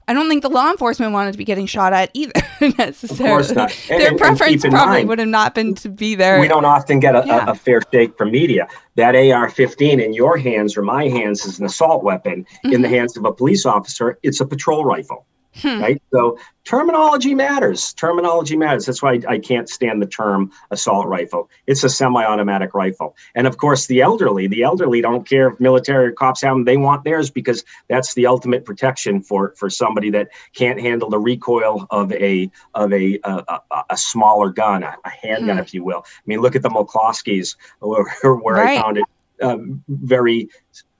I 0.08 0.14
don't 0.14 0.26
think 0.26 0.42
the 0.42 0.48
law 0.48 0.70
enforcement 0.70 1.12
wanted 1.12 1.32
to 1.32 1.38
be 1.38 1.44
getting 1.44 1.66
shot 1.66 1.92
at 1.92 2.10
either 2.14 2.32
necessarily. 2.78 3.10
Of 3.10 3.18
course 3.18 3.52
not. 3.52 3.90
And, 3.90 4.00
Their 4.00 4.08
and, 4.08 4.18
preference 4.18 4.64
and 4.64 4.72
probably 4.72 4.96
mind, 4.96 5.08
would 5.10 5.18
have 5.18 5.28
not 5.28 5.54
been 5.54 5.74
to 5.76 5.90
be 5.90 6.14
there. 6.14 6.40
We 6.40 6.48
don't 6.48 6.64
often 6.64 6.98
get 6.98 7.14
a, 7.14 7.22
yeah. 7.26 7.46
a, 7.46 7.50
a 7.50 7.54
fair 7.54 7.82
shake 7.92 8.16
from 8.16 8.30
media. 8.30 8.66
That 8.96 9.14
AR-15 9.14 10.02
in 10.02 10.14
your 10.14 10.38
hands 10.38 10.78
or 10.78 10.82
my 10.82 11.08
hands 11.08 11.44
is 11.44 11.60
an 11.60 11.66
assault 11.66 12.02
weapon. 12.02 12.44
Mm-hmm. 12.44 12.72
In 12.72 12.80
the 12.80 12.88
mm-hmm. 12.88 12.96
hands 12.96 13.16
of 13.18 13.26
a 13.26 13.32
police 13.32 13.66
officer, 13.66 14.18
it's 14.22 14.40
a 14.40 14.46
patrol 14.46 14.84
rifle. 14.84 15.26
Hmm. 15.60 15.80
Right. 15.80 16.02
So 16.12 16.38
terminology 16.64 17.34
matters. 17.34 17.92
Terminology 17.94 18.56
matters. 18.56 18.86
That's 18.86 19.02
why 19.02 19.20
I 19.28 19.38
can't 19.38 19.68
stand 19.68 20.00
the 20.00 20.06
term 20.06 20.52
assault 20.70 21.06
rifle. 21.06 21.50
It's 21.66 21.82
a 21.84 21.88
semi-automatic 21.88 22.74
rifle. 22.74 23.16
And 23.34 23.46
of 23.46 23.56
course, 23.56 23.86
the 23.86 24.00
elderly, 24.00 24.46
the 24.46 24.62
elderly 24.62 25.00
don't 25.00 25.28
care 25.28 25.48
if 25.48 25.58
military 25.58 26.06
or 26.06 26.12
cops 26.12 26.42
have 26.42 26.54
them. 26.54 26.64
They 26.64 26.76
want 26.76 27.04
theirs 27.04 27.30
because 27.30 27.64
that's 27.88 28.14
the 28.14 28.26
ultimate 28.26 28.64
protection 28.64 29.22
for 29.22 29.54
for 29.56 29.68
somebody 29.68 30.10
that 30.10 30.28
can't 30.54 30.80
handle 30.80 31.10
the 31.10 31.18
recoil 31.18 31.86
of 31.90 32.12
a 32.12 32.50
of 32.74 32.92
a 32.92 33.18
a, 33.24 33.60
a, 33.70 33.84
a 33.90 33.96
smaller 33.96 34.50
gun, 34.50 34.82
a, 34.82 34.96
a 35.04 35.10
handgun, 35.10 35.56
hmm. 35.56 35.62
if 35.62 35.74
you 35.74 35.82
will. 35.82 36.04
I 36.06 36.22
mean, 36.26 36.40
look 36.40 36.56
at 36.56 36.62
the 36.62 36.70
McCloskeys, 36.70 37.56
where, 37.80 38.04
where 38.22 38.56
right. 38.56 38.78
I 38.78 38.82
found 38.82 38.98
it 38.98 39.04
um, 39.42 39.82
very 39.88 40.48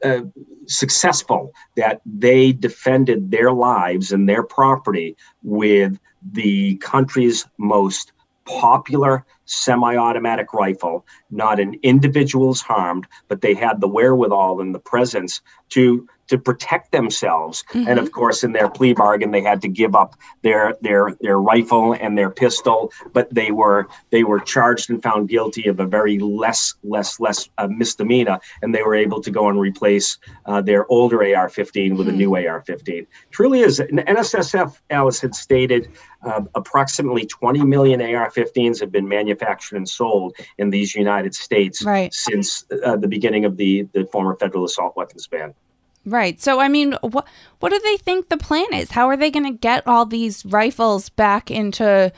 uh, 0.04 0.20
successful 0.66 1.52
that 1.76 2.00
they 2.06 2.52
defended 2.52 3.30
their 3.30 3.52
lives 3.52 4.12
and 4.12 4.28
their 4.28 4.42
property 4.42 5.16
with 5.42 5.98
the 6.32 6.76
country's 6.76 7.46
most 7.58 8.12
popular 8.44 9.24
semi-automatic 9.44 10.52
rifle. 10.52 11.06
Not 11.30 11.61
an 11.61 11.74
individual's 11.82 12.61
harmed 12.61 13.06
but 13.28 13.40
they 13.40 13.54
had 13.54 13.80
the 13.80 13.88
wherewithal 13.88 14.61
and 14.61 14.74
the 14.74 14.80
presence 14.80 15.40
to 15.70 16.06
to 16.29 16.38
protect 16.38 16.93
themselves. 16.93 17.64
Mm-hmm. 17.71 17.88
And 17.88 17.99
of 17.99 18.12
course, 18.12 18.45
in 18.45 18.53
their 18.53 18.69
plea 18.69 18.93
bargain, 18.93 19.31
they 19.31 19.43
had 19.43 19.61
to 19.62 19.69
give 19.69 19.95
up 19.95 20.14
their 20.43 20.75
their 20.81 21.17
their 21.21 21.41
rifle 21.41 21.95
and 21.95 22.17
their 22.17 22.31
pistol, 22.31 22.93
but 23.12 23.33
they 23.35 23.51
were 23.51 23.88
they 24.11 24.25
were 24.25 24.41
charged 24.41 24.91
and 24.91 25.03
found 25.03 25.29
guilty 25.29 25.69
of 25.69 25.81
a 25.81 25.87
very 25.87 26.19
less 26.19 26.75
less 26.83 27.21
less 27.21 27.49
uh, 27.59 27.67
misdemeanor, 27.69 28.38
and 28.62 28.75
they 28.75 28.83
were 28.83 28.95
able 28.95 29.21
to 29.21 29.31
go 29.31 29.49
and 29.49 29.59
replace 29.59 30.19
uh, 30.47 30.61
their 30.61 30.91
older 30.91 31.19
AR-15 31.19 31.97
with 31.97 32.07
mm-hmm. 32.07 32.11
a 32.11 32.12
new 32.12 32.37
AR-15. 32.37 33.07
Truly 33.31 33.61
is. 33.61 33.81
NSSF 33.81 34.79
Alice 34.91 35.21
had 35.21 35.35
stated 35.35 35.88
uh, 36.23 36.43
approximately 36.55 37.27
20 37.27 37.64
million 37.64 38.01
AR-15s 38.01 38.81
have 38.81 38.93
been 38.93 39.09
manufactured 39.09 39.77
and 39.77 39.88
sold 39.88 40.37
in 40.59 40.71
these 40.71 40.95
United 40.95 41.35
States 41.35 41.85
right. 41.85 42.12
since 42.12 42.64
uh, 42.85 42.97
the 42.97 43.09
beginning 43.09 43.45
of 43.45 43.57
the 43.57 43.88
the 43.93 44.05
former 44.07 44.35
federal 44.37 44.64
assault 44.64 44.97
weapons 44.97 45.27
ban. 45.27 45.55
Right. 46.04 46.40
So 46.40 46.61
I 46.61 46.68
mean, 46.68 46.94
what 47.02 47.26
what 47.61 47.70
do 47.70 47.78
they 47.80 47.96
think 47.98 48.28
the 48.28 48.37
plan 48.37 48.72
is? 48.72 48.90
How 48.90 49.08
are 49.08 49.16
they 49.16 49.30
going 49.30 49.44
to 49.44 49.58
get 49.58 49.87
all 49.87 50.06
these 50.06 50.44
rifles 50.46 51.08
back 51.11 51.50
into, 51.50 52.12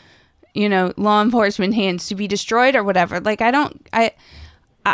you 0.55 0.69
know, 0.69 0.93
law 0.97 1.23
enforcement 1.23 1.75
hands 1.75 2.07
to 2.09 2.15
be 2.15 2.29
destroyed 2.29 2.77
or 2.77 2.85
whatever? 2.85 3.21
Like 3.21 3.41
I 3.41 3.51
don't 3.51 3.89
I 3.93 4.13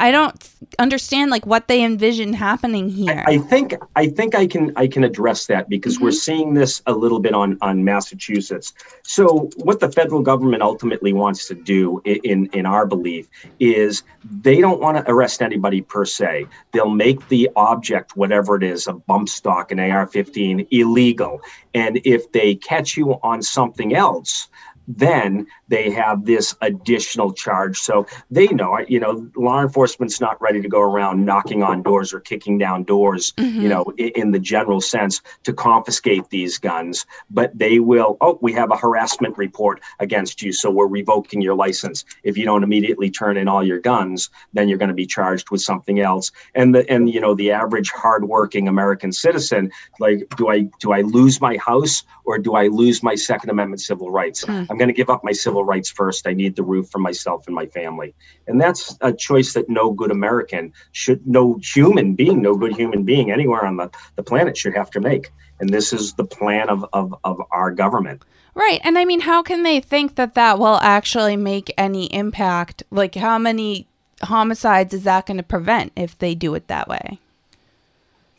I 0.00 0.10
don't 0.10 0.50
understand 0.78 1.30
like 1.30 1.46
what 1.46 1.68
they 1.68 1.84
envision 1.84 2.32
happening 2.32 2.88
here. 2.88 3.24
I, 3.26 3.34
I 3.34 3.38
think 3.38 3.74
I 3.94 4.08
think 4.08 4.34
I 4.34 4.46
can 4.46 4.72
I 4.76 4.86
can 4.86 5.04
address 5.04 5.46
that 5.46 5.68
because 5.68 5.96
mm-hmm. 5.96 6.04
we're 6.04 6.12
seeing 6.12 6.54
this 6.54 6.82
a 6.86 6.92
little 6.92 7.20
bit 7.20 7.34
on 7.34 7.58
on 7.60 7.84
Massachusetts. 7.84 8.72
So 9.02 9.50
what 9.56 9.80
the 9.80 9.90
federal 9.90 10.22
government 10.22 10.62
ultimately 10.62 11.12
wants 11.12 11.46
to 11.48 11.54
do 11.54 12.00
in 12.04 12.46
in 12.52 12.66
our 12.66 12.86
belief 12.86 13.28
is 13.60 14.02
they 14.42 14.60
don't 14.60 14.80
want 14.80 14.96
to 14.98 15.10
arrest 15.10 15.42
anybody 15.42 15.80
per 15.80 16.04
se. 16.04 16.46
They'll 16.72 16.90
make 16.90 17.28
the 17.28 17.50
object 17.56 18.16
whatever 18.16 18.56
it 18.56 18.62
is 18.62 18.86
a 18.86 18.92
bump 18.92 19.28
stock 19.28 19.72
an 19.72 19.80
AR-15 19.80 20.66
illegal 20.70 21.40
and 21.74 22.00
if 22.04 22.32
they 22.32 22.54
catch 22.54 22.96
you 22.96 23.12
on 23.22 23.42
something 23.42 23.94
else 23.94 24.48
then 24.88 25.46
they 25.68 25.90
have 25.90 26.24
this 26.24 26.54
additional 26.60 27.32
charge. 27.32 27.78
So 27.78 28.06
they 28.30 28.46
know, 28.48 28.78
you 28.88 29.00
know, 29.00 29.28
law 29.36 29.62
enforcement's 29.62 30.20
not 30.20 30.40
ready 30.40 30.62
to 30.62 30.68
go 30.68 30.80
around 30.80 31.24
knocking 31.24 31.62
on 31.62 31.82
doors 31.82 32.12
or 32.12 32.20
kicking 32.20 32.58
down 32.58 32.84
doors, 32.84 33.32
mm-hmm. 33.32 33.60
you 33.60 33.68
know, 33.68 33.84
in, 33.96 34.08
in, 34.14 34.30
the 34.30 34.38
general 34.38 34.80
sense 34.80 35.22
to 35.44 35.52
confiscate 35.52 36.28
these 36.30 36.58
guns, 36.58 37.06
but 37.30 37.56
they 37.56 37.78
will, 37.78 38.16
oh, 38.20 38.38
we 38.42 38.52
have 38.52 38.70
a 38.70 38.76
harassment 38.76 39.36
report 39.38 39.80
against 40.00 40.42
you, 40.42 40.52
so 40.52 40.70
we're 40.70 40.86
revoking 40.86 41.40
your 41.40 41.54
license. 41.54 42.04
If 42.22 42.36
you 42.36 42.44
don't 42.44 42.64
immediately 42.64 43.10
turn 43.10 43.36
in 43.36 43.48
all 43.48 43.64
your 43.64 43.78
guns, 43.78 44.30
then 44.52 44.68
you're 44.68 44.78
going 44.78 44.88
to 44.88 44.94
be 44.94 45.06
charged 45.06 45.50
with 45.50 45.60
something 45.60 46.00
else. 46.00 46.32
And 46.54 46.74
the 46.74 46.88
and 46.90 47.08
you 47.08 47.20
know, 47.20 47.34
the 47.34 47.52
average 47.52 47.90
hardworking 47.90 48.68
American 48.68 49.12
citizen, 49.12 49.70
like, 50.00 50.28
do 50.36 50.48
I 50.48 50.68
do 50.80 50.92
I 50.92 51.02
lose 51.02 51.40
my 51.40 51.56
house 51.56 52.02
or 52.24 52.38
do 52.38 52.54
I 52.54 52.66
lose 52.66 53.02
my 53.02 53.14
Second 53.14 53.50
Amendment 53.50 53.80
civil 53.80 54.10
rights? 54.10 54.44
Mm. 54.44 54.75
I'm 54.76 54.78
going 54.78 54.88
to 54.88 54.94
give 54.94 55.08
up 55.08 55.24
my 55.24 55.32
civil 55.32 55.64
rights 55.64 55.88
first. 55.88 56.26
I 56.26 56.34
need 56.34 56.54
the 56.54 56.62
roof 56.62 56.90
for 56.90 56.98
myself 56.98 57.46
and 57.46 57.54
my 57.54 57.64
family. 57.64 58.14
And 58.46 58.60
that's 58.60 58.94
a 59.00 59.10
choice 59.10 59.54
that 59.54 59.70
no 59.70 59.90
good 59.90 60.10
American 60.10 60.74
should, 60.92 61.26
no 61.26 61.58
human 61.62 62.14
being, 62.14 62.42
no 62.42 62.54
good 62.54 62.76
human 62.76 63.02
being 63.02 63.30
anywhere 63.30 63.64
on 63.64 63.78
the, 63.78 63.90
the 64.16 64.22
planet 64.22 64.54
should 64.54 64.74
have 64.74 64.90
to 64.90 65.00
make. 65.00 65.32
And 65.60 65.70
this 65.70 65.94
is 65.94 66.12
the 66.12 66.24
plan 66.24 66.68
of, 66.68 66.84
of, 66.92 67.14
of 67.24 67.40
our 67.52 67.70
government. 67.70 68.22
Right. 68.54 68.78
And 68.84 68.98
I 68.98 69.06
mean, 69.06 69.20
how 69.20 69.42
can 69.42 69.62
they 69.62 69.80
think 69.80 70.16
that 70.16 70.34
that 70.34 70.58
will 70.58 70.76
actually 70.82 71.38
make 71.38 71.72
any 71.78 72.12
impact? 72.12 72.82
Like, 72.90 73.14
how 73.14 73.38
many 73.38 73.86
homicides 74.24 74.92
is 74.92 75.04
that 75.04 75.24
going 75.24 75.38
to 75.38 75.42
prevent 75.42 75.92
if 75.96 76.18
they 76.18 76.34
do 76.34 76.54
it 76.54 76.68
that 76.68 76.86
way? 76.86 77.18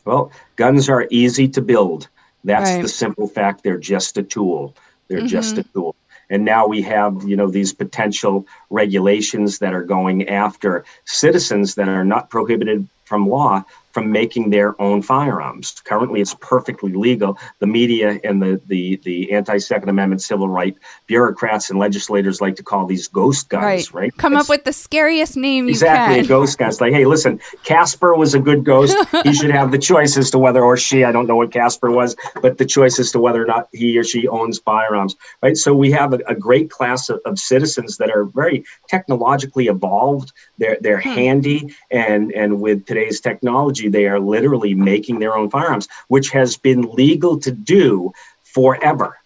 Well, 0.04 0.30
guns 0.54 0.88
are 0.88 1.08
easy 1.10 1.48
to 1.48 1.60
build. 1.60 2.06
That's 2.44 2.70
right. 2.70 2.82
the 2.82 2.88
simple 2.88 3.26
fact. 3.26 3.64
They're 3.64 3.76
just 3.76 4.16
a 4.18 4.22
tool. 4.22 4.76
They're 5.08 5.18
mm-hmm. 5.18 5.26
just 5.26 5.58
a 5.58 5.64
tool. 5.64 5.96
And 6.30 6.44
now 6.44 6.66
we 6.66 6.82
have, 6.82 7.22
you 7.24 7.36
know, 7.36 7.48
these 7.48 7.72
potential 7.72 8.46
regulations 8.70 9.58
that 9.58 9.74
are 9.74 9.84
going 9.84 10.28
after 10.28 10.84
citizens 11.04 11.74
that 11.76 11.88
are 11.88 12.04
not 12.04 12.30
prohibited 12.30 12.86
from 13.04 13.28
law 13.28 13.64
from 13.98 14.12
making 14.12 14.50
their 14.50 14.80
own 14.80 15.02
firearms. 15.02 15.80
Currently, 15.82 16.20
it's 16.20 16.34
perfectly 16.34 16.92
legal. 16.92 17.36
The 17.58 17.66
media 17.66 18.20
and 18.22 18.40
the 18.40 18.60
the 18.66 19.00
the 19.02 19.32
anti-Second 19.32 19.88
Amendment 19.88 20.22
civil 20.22 20.48
right 20.48 20.76
bureaucrats 21.08 21.68
and 21.70 21.80
legislators 21.80 22.40
like 22.40 22.54
to 22.56 22.62
call 22.62 22.86
these 22.86 23.08
ghost 23.08 23.48
guns. 23.48 23.92
Right. 23.92 23.94
right? 23.94 24.16
Come 24.16 24.34
it's, 24.34 24.42
up 24.42 24.48
with 24.48 24.62
the 24.62 24.72
scariest 24.72 25.36
name 25.36 25.68
exactly, 25.68 26.24
ghost 26.28 26.58
guns. 26.58 26.80
Like, 26.80 26.92
hey, 26.92 27.06
listen, 27.06 27.40
Casper 27.64 28.14
was 28.14 28.34
a 28.34 28.38
good 28.38 28.62
ghost. 28.62 28.96
he 29.24 29.34
should 29.34 29.50
have 29.50 29.72
the 29.72 29.78
choice 29.78 30.16
as 30.16 30.30
to 30.30 30.38
whether 30.38 30.62
or 30.62 30.76
she. 30.76 31.02
I 31.02 31.10
don't 31.10 31.26
know 31.26 31.36
what 31.36 31.50
Casper 31.50 31.90
was, 31.90 32.14
but 32.40 32.58
the 32.58 32.66
choice 32.66 33.00
as 33.00 33.10
to 33.12 33.18
whether 33.18 33.42
or 33.42 33.46
not 33.46 33.68
he 33.72 33.98
or 33.98 34.04
she 34.04 34.28
owns 34.28 34.60
firearms. 34.60 35.16
Right. 35.42 35.56
So 35.56 35.74
we 35.74 35.90
have 35.90 36.12
a, 36.12 36.20
a 36.28 36.36
great 36.36 36.70
class 36.70 37.08
of, 37.08 37.20
of, 37.24 37.36
citizens 37.38 37.96
that 37.96 38.10
are 38.10 38.24
very 38.24 38.64
technologically 38.88 39.66
evolved. 39.66 40.32
They're 40.58 40.78
they're 40.80 41.00
hmm. 41.00 41.08
handy 41.08 41.74
and 41.90 42.30
and 42.32 42.60
with 42.60 42.86
today's 42.86 43.20
technology 43.20 43.87
technology, 43.88 44.04
they 44.04 44.08
are 44.08 44.20
literally 44.20 44.74
making 44.74 45.18
their 45.18 45.36
own 45.36 45.50
firearms, 45.50 45.88
which 46.08 46.30
has 46.30 46.56
been 46.56 46.82
legal 46.82 47.38
to 47.40 47.50
do 47.50 48.12
forever. 48.44 49.16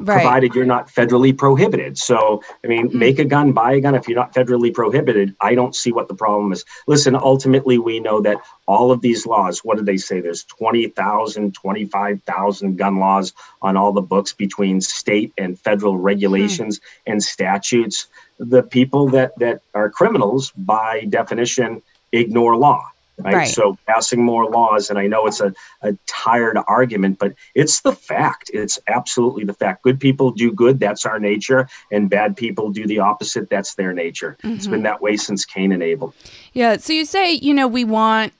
Right. 0.00 0.22
Provided 0.22 0.56
you're 0.56 0.64
not 0.64 0.88
federally 0.88 1.32
prohibited. 1.36 1.96
So, 1.96 2.42
I 2.64 2.66
mean, 2.66 2.88
mm-hmm. 2.88 2.98
make 2.98 3.20
a 3.20 3.24
gun, 3.24 3.52
buy 3.52 3.74
a 3.74 3.80
gun. 3.80 3.94
If 3.94 4.08
you're 4.08 4.18
not 4.18 4.34
federally 4.34 4.74
prohibited, 4.74 5.36
I 5.40 5.54
don't 5.54 5.74
see 5.74 5.92
what 5.92 6.08
the 6.08 6.16
problem 6.16 6.52
is. 6.52 6.64
Listen, 6.88 7.14
ultimately, 7.14 7.78
we 7.78 8.00
know 8.00 8.20
that 8.22 8.38
all 8.66 8.90
of 8.90 9.02
these 9.02 9.24
laws, 9.24 9.60
what 9.60 9.78
do 9.78 9.84
they 9.84 9.96
say? 9.96 10.20
There's 10.20 10.42
20,000, 10.44 11.54
25,000 11.54 12.76
gun 12.76 12.98
laws 12.98 13.34
on 13.62 13.76
all 13.76 13.92
the 13.92 14.02
books 14.02 14.32
between 14.32 14.80
state 14.80 15.32
and 15.38 15.56
federal 15.60 15.96
regulations 15.96 16.80
mm-hmm. 16.80 17.12
and 17.12 17.22
statutes. 17.22 18.08
The 18.40 18.64
people 18.64 19.10
that, 19.10 19.38
that 19.38 19.60
are 19.74 19.90
criminals, 19.90 20.50
by 20.56 21.04
definition, 21.04 21.82
ignore 22.10 22.56
law. 22.56 22.90
Right? 23.18 23.34
right? 23.34 23.48
So 23.48 23.78
passing 23.86 24.22
more 24.22 24.50
laws, 24.50 24.90
and 24.90 24.98
I 24.98 25.06
know 25.06 25.26
it's 25.26 25.40
a, 25.40 25.54
a 25.82 25.96
tired 26.06 26.58
argument, 26.66 27.18
but 27.18 27.34
it's 27.54 27.80
the 27.82 27.92
fact. 27.92 28.50
It's 28.52 28.78
absolutely 28.88 29.44
the 29.44 29.54
fact. 29.54 29.82
Good 29.82 30.00
people 30.00 30.32
do 30.32 30.52
good, 30.52 30.80
that's 30.80 31.06
our 31.06 31.18
nature, 31.18 31.68
and 31.92 32.10
bad 32.10 32.36
people 32.36 32.70
do 32.70 32.86
the 32.86 32.98
opposite, 32.98 33.48
that's 33.48 33.76
their 33.76 33.92
nature. 33.92 34.36
Mm-hmm. 34.42 34.56
It's 34.56 34.66
been 34.66 34.82
that 34.82 35.00
way 35.00 35.16
since 35.16 35.44
Cain 35.44 35.70
and 35.72 35.82
Abel. 35.82 36.14
Yeah. 36.52 36.76
So 36.78 36.92
you 36.92 37.04
say, 37.04 37.32
you 37.32 37.54
know, 37.54 37.68
we 37.68 37.84
want 37.84 38.32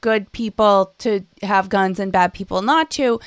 good 0.00 0.30
people 0.32 0.92
to 0.98 1.24
have 1.42 1.68
guns 1.68 1.98
and 1.98 2.12
bad 2.12 2.34
people 2.34 2.60
not 2.60 2.90
to. 2.90 3.20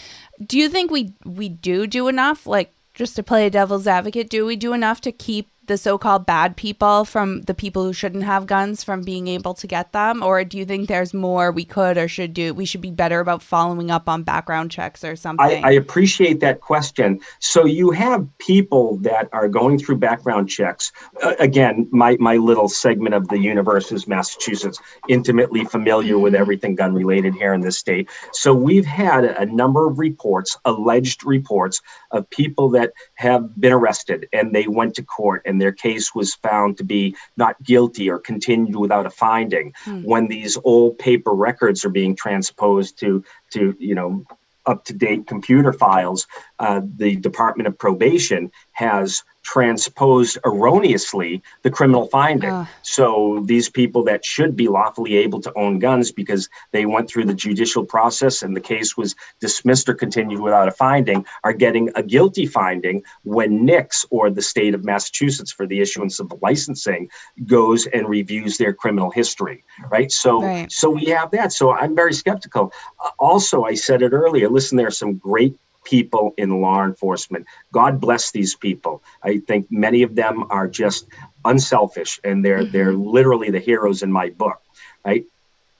Do 0.45 0.59
you 0.59 0.69
think 0.69 0.91
we 0.91 1.13
we 1.23 1.49
do 1.49 1.87
do 1.87 2.07
enough? 2.07 2.45
Like 2.45 2.71
just 2.93 3.15
to 3.15 3.23
play 3.23 3.45
a 3.45 3.49
devil's 3.49 3.87
advocate, 3.87 4.29
do 4.29 4.45
we 4.45 4.55
do 4.55 4.73
enough 4.73 5.01
to 5.01 5.11
keep 5.11 5.49
the 5.67 5.77
so-called 5.77 6.25
bad 6.25 6.55
people 6.55 7.05
from 7.05 7.41
the 7.43 7.53
people 7.53 7.83
who 7.83 7.93
shouldn't 7.93 8.23
have 8.23 8.45
guns 8.45 8.83
from 8.83 9.01
being 9.01 9.27
able 9.27 9.53
to 9.55 9.67
get 9.67 9.91
them? 9.91 10.23
Or 10.23 10.43
do 10.43 10.57
you 10.57 10.65
think 10.65 10.87
there's 10.87 11.13
more 11.13 11.51
we 11.51 11.65
could 11.65 11.97
or 11.97 12.07
should 12.07 12.33
do 12.33 12.53
we 12.53 12.65
should 12.65 12.81
be 12.81 12.91
better 12.91 13.19
about 13.19 13.41
following 13.41 13.91
up 13.91 14.07
on 14.07 14.23
background 14.23 14.71
checks 14.71 15.03
or 15.03 15.15
something? 15.15 15.63
I, 15.63 15.69
I 15.69 15.71
appreciate 15.71 16.39
that 16.41 16.61
question. 16.61 17.19
So 17.39 17.65
you 17.65 17.91
have 17.91 18.27
people 18.37 18.97
that 18.97 19.29
are 19.33 19.47
going 19.47 19.79
through 19.79 19.97
background 19.97 20.49
checks. 20.49 20.91
Uh, 21.23 21.35
again 21.39 21.87
my, 21.91 22.17
my 22.19 22.37
little 22.37 22.67
segment 22.67 23.15
of 23.15 23.27
the 23.29 23.37
universe 23.37 23.91
is 23.91 24.07
massachusetts 24.07 24.79
intimately 25.07 25.65
familiar 25.65 26.17
with 26.19 26.35
everything 26.35 26.75
gun 26.75 26.93
related 26.93 27.33
here 27.35 27.53
in 27.53 27.61
this 27.61 27.77
state. 27.77 28.09
So 28.33 28.53
we've 28.53 28.85
had 28.85 29.25
a 29.25 29.45
number 29.45 29.87
of 29.87 29.99
reports 29.99 30.57
alleged 30.65 31.25
reports 31.25 31.81
of 32.11 32.29
people 32.29 32.69
that 32.71 32.93
have 33.15 33.59
been 33.59 33.71
arrested 33.71 34.27
and 34.33 34.53
they 34.53 34.67
went 34.67 34.93
to 34.95 35.03
court 35.03 35.41
and 35.45 35.59
their 35.59 35.71
case 35.71 36.13
was 36.13 36.35
found 36.35 36.77
to 36.77 36.83
be 36.83 37.15
not 37.37 37.61
guilty 37.63 38.09
or 38.09 38.19
continued 38.19 38.75
without 38.75 39.05
a 39.05 39.09
finding 39.09 39.73
mm. 39.85 40.03
when 40.03 40.27
these 40.27 40.57
old 40.63 40.97
paper 40.99 41.31
records 41.31 41.85
are 41.85 41.89
being 41.89 42.15
transposed 42.15 42.99
to 42.99 43.23
to 43.51 43.75
you 43.79 43.95
know 43.95 44.23
up 44.65 44.83
to 44.83 44.93
date 44.93 45.27
computer 45.27 45.71
files 45.71 46.27
uh, 46.59 46.81
the 46.97 47.15
department 47.17 47.67
of 47.67 47.77
probation 47.77 48.51
has 48.71 49.23
transposed 49.45 50.39
erroneously 50.43 51.41
the 51.61 51.69
criminal 51.69 52.07
finding. 52.07 52.49
Uh. 52.49 52.65
So 52.81 53.43
these 53.45 53.69
people 53.69 54.03
that 54.05 54.25
should 54.25 54.55
be 54.55 54.67
lawfully 54.67 55.15
able 55.17 55.39
to 55.41 55.53
own 55.55 55.77
guns 55.77 56.11
because 56.11 56.49
they 56.71 56.85
went 56.87 57.07
through 57.07 57.25
the 57.25 57.33
judicial 57.33 57.85
process 57.85 58.41
and 58.41 58.55
the 58.55 58.61
case 58.61 58.97
was 58.97 59.15
dismissed 59.39 59.87
or 59.87 59.93
continued 59.93 60.39
without 60.39 60.67
a 60.67 60.71
finding 60.71 61.25
are 61.43 61.53
getting 61.53 61.91
a 61.95 62.01
guilty 62.01 62.47
finding 62.47 63.03
when 63.23 63.65
NICS 63.65 64.05
or 64.09 64.31
the 64.31 64.41
state 64.41 64.73
of 64.73 64.83
Massachusetts 64.83 65.51
for 65.51 65.67
the 65.67 65.79
issuance 65.79 66.19
of 66.19 66.33
licensing 66.41 67.07
goes 67.45 67.85
and 67.85 68.09
reviews 68.09 68.57
their 68.57 68.73
criminal 68.73 69.11
history, 69.11 69.63
right? 69.91 70.11
So 70.11 70.41
right. 70.41 70.71
so 70.71 70.89
we 70.89 71.05
have 71.05 71.29
that. 71.31 71.53
So 71.53 71.71
I'm 71.71 71.95
very 71.95 72.13
skeptical. 72.13 72.73
Uh, 73.03 73.09
also, 73.19 73.63
I 73.63 73.75
said 73.75 74.01
it 74.01 74.11
earlier, 74.11 74.49
listen, 74.49 74.75
there 74.75 74.87
are 74.87 74.91
some 74.91 75.15
great 75.15 75.55
people 75.85 76.33
in 76.37 76.61
law 76.61 76.83
enforcement. 76.83 77.45
God 77.71 78.01
bless 78.01 78.31
these 78.31 78.55
people. 78.55 79.01
I 79.23 79.37
think 79.37 79.67
many 79.71 80.03
of 80.03 80.15
them 80.15 80.45
are 80.49 80.67
just 80.67 81.07
unselfish 81.45 82.19
and 82.23 82.43
they're 82.43 82.63
mm-hmm. 82.63 82.71
they're 82.71 82.93
literally 82.93 83.51
the 83.51 83.59
heroes 83.59 84.03
in 84.03 84.11
my 84.11 84.31
book, 84.31 84.61
right? 85.05 85.25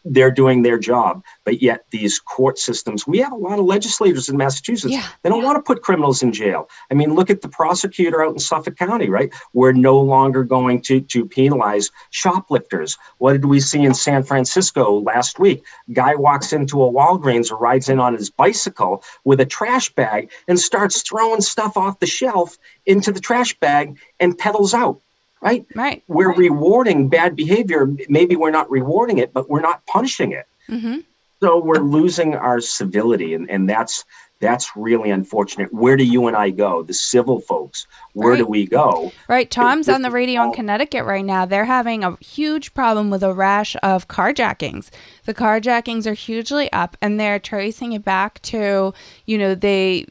They're 0.05 0.31
doing 0.31 0.61
their 0.61 0.77
job. 0.77 1.23
But 1.43 1.61
yet, 1.61 1.85
these 1.89 2.19
court 2.19 2.59
systems, 2.59 3.07
we 3.07 3.17
have 3.19 3.31
a 3.31 3.37
lot 3.37 3.59
of 3.59 3.65
legislators 3.65 4.29
in 4.29 4.37
Massachusetts. 4.37 4.93
Yeah. 4.93 5.07
They 5.23 5.29
don't 5.29 5.43
want 5.43 5.57
to 5.57 5.61
put 5.61 5.81
criminals 5.81 6.21
in 6.21 6.31
jail. 6.31 6.69
I 6.91 6.93
mean, 6.93 7.15
look 7.15 7.29
at 7.29 7.41
the 7.41 7.49
prosecutor 7.49 8.23
out 8.23 8.33
in 8.33 8.39
Suffolk 8.39 8.77
County, 8.77 9.09
right? 9.09 9.33
We're 9.53 9.71
no 9.71 9.99
longer 9.99 10.43
going 10.43 10.81
to, 10.83 11.01
to 11.01 11.25
penalize 11.25 11.91
shoplifters. 12.11 12.97
What 13.17 13.33
did 13.33 13.45
we 13.45 13.59
see 13.59 13.83
in 13.83 13.93
San 13.93 14.23
Francisco 14.23 15.01
last 15.01 15.39
week? 15.39 15.65
Guy 15.91 16.15
walks 16.15 16.53
into 16.53 16.83
a 16.83 16.91
Walgreens 16.91 17.51
or 17.51 17.57
rides 17.57 17.89
in 17.89 17.99
on 17.99 18.13
his 18.13 18.29
bicycle 18.29 19.03
with 19.23 19.39
a 19.41 19.45
trash 19.45 19.93
bag 19.93 20.31
and 20.47 20.59
starts 20.59 21.01
throwing 21.01 21.41
stuff 21.41 21.75
off 21.75 21.99
the 21.99 22.05
shelf 22.05 22.57
into 22.85 23.11
the 23.11 23.19
trash 23.19 23.57
bag 23.59 23.97
and 24.19 24.37
pedals 24.37 24.73
out 24.73 25.01
right? 25.41 25.65
Right. 25.75 26.03
We're 26.07 26.33
rewarding 26.33 27.09
bad 27.09 27.35
behavior. 27.35 27.87
Maybe 28.09 28.35
we're 28.35 28.51
not 28.51 28.69
rewarding 28.69 29.17
it, 29.17 29.33
but 29.33 29.49
we're 29.49 29.61
not 29.61 29.85
punishing 29.85 30.31
it. 30.31 30.47
Mm-hmm. 30.69 30.99
So 31.41 31.59
we're 31.59 31.81
losing 31.81 32.35
our 32.35 32.61
civility, 32.61 33.33
and, 33.33 33.49
and 33.49 33.69
that's 33.69 34.05
that's 34.39 34.75
really 34.75 35.09
unfortunate. 35.11 35.73
Where 35.73 35.95
do 35.95 36.03
you 36.03 36.27
and 36.27 36.35
I 36.35 36.49
go, 36.49 36.83
the 36.83 36.93
civil 36.93 37.39
folks? 37.39 37.87
Where 38.13 38.31
right. 38.31 38.37
do 38.37 38.45
we 38.45 38.65
go? 38.65 39.11
Right. 39.27 39.49
Tom's 39.49 39.87
on 39.87 40.01
the 40.01 40.11
radio 40.11 40.43
in 40.43 40.51
Connecticut 40.51 41.05
right 41.05 41.23
now. 41.23 41.45
They're 41.45 41.65
having 41.65 42.03
a 42.03 42.17
huge 42.17 42.73
problem 42.73 43.09
with 43.09 43.23
a 43.23 43.33
rash 43.33 43.75
of 43.81 44.07
carjackings. 44.07 44.89
The 45.25 45.33
carjackings 45.33 46.05
are 46.05 46.13
hugely 46.13 46.71
up, 46.73 46.97
and 47.01 47.19
they're 47.19 47.39
tracing 47.39 47.93
it 47.93 48.03
back 48.03 48.41
to 48.43 48.93
you 49.25 49.37
know 49.37 49.55
they 49.55 50.05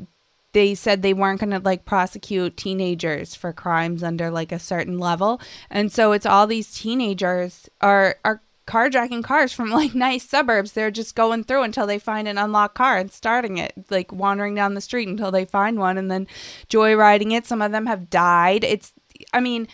they 0.54 0.74
said 0.74 1.02
they 1.02 1.12
weren't 1.12 1.40
going 1.40 1.50
to 1.50 1.58
like 1.58 1.84
prosecute 1.84 2.56
teenagers 2.56 3.34
for 3.34 3.52
crimes 3.52 4.02
under 4.02 4.30
like 4.30 4.50
a 4.50 4.58
certain 4.58 4.98
level 4.98 5.40
and 5.70 5.92
so 5.92 6.12
it's 6.12 6.26
all 6.26 6.46
these 6.46 6.72
teenagers 6.72 7.68
are 7.80 8.16
are 8.24 8.40
carjacking 8.66 9.22
cars 9.22 9.52
from 9.52 9.70
like 9.70 9.94
nice 9.94 10.28
suburbs. 10.28 10.72
They're 10.72 10.90
just 10.90 11.14
going 11.14 11.44
through 11.44 11.62
until 11.62 11.86
they 11.86 11.98
find 11.98 12.26
an 12.28 12.38
unlocked 12.38 12.74
car 12.74 12.98
and 12.98 13.12
starting 13.12 13.58
it, 13.58 13.72
like 13.90 14.12
wandering 14.12 14.54
down 14.54 14.74
the 14.74 14.80
street 14.80 15.08
until 15.08 15.30
they 15.30 15.44
find 15.44 15.78
one 15.78 15.98
and 15.98 16.10
then 16.10 16.26
joyriding 16.68 17.32
it. 17.32 17.46
Some 17.46 17.62
of 17.62 17.72
them 17.72 17.86
have 17.86 18.10
died. 18.10 18.64
It's, 18.64 18.92
I 19.32 19.40
mean, 19.40 19.68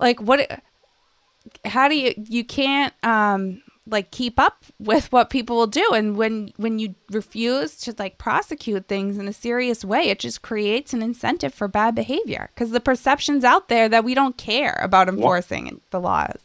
like 0.00 0.20
what, 0.20 0.62
how 1.64 1.88
do 1.88 1.96
you, 1.96 2.14
you 2.16 2.44
can't, 2.44 2.94
um, 3.02 3.62
like 3.86 4.10
keep 4.10 4.38
up 4.38 4.64
with 4.78 5.12
what 5.12 5.30
people 5.30 5.56
will 5.56 5.66
do. 5.66 5.90
And 5.94 6.16
when 6.16 6.52
when 6.56 6.78
you 6.78 6.94
refuse 7.10 7.76
to 7.78 7.94
like 7.98 8.18
prosecute 8.18 8.88
things 8.88 9.18
in 9.18 9.28
a 9.28 9.32
serious 9.32 9.84
way 9.84 10.04
it 10.04 10.18
just 10.18 10.42
creates 10.42 10.92
an 10.92 11.02
incentive 11.02 11.54
for 11.54 11.68
bad 11.68 11.94
behavior. 11.94 12.50
Because 12.54 12.70
the 12.70 12.80
perception's 12.80 13.44
out 13.44 13.68
there 13.68 13.88
that 13.88 14.04
we 14.04 14.14
don't 14.14 14.36
care 14.36 14.78
about 14.82 15.08
enforcing 15.08 15.80
the 15.90 16.00
laws. 16.00 16.38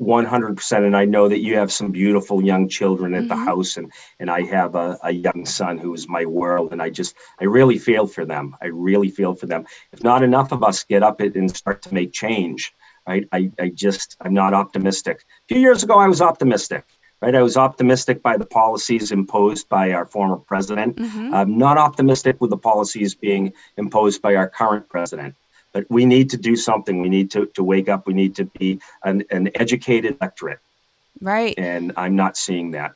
100% 0.00 0.86
and 0.86 0.96
i 0.96 1.04
know 1.04 1.28
that 1.28 1.40
you 1.40 1.56
have 1.56 1.70
some 1.70 1.92
beautiful 1.92 2.42
young 2.42 2.70
children 2.70 3.12
at 3.12 3.24
mm-hmm. 3.24 3.28
the 3.28 3.36
house 3.36 3.76
and 3.76 3.92
and 4.18 4.30
i 4.30 4.40
have 4.40 4.74
a, 4.74 4.98
a 5.02 5.10
young 5.10 5.44
son 5.44 5.76
who 5.76 5.92
is 5.92 6.08
my 6.08 6.24
world 6.24 6.72
and 6.72 6.80
i 6.80 6.88
just 6.88 7.14
i 7.38 7.44
really 7.44 7.76
feel 7.76 8.06
for 8.06 8.24
them. 8.24 8.56
I 8.62 8.68
really 8.68 9.10
feel 9.10 9.34
for 9.34 9.44
them. 9.44 9.66
If 9.92 10.02
not 10.02 10.22
enough 10.22 10.52
of 10.52 10.62
us 10.62 10.84
get 10.84 11.02
up 11.02 11.20
and 11.20 11.54
start 11.54 11.82
to 11.82 11.92
make 11.92 12.12
change 12.12 12.72
right 13.10 13.28
i, 13.32 13.50
I 13.58 13.68
just 13.68 14.16
i'm 14.20 14.34
not 14.34 14.52
optimistic 14.54 15.16
a 15.18 15.46
few 15.48 15.60
years 15.66 15.82
ago 15.82 15.94
i 15.98 16.08
was 16.08 16.20
optimistic 16.20 16.84
right 17.20 17.34
i 17.34 17.42
was 17.42 17.56
optimistic 17.56 18.22
by 18.22 18.36
the 18.36 18.46
policies 18.46 19.12
imposed 19.12 19.68
by 19.68 19.92
our 19.92 20.06
former 20.06 20.36
president 20.36 20.96
mm-hmm. 20.96 21.34
i'm 21.34 21.58
not 21.58 21.76
optimistic 21.78 22.40
with 22.40 22.50
the 22.50 22.62
policies 22.70 23.14
being 23.14 23.52
imposed 23.76 24.22
by 24.22 24.34
our 24.34 24.48
current 24.48 24.88
president 24.88 25.34
but 25.72 25.86
we 25.88 26.04
need 26.04 26.30
to 26.30 26.36
do 26.36 26.56
something. 26.56 27.00
We 27.00 27.08
need 27.08 27.30
to, 27.32 27.46
to 27.46 27.62
wake 27.62 27.88
up. 27.88 28.06
We 28.06 28.14
need 28.14 28.34
to 28.36 28.44
be 28.44 28.80
an, 29.04 29.24
an 29.30 29.50
educated 29.54 30.16
electorate. 30.20 30.58
Right. 31.20 31.54
And 31.58 31.92
I'm 31.96 32.16
not 32.16 32.36
seeing 32.36 32.72
that. 32.72 32.92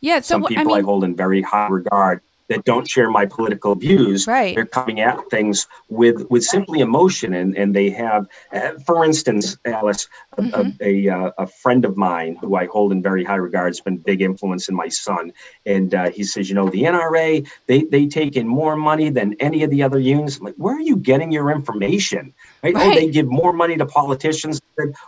Yeah. 0.00 0.20
So 0.20 0.34
some 0.34 0.44
people 0.44 0.72
I, 0.72 0.76
mean, 0.76 0.76
I 0.78 0.80
hold 0.82 1.04
in 1.04 1.16
very 1.16 1.42
high 1.42 1.68
regard 1.68 2.20
that 2.48 2.64
don't 2.64 2.88
share 2.88 3.10
my 3.10 3.26
political 3.26 3.74
views 3.74 4.26
right. 4.26 4.54
they're 4.54 4.66
coming 4.66 5.00
at 5.00 5.18
things 5.30 5.66
with 5.88 6.28
with 6.30 6.44
simply 6.44 6.80
emotion 6.80 7.34
and 7.34 7.56
and 7.56 7.74
they 7.74 7.90
have 7.90 8.26
uh, 8.52 8.72
for 8.84 9.04
instance 9.04 9.56
alice 9.64 10.08
a, 10.38 10.42
mm-hmm. 10.42 10.70
a, 10.80 11.06
a, 11.06 11.32
a, 11.38 11.46
friend 11.46 11.84
of 11.84 11.96
mine 11.96 12.36
who 12.40 12.56
i 12.56 12.66
hold 12.66 12.92
in 12.92 13.02
very 13.02 13.24
high 13.24 13.36
regard 13.36 13.68
has 13.68 13.80
been 13.80 13.96
big 13.96 14.22
influence 14.22 14.68
in 14.68 14.74
my 14.74 14.88
son 14.88 15.32
and 15.64 15.94
uh, 15.94 16.10
he 16.10 16.22
says 16.22 16.48
you 16.48 16.54
know 16.54 16.68
the 16.70 16.82
nra 16.82 17.46
they 17.66 17.84
they 17.84 18.06
take 18.06 18.36
in 18.36 18.46
more 18.46 18.76
money 18.76 19.10
than 19.10 19.34
any 19.40 19.62
of 19.62 19.70
the 19.70 19.82
other 19.82 19.98
unions 19.98 20.38
I'm 20.38 20.44
like 20.44 20.54
where 20.56 20.76
are 20.76 20.80
you 20.80 20.96
getting 20.96 21.32
your 21.32 21.50
information 21.50 22.32
right, 22.62 22.74
right. 22.74 22.86
oh 22.86 22.94
they 22.94 23.10
give 23.10 23.26
more 23.26 23.52
money 23.52 23.76
to 23.76 23.86
politicians 23.86 24.60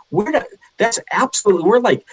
where 0.09 0.31
do, 0.31 0.41
that's 0.77 0.99
absolutely 1.11 1.69
we're 1.69 1.79
like 1.79 2.05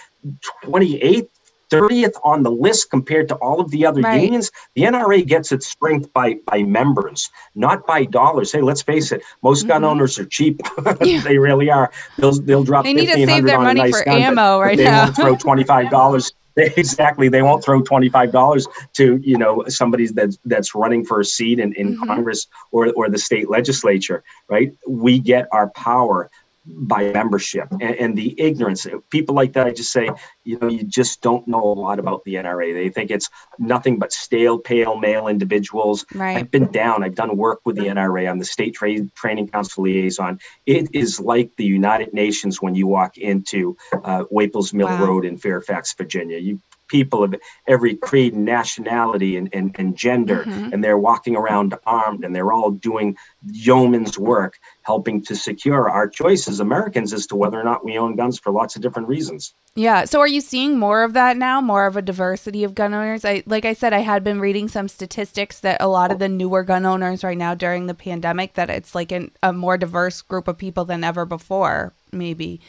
28th 0.63 1.29
30th 1.69 2.13
on 2.23 2.43
the 2.43 2.51
list 2.51 2.89
compared 2.89 3.27
to 3.29 3.35
all 3.35 3.59
of 3.59 3.71
the 3.71 3.85
other 3.85 4.01
right. 4.01 4.21
unions. 4.21 4.51
The 4.75 4.83
NRA 4.83 5.25
gets 5.25 5.51
its 5.51 5.67
strength 5.67 6.11
by 6.13 6.35
by 6.45 6.63
members, 6.63 7.29
not 7.55 7.85
by 7.85 8.05
dollars. 8.05 8.51
Hey, 8.51 8.61
let's 8.61 8.81
face 8.81 9.11
it, 9.11 9.21
most 9.43 9.59
mm-hmm. 9.59 9.69
gun 9.69 9.83
owners 9.83 10.17
are 10.19 10.25
cheap. 10.25 10.61
yeah. 11.01 11.21
they 11.21 11.37
really 11.37 11.69
are. 11.69 11.91
They'll 12.17 12.39
they'll 12.39 12.63
drop. 12.63 12.85
They 12.85 12.93
need 12.93 13.07
to 13.07 13.25
save 13.25 13.45
their 13.45 13.59
money 13.59 13.81
nice 13.81 13.97
for 13.97 14.05
gun, 14.05 14.21
ammo 14.21 14.59
right 14.59 14.77
they 14.77 14.85
now. 14.85 15.05
Won't 15.05 15.15
throw 15.15 15.35
twenty 15.37 15.63
five 15.63 15.89
dollars. 15.89 16.33
exactly, 16.57 17.29
they 17.29 17.43
won't 17.43 17.63
throw 17.63 17.81
twenty 17.81 18.09
five 18.09 18.31
dollars 18.31 18.67
to 18.93 19.17
you 19.17 19.37
know 19.37 19.63
somebody 19.67 20.07
that's 20.07 20.39
that's 20.45 20.73
running 20.73 21.05
for 21.05 21.19
a 21.19 21.25
seat 21.25 21.59
in, 21.59 21.73
in 21.73 21.93
mm-hmm. 21.93 22.03
Congress 22.05 22.47
or 22.71 22.91
or 22.93 23.09
the 23.09 23.17
state 23.17 23.49
legislature. 23.49 24.23
Right? 24.49 24.75
We 24.87 25.19
get 25.19 25.47
our 25.51 25.69
power 25.71 26.29
by 26.67 27.11
membership 27.11 27.67
and, 27.71 27.95
and, 27.95 28.17
the 28.17 28.39
ignorance. 28.39 28.85
People 29.09 29.35
like 29.35 29.53
that, 29.53 29.67
I 29.67 29.71
just 29.71 29.91
say, 29.91 30.09
you 30.43 30.57
know, 30.59 30.67
you 30.67 30.83
just 30.83 31.21
don't 31.21 31.47
know 31.47 31.63
a 31.63 31.73
lot 31.73 31.99
about 31.99 32.23
the 32.25 32.35
NRA. 32.35 32.73
They 32.73 32.89
think 32.89 33.09
it's 33.09 33.29
nothing 33.57 33.99
but 33.99 34.11
stale, 34.11 34.59
pale 34.59 34.97
male 34.97 35.27
individuals. 35.27 36.05
Right. 36.13 36.37
I've 36.37 36.51
been 36.51 36.71
down. 36.71 37.03
I've 37.03 37.15
done 37.15 37.37
work 37.37 37.61
with 37.65 37.77
the 37.77 37.83
NRA. 37.83 38.29
I'm 38.29 38.39
the 38.39 38.45
state 38.45 38.75
tra- 38.75 39.07
training 39.09 39.47
council 39.47 39.83
liaison. 39.83 40.39
It 40.65 40.89
is 40.93 41.19
like 41.19 41.55
the 41.55 41.65
United 41.65 42.13
Nations 42.13 42.61
when 42.61 42.75
you 42.75 42.87
walk 42.87 43.17
into 43.17 43.77
uh, 44.03 44.25
Waples 44.29 44.73
Mill 44.73 44.87
wow. 44.87 45.05
Road 45.05 45.25
in 45.25 45.37
Fairfax, 45.37 45.93
Virginia. 45.93 46.37
You 46.37 46.59
people 46.87 47.23
of 47.23 47.35
every 47.67 47.95
creed 47.95 48.33
and 48.33 48.45
nationality 48.45 49.37
and, 49.37 49.49
and, 49.53 49.75
and 49.77 49.95
gender, 49.95 50.43
mm-hmm. 50.43 50.73
and 50.73 50.83
they're 50.83 50.97
walking 50.97 51.35
around 51.35 51.75
armed 51.85 52.23
and 52.23 52.35
they're 52.35 52.51
all 52.51 52.71
doing 52.71 53.15
yeoman's 53.45 54.17
work, 54.17 54.57
helping 54.87 55.21
to 55.21 55.35
secure 55.35 55.89
our 55.89 56.07
choice 56.07 56.47
as 56.47 56.61
Americans 56.61 57.11
as 57.11 57.27
to 57.27 57.35
whether 57.35 57.59
or 57.59 57.63
not 57.63 57.83
we 57.83 57.97
own 57.97 58.15
guns 58.15 58.39
for 58.39 58.53
lots 58.53 58.77
of 58.77 58.81
different 58.81 59.09
reasons. 59.09 59.53
Yeah. 59.75 60.05
So 60.05 60.21
are 60.21 60.27
you 60.27 60.39
seeing 60.39 60.79
more 60.79 61.03
of 61.03 61.11
that 61.11 61.35
now? 61.35 61.59
More 61.59 61.85
of 61.87 61.97
a 61.97 62.01
diversity 62.01 62.63
of 62.63 62.73
gun 62.73 62.93
owners? 62.93 63.25
I 63.25 63.43
like 63.45 63.65
I 63.65 63.73
said, 63.73 63.91
I 63.91 63.99
had 63.99 64.23
been 64.23 64.39
reading 64.39 64.69
some 64.69 64.87
statistics 64.87 65.59
that 65.59 65.81
a 65.81 65.89
lot 65.89 66.13
of 66.13 66.19
the 66.19 66.29
newer 66.29 66.63
gun 66.63 66.85
owners 66.85 67.21
right 67.21 67.37
now 67.37 67.53
during 67.53 67.87
the 67.87 67.93
pandemic 67.93 68.53
that 68.53 68.69
it's 68.69 68.95
like 68.95 69.11
an, 69.11 69.31
a 69.43 69.51
more 69.51 69.77
diverse 69.77 70.21
group 70.21 70.47
of 70.47 70.57
people 70.57 70.85
than 70.85 71.03
ever 71.03 71.25
before, 71.25 71.91
maybe. 72.13 72.61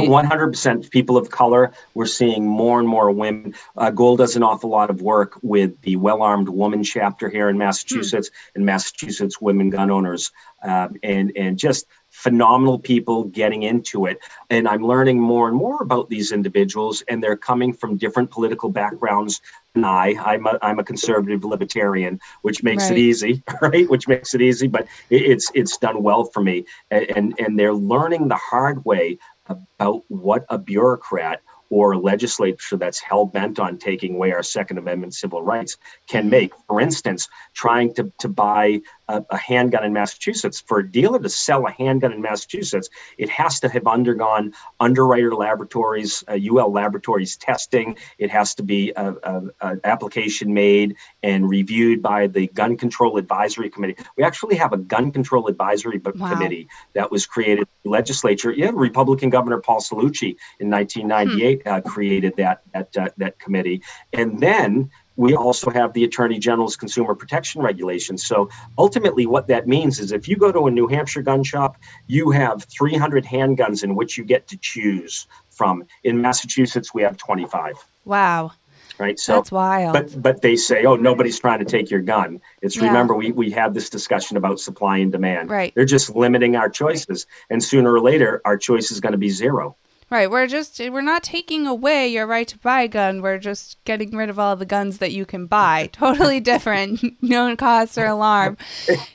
100% 0.00 0.90
people 0.90 1.16
of 1.16 1.30
color. 1.30 1.72
We're 1.94 2.06
seeing 2.06 2.46
more 2.46 2.78
and 2.78 2.88
more 2.88 3.10
women. 3.10 3.54
Uh, 3.76 3.90
Goal 3.90 4.16
does 4.16 4.36
an 4.36 4.42
awful 4.42 4.70
lot 4.70 4.90
of 4.90 5.02
work 5.02 5.38
with 5.42 5.80
the 5.82 5.96
Well 5.96 6.22
Armed 6.22 6.48
Woman 6.48 6.82
chapter 6.82 7.28
here 7.28 7.48
in 7.48 7.58
Massachusetts 7.58 8.28
hmm. 8.28 8.56
and 8.56 8.66
Massachusetts 8.66 9.40
Women 9.40 9.70
Gun 9.70 9.90
Owners, 9.90 10.32
um, 10.62 10.96
and 11.02 11.32
and 11.36 11.58
just 11.58 11.86
phenomenal 12.10 12.78
people 12.78 13.24
getting 13.24 13.62
into 13.62 14.06
it. 14.06 14.18
And 14.50 14.68
I'm 14.68 14.84
learning 14.86 15.18
more 15.18 15.48
and 15.48 15.56
more 15.56 15.82
about 15.82 16.10
these 16.10 16.30
individuals, 16.30 17.02
and 17.08 17.22
they're 17.22 17.36
coming 17.36 17.72
from 17.72 17.96
different 17.96 18.30
political 18.30 18.70
backgrounds 18.70 19.40
than 19.74 19.84
I. 19.84 20.14
I'm 20.20 20.46
a, 20.46 20.58
I'm 20.62 20.78
a 20.78 20.84
conservative 20.84 21.44
libertarian, 21.44 22.20
which 22.42 22.62
makes 22.62 22.84
right. 22.84 22.92
it 22.92 22.98
easy, 22.98 23.42
right? 23.62 23.88
Which 23.88 24.08
makes 24.08 24.34
it 24.34 24.42
easy, 24.42 24.66
but 24.66 24.86
it, 25.10 25.22
it's 25.22 25.50
it's 25.54 25.76
done 25.78 26.02
well 26.02 26.24
for 26.24 26.42
me. 26.42 26.64
And, 26.90 27.10
and 27.16 27.40
and 27.40 27.58
they're 27.58 27.74
learning 27.74 28.28
the 28.28 28.36
hard 28.36 28.84
way 28.84 29.18
about 29.48 30.02
what 30.08 30.44
a 30.48 30.58
bureaucrat 30.58 31.40
or 31.72 31.92
a 31.92 31.98
legislature 31.98 32.76
that's 32.76 33.00
hell 33.00 33.24
bent 33.24 33.58
on 33.58 33.78
taking 33.78 34.14
away 34.14 34.30
our 34.30 34.42
Second 34.42 34.76
Amendment 34.76 35.14
civil 35.14 35.42
rights 35.42 35.78
can 36.06 36.28
make. 36.28 36.52
For 36.68 36.82
instance, 36.82 37.30
trying 37.54 37.94
to, 37.94 38.12
to 38.18 38.28
buy 38.28 38.82
a, 39.08 39.24
a, 39.30 39.36
handgun 39.36 39.84
in 39.84 39.92
Massachusetts. 39.92 40.60
For 40.60 40.78
a 40.78 40.90
dealer 40.90 41.18
to 41.18 41.28
sell 41.28 41.66
a 41.66 41.70
handgun 41.70 42.12
in 42.12 42.22
Massachusetts, 42.22 42.88
it 43.18 43.28
has 43.30 43.60
to 43.60 43.68
have 43.68 43.86
undergone 43.86 44.52
underwriter 44.80 45.34
laboratories, 45.34 46.24
uh, 46.28 46.38
UL 46.40 46.72
laboratories 46.72 47.36
testing. 47.36 47.96
It 48.18 48.30
has 48.30 48.54
to 48.56 48.62
be 48.62 48.92
an 48.96 49.50
application 49.84 50.54
made 50.54 50.96
and 51.22 51.48
reviewed 51.48 52.02
by 52.02 52.26
the 52.26 52.46
Gun 52.48 52.76
Control 52.76 53.16
Advisory 53.16 53.70
Committee. 53.70 53.96
We 54.16 54.24
actually 54.24 54.56
have 54.56 54.72
a 54.72 54.78
Gun 54.78 55.10
Control 55.12 55.48
Advisory 55.48 56.00
wow. 56.04 56.32
Committee 56.32 56.68
that 56.94 57.10
was 57.10 57.26
created 57.26 57.66
legislature. 57.84 58.52
Yeah, 58.52 58.70
Republican 58.72 59.30
Governor 59.30 59.60
Paul 59.60 59.80
Cellucci 59.80 60.36
in 60.60 60.70
1998 60.70 61.62
hmm. 61.62 61.68
uh, 61.68 61.80
created 61.80 62.36
that 62.36 62.62
that 62.72 62.96
uh, 62.96 63.08
that 63.16 63.38
committee, 63.38 63.82
and 64.12 64.40
then 64.40 64.90
we 65.22 65.36
also 65.36 65.70
have 65.70 65.92
the 65.92 66.02
Attorney 66.02 66.40
General's 66.40 66.76
consumer 66.76 67.14
protection 67.14 67.62
regulations. 67.62 68.26
So 68.26 68.50
ultimately, 68.76 69.24
what 69.24 69.46
that 69.46 69.68
means 69.68 70.00
is 70.00 70.10
if 70.10 70.26
you 70.26 70.34
go 70.34 70.50
to 70.50 70.66
a 70.66 70.70
New 70.70 70.88
Hampshire 70.88 71.22
gun 71.22 71.44
shop, 71.44 71.76
you 72.08 72.32
have 72.32 72.64
300 72.64 73.24
handguns 73.24 73.84
in 73.84 73.94
which 73.94 74.18
you 74.18 74.24
get 74.24 74.48
to 74.48 74.56
choose 74.56 75.28
from. 75.48 75.84
In 76.02 76.20
Massachusetts, 76.20 76.92
we 76.92 77.02
have 77.02 77.16
25. 77.18 77.74
Wow. 78.04 78.50
Right. 78.98 79.16
So 79.16 79.34
that's 79.36 79.52
wild. 79.52 79.92
But 79.92 80.20
but 80.20 80.42
they 80.42 80.56
say, 80.56 80.84
oh, 80.86 80.96
nobody's 80.96 81.38
trying 81.38 81.60
to 81.60 81.64
take 81.64 81.88
your 81.88 82.02
gun. 82.02 82.40
It's 82.60 82.76
yeah. 82.76 82.86
remember 82.86 83.14
we 83.14 83.30
we 83.30 83.48
had 83.48 83.74
this 83.74 83.88
discussion 83.90 84.36
about 84.36 84.58
supply 84.58 84.98
and 84.98 85.12
demand. 85.12 85.50
Right. 85.50 85.72
They're 85.76 85.84
just 85.84 86.16
limiting 86.16 86.56
our 86.56 86.68
choices, 86.68 87.26
and 87.48 87.62
sooner 87.62 87.92
or 87.92 88.00
later, 88.00 88.42
our 88.44 88.56
choice 88.56 88.90
is 88.90 88.98
going 88.98 89.12
to 89.12 89.18
be 89.18 89.30
zero. 89.30 89.76
Right. 90.12 90.30
We're 90.30 90.46
just 90.46 90.78
we're 90.78 91.00
not 91.00 91.22
taking 91.22 91.66
away 91.66 92.06
your 92.06 92.26
right 92.26 92.46
to 92.48 92.58
buy 92.58 92.82
a 92.82 92.88
gun. 92.88 93.22
We're 93.22 93.38
just 93.38 93.82
getting 93.84 94.14
rid 94.14 94.28
of 94.28 94.38
all 94.38 94.56
the 94.56 94.66
guns 94.66 94.98
that 94.98 95.10
you 95.10 95.24
can 95.24 95.46
buy. 95.46 95.88
Totally 95.92 96.38
different. 96.38 97.02
no 97.22 97.56
cause 97.56 97.94
for 97.94 98.04
alarm. 98.04 98.58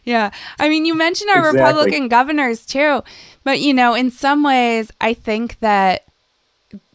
Yeah. 0.03 0.31
I 0.57 0.69
mean, 0.69 0.85
you 0.85 0.95
mentioned 0.95 1.29
our 1.29 1.49
exactly. 1.49 1.61
Republican 1.61 2.07
governors 2.07 2.65
too, 2.65 3.03
but 3.43 3.59
you 3.59 3.75
know, 3.75 3.93
in 3.93 4.09
some 4.09 4.41
ways, 4.41 4.91
I 4.99 5.13
think 5.13 5.59
that 5.59 6.05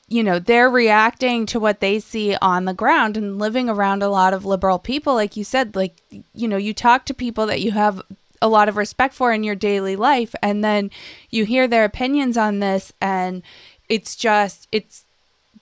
you 0.09 0.25
know 0.25 0.41
they're 0.41 0.69
reacting 0.69 1.47
to 1.47 1.61
what 1.61 1.79
they 1.79 2.01
see 2.01 2.35
on 2.43 2.65
the 2.65 2.75
ground 2.75 3.17
and 3.17 3.39
living 3.39 3.69
around 3.69 4.03
a 4.03 4.09
lot 4.09 4.35
of 4.35 4.45
liberal 4.45 4.79
people 4.79 5.15
like 5.15 5.39
you 5.39 5.45
said 5.45 5.75
like 5.75 5.95
you 6.35 6.47
know 6.47 6.59
you 6.59 6.75
talk 6.75 7.07
to 7.07 7.15
people 7.15 7.47
that 7.47 7.63
you 7.63 7.71
have 7.71 8.03
a 8.43 8.49
lot 8.49 8.69
of 8.69 8.77
respect 8.77 9.15
for 9.15 9.33
in 9.33 9.45
your 9.45 9.55
daily 9.55 9.97
life 9.97 10.35
and 10.43 10.63
then 10.63 10.91
you 11.31 11.47
hear 11.47 11.67
their 11.67 11.85
opinions 11.85 12.37
on 12.37 12.59
this 12.59 12.93
and 13.01 13.43
it's 13.93 14.17
just 14.17 14.67
it's 14.73 15.05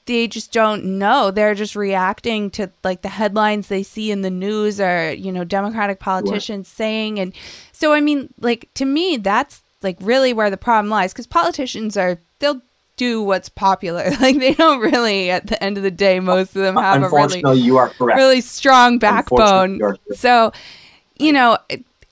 they 0.07 0.27
just 0.27 0.53
don't 0.53 0.99
know. 0.99 1.31
They're 1.31 1.55
just 1.55 1.77
reacting 1.77 2.51
to 2.53 2.71
like 2.83 3.03
the 3.03 3.09
headlines 3.09 3.69
they 3.69 3.83
see 3.83 4.11
in 4.11 4.23
the 4.23 4.31
news 4.31 4.81
or, 4.81 5.13
you 5.13 5.31
know, 5.31 5.45
Democratic 5.45 6.01
politicians 6.01 6.69
what? 6.69 6.77
saying. 6.77 7.21
And 7.21 7.33
so, 7.73 7.93
I 7.93 8.01
mean, 8.01 8.33
like 8.41 8.69
to 8.75 8.85
me, 8.85 9.19
that's 9.19 9.63
like 9.83 9.97
really 10.01 10.33
where 10.33 10.51
the 10.51 10.57
problem 10.57 10.91
lies 10.91 11.13
because 11.13 11.27
politicians 11.27 11.97
are, 11.97 12.19
they'll 12.39 12.61
do 12.97 13.23
what's 13.23 13.49
popular. 13.49 14.11
Like 14.21 14.39
they 14.39 14.55
don't 14.55 14.81
really, 14.81 15.31
at 15.31 15.47
the 15.47 15.63
end 15.63 15.77
of 15.77 15.83
the 15.83 15.91
day, 15.91 16.19
most 16.19 16.57
of 16.57 16.63
them 16.63 16.77
uh, 16.77 16.83
have 16.83 17.03
a 17.03 17.09
really, 17.09 17.61
you 17.61 17.77
are 17.77 17.91
correct. 17.91 18.17
really 18.17 18.41
strong 18.41 18.99
backbone. 18.99 19.81
So, 20.15 20.53
you 21.19 21.33
know, 21.33 21.59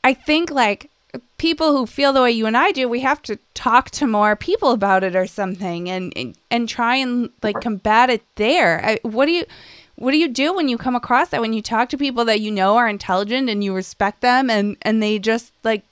I 0.04 0.14
think 0.14 0.50
like 0.50 0.90
people 1.38 1.76
who 1.76 1.86
feel 1.86 2.12
the 2.12 2.20
way 2.20 2.32
you 2.32 2.46
and 2.46 2.56
I 2.56 2.72
do, 2.72 2.88
we 2.88 3.00
have 3.00 3.22
to 3.22 3.38
talk 3.54 3.90
to 3.92 4.06
more 4.06 4.36
people 4.36 4.72
about 4.72 5.04
it 5.04 5.16
or 5.16 5.26
something, 5.26 5.88
and 5.88 6.12
and, 6.16 6.36
and 6.50 6.68
try 6.68 6.96
and 6.96 7.30
like 7.42 7.60
combat 7.60 8.10
it 8.10 8.22
there. 8.34 8.84
I, 8.84 8.98
what 9.02 9.26
do 9.26 9.32
you? 9.32 9.46
What 9.96 10.12
do 10.12 10.18
you 10.18 10.28
do 10.28 10.54
when 10.54 10.68
you 10.68 10.78
come 10.78 10.94
across 10.94 11.30
that? 11.30 11.40
When 11.40 11.52
you 11.52 11.62
talk 11.62 11.88
to 11.88 11.98
people 11.98 12.24
that 12.26 12.40
you 12.40 12.52
know 12.52 12.76
are 12.76 12.88
intelligent 12.88 13.48
and 13.48 13.64
you 13.64 13.74
respect 13.74 14.20
them, 14.20 14.50
and 14.50 14.76
and 14.82 15.02
they 15.02 15.18
just 15.18 15.52
like 15.64 15.82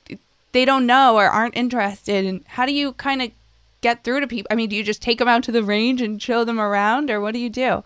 they 0.53 0.65
don't 0.65 0.87
know 0.87 1.17
or 1.17 1.27
aren't 1.27 1.57
interested, 1.57 2.25
and 2.27 2.45
how 2.47 2.67
do 2.67 2.73
you 2.73 2.93
kind 2.93 3.23
of 3.23 3.31
get 3.81 4.05
through 4.05 4.21
to 4.21 4.27
people? 4.27 4.49
I 4.51 4.55
mean, 4.55 4.69
do 4.69 4.77
you 4.77 4.85
just 4.85 5.03
take 5.03 5.19
them 5.19 5.29
out 5.29 5.45
to 5.45 5.53
the 5.53 5.63
range 5.63 6.03
and 6.03 6.21
show 6.21 6.45
them 6.45 6.61
around, 6.61 7.11
or 7.11 7.21
what 7.21 7.33
do 7.33 7.41
you 7.41 7.51
do? 7.51 7.83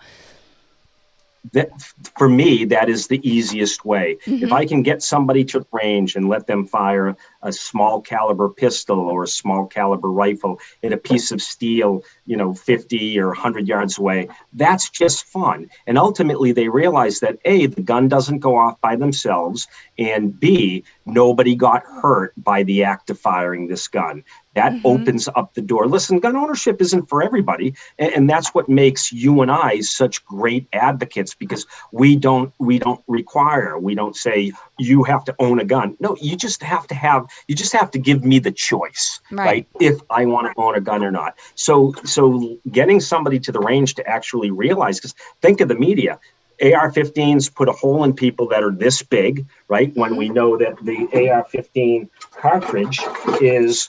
that 1.52 1.70
for 2.18 2.28
me 2.28 2.64
that 2.64 2.88
is 2.88 3.06
the 3.06 3.26
easiest 3.28 3.84
way 3.84 4.16
mm-hmm. 4.26 4.44
if 4.44 4.52
i 4.52 4.66
can 4.66 4.82
get 4.82 5.02
somebody 5.02 5.42
to 5.42 5.64
range 5.72 6.14
and 6.14 6.28
let 6.28 6.46
them 6.46 6.66
fire 6.66 7.16
a 7.43 7.53
small 7.53 8.01
caliber 8.01 8.49
pistol 8.49 9.01
or 9.01 9.24
a 9.24 9.28
small 9.28 9.66
caliber 9.66 10.11
rifle 10.11 10.59
at 10.82 10.93
a 10.93 10.97
piece 10.97 11.30
of 11.30 11.41
steel 11.41 12.03
you 12.26 12.36
know 12.36 12.55
50 12.55 13.18
or 13.18 13.28
100 13.28 13.66
yards 13.68 13.99
away 13.99 14.28
that's 14.53 14.91
just 14.91 15.24
fun 15.26 15.68
and 15.86 15.99
ultimately 15.99 16.53
they 16.53 16.68
realize 16.68 17.20
that 17.20 17.38
a 17.45 17.66
the 17.66 17.82
gun 17.82 18.09
doesn't 18.09 18.38
go 18.38 18.57
off 18.57 18.80
by 18.80 18.97
themselves 18.97 19.66
and 19.99 20.38
b 20.38 20.84
nobody 21.07 21.55
got 21.55 21.82
hurt 21.84 22.32
by 22.36 22.62
the 22.62 22.84
act 22.84 23.11
of 23.11 23.18
firing 23.18 23.68
this 23.68 23.88
gun 23.88 24.24
that 24.55 24.72
mm-hmm. 24.72 24.86
opens 24.86 25.28
up 25.36 25.55
the 25.55 25.62
door. 25.62 25.86
Listen, 25.86 26.18
gun 26.18 26.36
ownership 26.36 26.80
isn't 26.80 27.09
for 27.09 27.22
everybody, 27.22 27.74
and, 27.99 28.12
and, 28.12 28.30
that's 28.30 28.55
what 28.55 28.68
makes 28.68 29.12
you 29.12 29.43
and 29.43 29.51
I 29.51 29.80
such 29.80 30.24
great 30.24 30.66
advocates 30.72 31.34
because 31.34 31.66
we 31.93 32.16
don't 32.16 32.53
we 32.59 32.78
don't 32.78 33.03
require, 33.07 33.78
we 33.78 33.95
don't 33.95 34.16
say 34.16 34.53
you 34.81 35.05
have 35.05 35.24
to 35.24 35.35
own 35.39 35.61
a 35.61 35.64
gun. 35.64 35.97
No, 36.01 36.16
you 36.20 36.37
just 36.37 36.62
have 36.62 36.87
to 36.89 36.95
have 36.95 37.26
you 37.47 37.55
just 37.55 37.72
have 37.72 37.91
to 37.93 37.99
give 37.99 38.24
me 38.24 38.39
the 38.39 38.51
choice, 38.51 39.20
right? 39.31 39.47
right 39.47 39.68
if 39.81 40.01
I 40.11 40.24
want 40.24 40.47
to 40.47 40.61
own 40.61 40.74
a 40.74 40.81
gun 40.81 41.05
or 41.05 41.11
not. 41.11 41.37
So 41.55 41.93
so 42.05 42.59
getting 42.70 43.01
somebody 43.01 43.39
to 43.41 43.53
the 43.53 43.61
range 43.61 43.95
to 43.97 44.07
actually 44.07 44.51
realize 44.51 44.99
because 44.99 45.14
think 45.43 45.61
of 45.61 45.68
the 45.68 45.74
media. 45.74 46.18
AR-15s 46.62 47.55
put 47.55 47.70
a 47.70 47.72
hole 47.72 48.05
in 48.05 48.12
people 48.12 48.47
that 48.49 48.62
are 48.62 48.70
this 48.70 49.03
big, 49.03 49.47
right? 49.68 49.97
When 49.97 50.16
we 50.16 50.28
know 50.28 50.59
that 50.59 50.76
the 50.85 51.09
AR-15 51.14 52.11
cartridge 52.33 53.01
is 53.41 53.89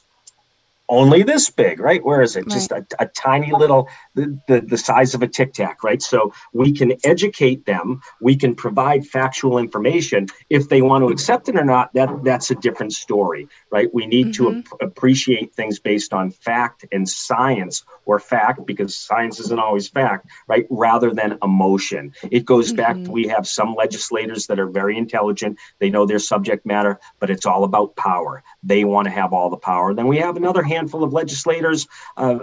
only 0.92 1.24
this 1.24 1.50
big, 1.50 1.80
right? 1.80 2.04
Where 2.04 2.22
is 2.22 2.36
it? 2.36 2.42
Right. 2.42 2.50
Just 2.50 2.72
a, 2.72 2.86
a, 3.00 3.08
tiny 3.08 3.52
little, 3.52 3.88
the, 4.16 4.40
the, 4.48 4.62
the 4.62 4.78
size 4.78 5.14
of 5.14 5.22
a 5.22 5.28
tic 5.28 5.54
tac, 5.54 5.84
right? 5.84 6.02
So 6.02 6.34
we 6.54 6.72
can 6.72 6.94
educate 7.04 7.66
them. 7.66 8.02
We 8.20 8.36
can 8.36 8.56
provide 8.56 9.08
factual 9.08 9.58
information. 9.58 10.28
If 10.50 10.70
they 10.70 10.82
want 10.82 11.04
to 11.04 11.10
accept 11.10 11.50
it 11.50 11.56
or 11.56 11.64
not, 11.64 11.94
that 11.94 12.10
that's 12.24 12.52
a 12.52 12.56
different 12.56 12.94
story, 12.94 13.48
right? 13.72 13.90
We 13.94 14.06
need 14.06 14.28
mm-hmm. 14.28 14.52
to 14.52 14.60
ap- 14.60 14.82
appreciate 14.82 15.54
things 15.54 15.80
based 15.80 16.14
on 16.14 16.32
fact 16.32 16.86
and 16.92 17.08
science 17.08 17.84
or 18.06 18.20
fact, 18.20 18.66
because 18.66 18.98
science 18.98 19.40
isn't 19.40 19.60
always 19.60 19.88
fact, 19.88 20.28
right? 20.48 20.66
Rather 20.70 21.14
than 21.14 21.38
emotion. 21.42 22.14
It 22.30 22.46
goes 22.46 22.74
mm-hmm. 22.74 22.78
back 22.78 23.12
we 23.12 23.28
have 23.28 23.48
some 23.48 23.76
legislators 23.76 24.48
that 24.48 24.60
are 24.60 24.68
very 24.68 24.98
intelligent. 24.98 25.58
They 25.80 25.90
know 25.90 26.06
their 26.06 26.20
subject 26.20 26.66
matter, 26.66 27.00
but 27.20 27.30
it's 27.30 27.46
all 27.46 27.64
about 27.64 27.96
power. 27.96 28.44
They 28.64 28.84
want 28.84 29.06
to 29.06 29.12
have 29.12 29.34
all 29.34 29.50
the 29.50 29.58
power. 29.58 29.94
Then 29.94 30.08
we 30.08 30.18
have 30.18 30.38
another 30.38 30.64
handful 30.64 31.04
of 31.04 31.14
legislators 31.14 31.88
uh, 32.18 32.40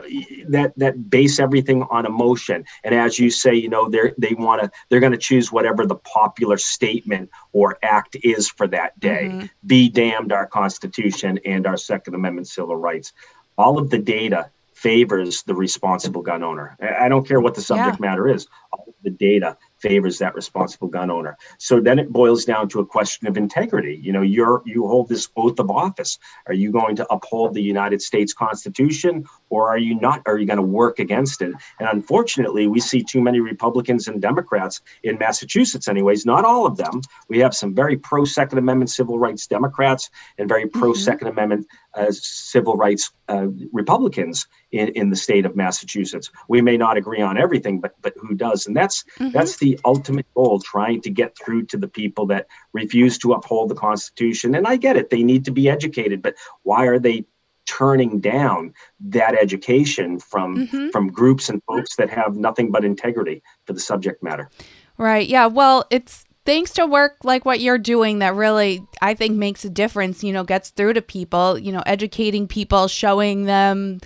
that 0.48 0.72
that 0.76 1.10
base 1.10 1.38
everything 1.38 1.57
on 1.90 2.06
emotion. 2.06 2.64
And 2.84 2.94
as 2.94 3.18
you 3.18 3.30
say, 3.30 3.54
you 3.54 3.68
know, 3.68 3.88
they 3.88 4.12
they 4.18 4.34
want 4.34 4.62
to 4.62 4.70
they're 4.88 5.00
going 5.00 5.12
to 5.12 5.18
choose 5.18 5.52
whatever 5.52 5.86
the 5.86 5.96
popular 5.96 6.58
statement 6.58 7.30
or 7.52 7.78
act 7.82 8.16
is 8.22 8.48
for 8.48 8.66
that 8.68 8.98
day. 9.00 9.28
Mm-hmm. 9.30 9.46
Be 9.66 9.88
damned 9.88 10.32
our 10.32 10.46
Constitution 10.46 11.38
and 11.44 11.66
our 11.66 11.76
Second 11.76 12.14
Amendment 12.14 12.48
civil 12.48 12.76
rights. 12.76 13.12
All 13.56 13.78
of 13.78 13.90
the 13.90 13.98
data 13.98 14.50
favors 14.74 15.42
the 15.42 15.54
responsible 15.54 16.22
gun 16.22 16.44
owner. 16.44 16.76
I 16.80 17.08
don't 17.08 17.26
care 17.26 17.40
what 17.40 17.56
the 17.56 17.60
subject 17.60 17.98
yeah. 18.00 18.08
matter 18.08 18.28
is. 18.28 18.46
All 18.72 18.84
of 18.86 18.94
the 19.02 19.10
data 19.10 19.56
favors 19.80 20.18
that 20.18 20.34
responsible 20.34 20.88
gun 20.88 21.10
owner. 21.10 21.36
So 21.58 21.80
then 21.80 21.98
it 21.98 22.10
boils 22.10 22.44
down 22.44 22.68
to 22.70 22.80
a 22.80 22.86
question 22.86 23.28
of 23.28 23.36
integrity. 23.36 23.98
You 24.02 24.12
know, 24.12 24.22
you're 24.22 24.62
you 24.64 24.86
hold 24.86 25.08
this 25.08 25.28
oath 25.36 25.58
of 25.58 25.70
office. 25.70 26.18
Are 26.46 26.54
you 26.54 26.70
going 26.70 26.96
to 26.96 27.06
uphold 27.12 27.54
the 27.54 27.62
United 27.62 28.02
States 28.02 28.32
Constitution 28.32 29.24
or 29.50 29.68
are 29.68 29.78
you 29.78 29.98
not? 29.98 30.22
Are 30.26 30.38
you 30.38 30.46
going 30.46 30.58
to 30.58 30.62
work 30.62 30.98
against 30.98 31.42
it? 31.42 31.52
And 31.80 31.88
unfortunately, 31.88 32.66
we 32.66 32.80
see 32.80 33.02
too 33.02 33.20
many 33.20 33.40
Republicans 33.40 34.08
and 34.08 34.20
Democrats 34.20 34.80
in 35.02 35.18
Massachusetts, 35.18 35.88
anyways. 35.88 36.26
Not 36.26 36.44
all 36.44 36.66
of 36.66 36.76
them. 36.76 37.00
We 37.28 37.38
have 37.38 37.54
some 37.54 37.74
very 37.74 37.96
pro 37.96 38.24
Second 38.24 38.58
Amendment 38.58 38.90
civil 38.90 39.18
rights 39.18 39.46
Democrats 39.46 40.10
and 40.38 40.48
very 40.48 40.66
pro 40.66 40.92
2nd 40.92 41.18
mm-hmm. 41.18 41.26
Amendment 41.26 41.66
uh, 41.94 42.10
civil 42.10 42.76
rights 42.76 43.10
uh, 43.28 43.48
Republicans 43.72 44.46
in, 44.72 44.88
in 44.88 45.10
the 45.10 45.16
state 45.16 45.46
of 45.46 45.56
Massachusetts. 45.56 46.30
We 46.48 46.60
may 46.60 46.76
not 46.76 46.96
agree 46.96 47.20
on 47.20 47.38
everything, 47.38 47.80
but 47.80 47.94
but 48.02 48.14
who 48.20 48.34
does? 48.34 48.66
And 48.66 48.76
that's 48.76 49.04
mm-hmm. 49.18 49.30
that's 49.30 49.56
the 49.56 49.78
ultimate 49.84 50.26
goal: 50.34 50.60
trying 50.60 51.00
to 51.02 51.10
get 51.10 51.36
through 51.36 51.66
to 51.66 51.76
the 51.76 51.88
people 51.88 52.26
that 52.26 52.46
refuse 52.72 53.18
to 53.18 53.32
uphold 53.32 53.70
the 53.70 53.74
Constitution. 53.74 54.54
And 54.54 54.66
I 54.66 54.76
get 54.76 54.96
it; 54.96 55.10
they 55.10 55.22
need 55.22 55.44
to 55.46 55.50
be 55.50 55.68
educated, 55.68 56.22
but 56.22 56.34
why 56.62 56.86
are 56.86 56.98
they 56.98 57.24
turning 57.66 58.18
down 58.18 58.72
that 58.98 59.34
education 59.34 60.18
from 60.18 60.66
mm-hmm. 60.66 60.88
from 60.90 61.08
groups 61.08 61.48
and 61.48 61.62
folks 61.64 61.96
that 61.96 62.10
have 62.10 62.36
nothing 62.36 62.70
but 62.70 62.84
integrity 62.84 63.42
for 63.66 63.72
the 63.72 63.80
subject 63.80 64.22
matter? 64.22 64.48
Right. 64.96 65.28
Yeah. 65.28 65.46
Well, 65.46 65.86
it's 65.90 66.24
thanks 66.48 66.70
to 66.70 66.86
work 66.86 67.16
like 67.24 67.44
what 67.44 67.60
you're 67.60 67.76
doing 67.76 68.20
that 68.20 68.34
really 68.34 68.82
I 69.02 69.12
think 69.12 69.36
makes 69.36 69.66
a 69.66 69.68
difference, 69.68 70.24
you 70.24 70.32
know, 70.32 70.44
gets 70.44 70.70
through 70.70 70.94
to 70.94 71.02
people, 71.02 71.58
you 71.58 71.72
know, 71.72 71.82
educating 71.84 72.48
people, 72.48 72.88
showing 72.88 73.44
them 73.44 73.98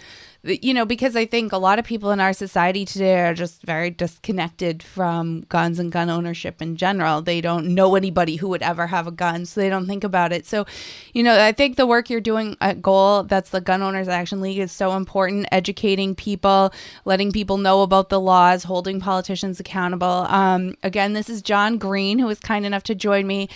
you 0.45 0.75
know, 0.75 0.85
because 0.85 1.15
I 1.15 1.25
think 1.25 1.53
a 1.53 1.59
lot 1.59 1.79
of 1.79 1.85
people 1.85 2.11
in 2.11 2.19
our 2.19 2.33
society 2.33 2.85
today 2.85 3.21
are 3.21 3.35
just 3.35 3.63
very 3.63 3.91
disconnected 3.91 4.83
from 4.83 5.43
guns 5.43 5.79
and 5.79 5.93
gun 5.93 6.11
ownership 6.11 6.61
in 6.61 6.77
general. 6.77 7.23
They 7.23 7.41
don't 7.41 7.75
know 7.75 7.95
anybody 7.95 8.37
who 8.37 8.49
would 8.49 8.63
ever 8.63 8.89
have 8.89 9.07
a 9.07 9.13
gun, 9.13 9.47
so 9.47 9.61
they 9.61 9.69
don't 9.69 9.87
think 9.87 10.03
about 10.03 10.33
it. 10.33 10.45
So, 10.45 10.67
you 11.13 11.23
know, 11.23 11.41
I 11.41 11.53
think 11.53 11.77
the 11.77 11.87
work 11.87 12.11
you're 12.11 12.21
doing 12.21 12.57
at 12.61 12.83
Goal, 12.83 13.23
that's 13.23 13.51
the 13.51 13.61
Gun 13.61 13.83
Owners 13.83 14.09
Action 14.09 14.41
League, 14.41 14.59
is 14.59 14.73
so 14.73 14.97
important. 14.97 15.47
Educating 15.53 16.17
people, 16.17 16.73
letting 17.05 17.31
people 17.31 17.57
know 17.57 17.83
about 17.83 18.09
the 18.09 18.21
laws, 18.21 18.65
holding 18.65 18.99
politicians 18.99 19.61
accountable. 19.61 20.27
Um, 20.29 20.75
again, 20.83 21.13
this 21.13 21.31
is 21.31 21.41
Jon 21.43 21.79
Green, 21.79 22.19
who 22.19 22.27
was 22.27 22.41
kind 22.41 22.67
enough 22.67 22.83
to 22.85 22.97
join 22.97 23.29
me 23.29 23.49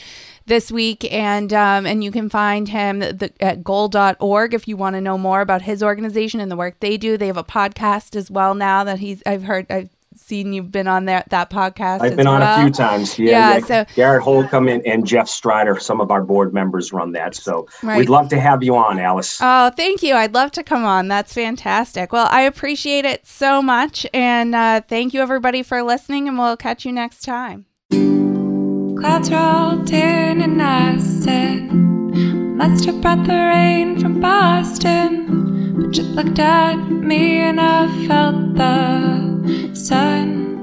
this 0.46 0.70
week, 0.70 1.10
and 1.12 1.52
um, 1.52 1.86
and 1.86 2.02
you 2.02 2.10
can 2.10 2.28
find 2.28 2.68
him 2.68 3.00
the, 3.00 3.32
at 3.40 3.62
goal.org 3.62 4.54
if 4.54 4.66
you 4.66 4.76
want 4.76 4.94
to 4.94 5.00
know 5.00 5.18
more 5.18 5.40
about 5.40 5.62
his 5.62 5.82
organization 5.82 6.40
and 6.40 6.50
the 6.50 6.56
work 6.56 6.80
they 6.80 6.96
do. 6.96 7.16
They 7.16 7.26
have 7.26 7.36
a 7.36 7.44
podcast 7.44 8.16
as 8.16 8.30
well 8.30 8.54
now 8.54 8.84
that 8.84 8.98
he's 8.98 9.22
I've 9.26 9.44
heard 9.44 9.66
I've 9.70 9.90
seen 10.16 10.52
you've 10.52 10.72
been 10.72 10.88
on 10.88 11.04
there 11.04 11.24
that 11.28 11.50
podcast. 11.50 12.00
I've 12.00 12.16
been 12.16 12.26
well. 12.26 12.42
on 12.42 12.60
a 12.60 12.62
few 12.62 12.72
times. 12.72 13.18
Yeah, 13.18 13.30
yeah, 13.30 13.58
yeah. 13.58 13.64
So 13.64 13.84
Garrett 13.94 14.22
Holcomb 14.22 14.68
and, 14.68 14.84
and 14.86 15.06
Jeff 15.06 15.28
Strider, 15.28 15.78
some 15.78 16.00
of 16.00 16.10
our 16.10 16.22
board 16.22 16.54
members 16.54 16.92
run 16.92 17.12
that. 17.12 17.34
So 17.34 17.68
right. 17.82 17.98
we'd 17.98 18.08
love 18.08 18.28
to 18.30 18.40
have 18.40 18.62
you 18.62 18.76
on, 18.76 18.98
Alice. 18.98 19.38
Oh, 19.40 19.70
thank 19.70 20.02
you. 20.02 20.14
I'd 20.14 20.34
love 20.34 20.52
to 20.52 20.62
come 20.62 20.84
on. 20.84 21.08
That's 21.08 21.32
fantastic. 21.32 22.12
Well, 22.12 22.28
I 22.30 22.42
appreciate 22.42 23.04
it 23.04 23.26
so 23.26 23.62
much, 23.62 24.06
and 24.12 24.54
uh, 24.54 24.80
thank 24.88 25.14
you 25.14 25.20
everybody 25.20 25.62
for 25.62 25.82
listening, 25.82 26.28
and 26.28 26.38
we'll 26.38 26.56
catch 26.56 26.84
you 26.84 26.92
next 26.92 27.22
time. 27.22 27.66
Clouds 28.98 29.30
rolled 29.30 29.90
in 29.90 30.40
and 30.40 30.62
I 30.62 30.98
said, 30.98 31.70
Must 31.72 32.84
have 32.86 33.00
brought 33.02 33.26
the 33.26 33.34
rain 33.34 34.00
from 34.00 34.20
Boston. 34.20 35.76
But 35.78 35.96
you 35.96 36.04
looked 36.04 36.38
at 36.38 36.76
me 36.76 37.40
and 37.40 37.60
I 37.60 38.06
felt 38.06 38.54
the 38.54 39.74
sun. 39.74 40.55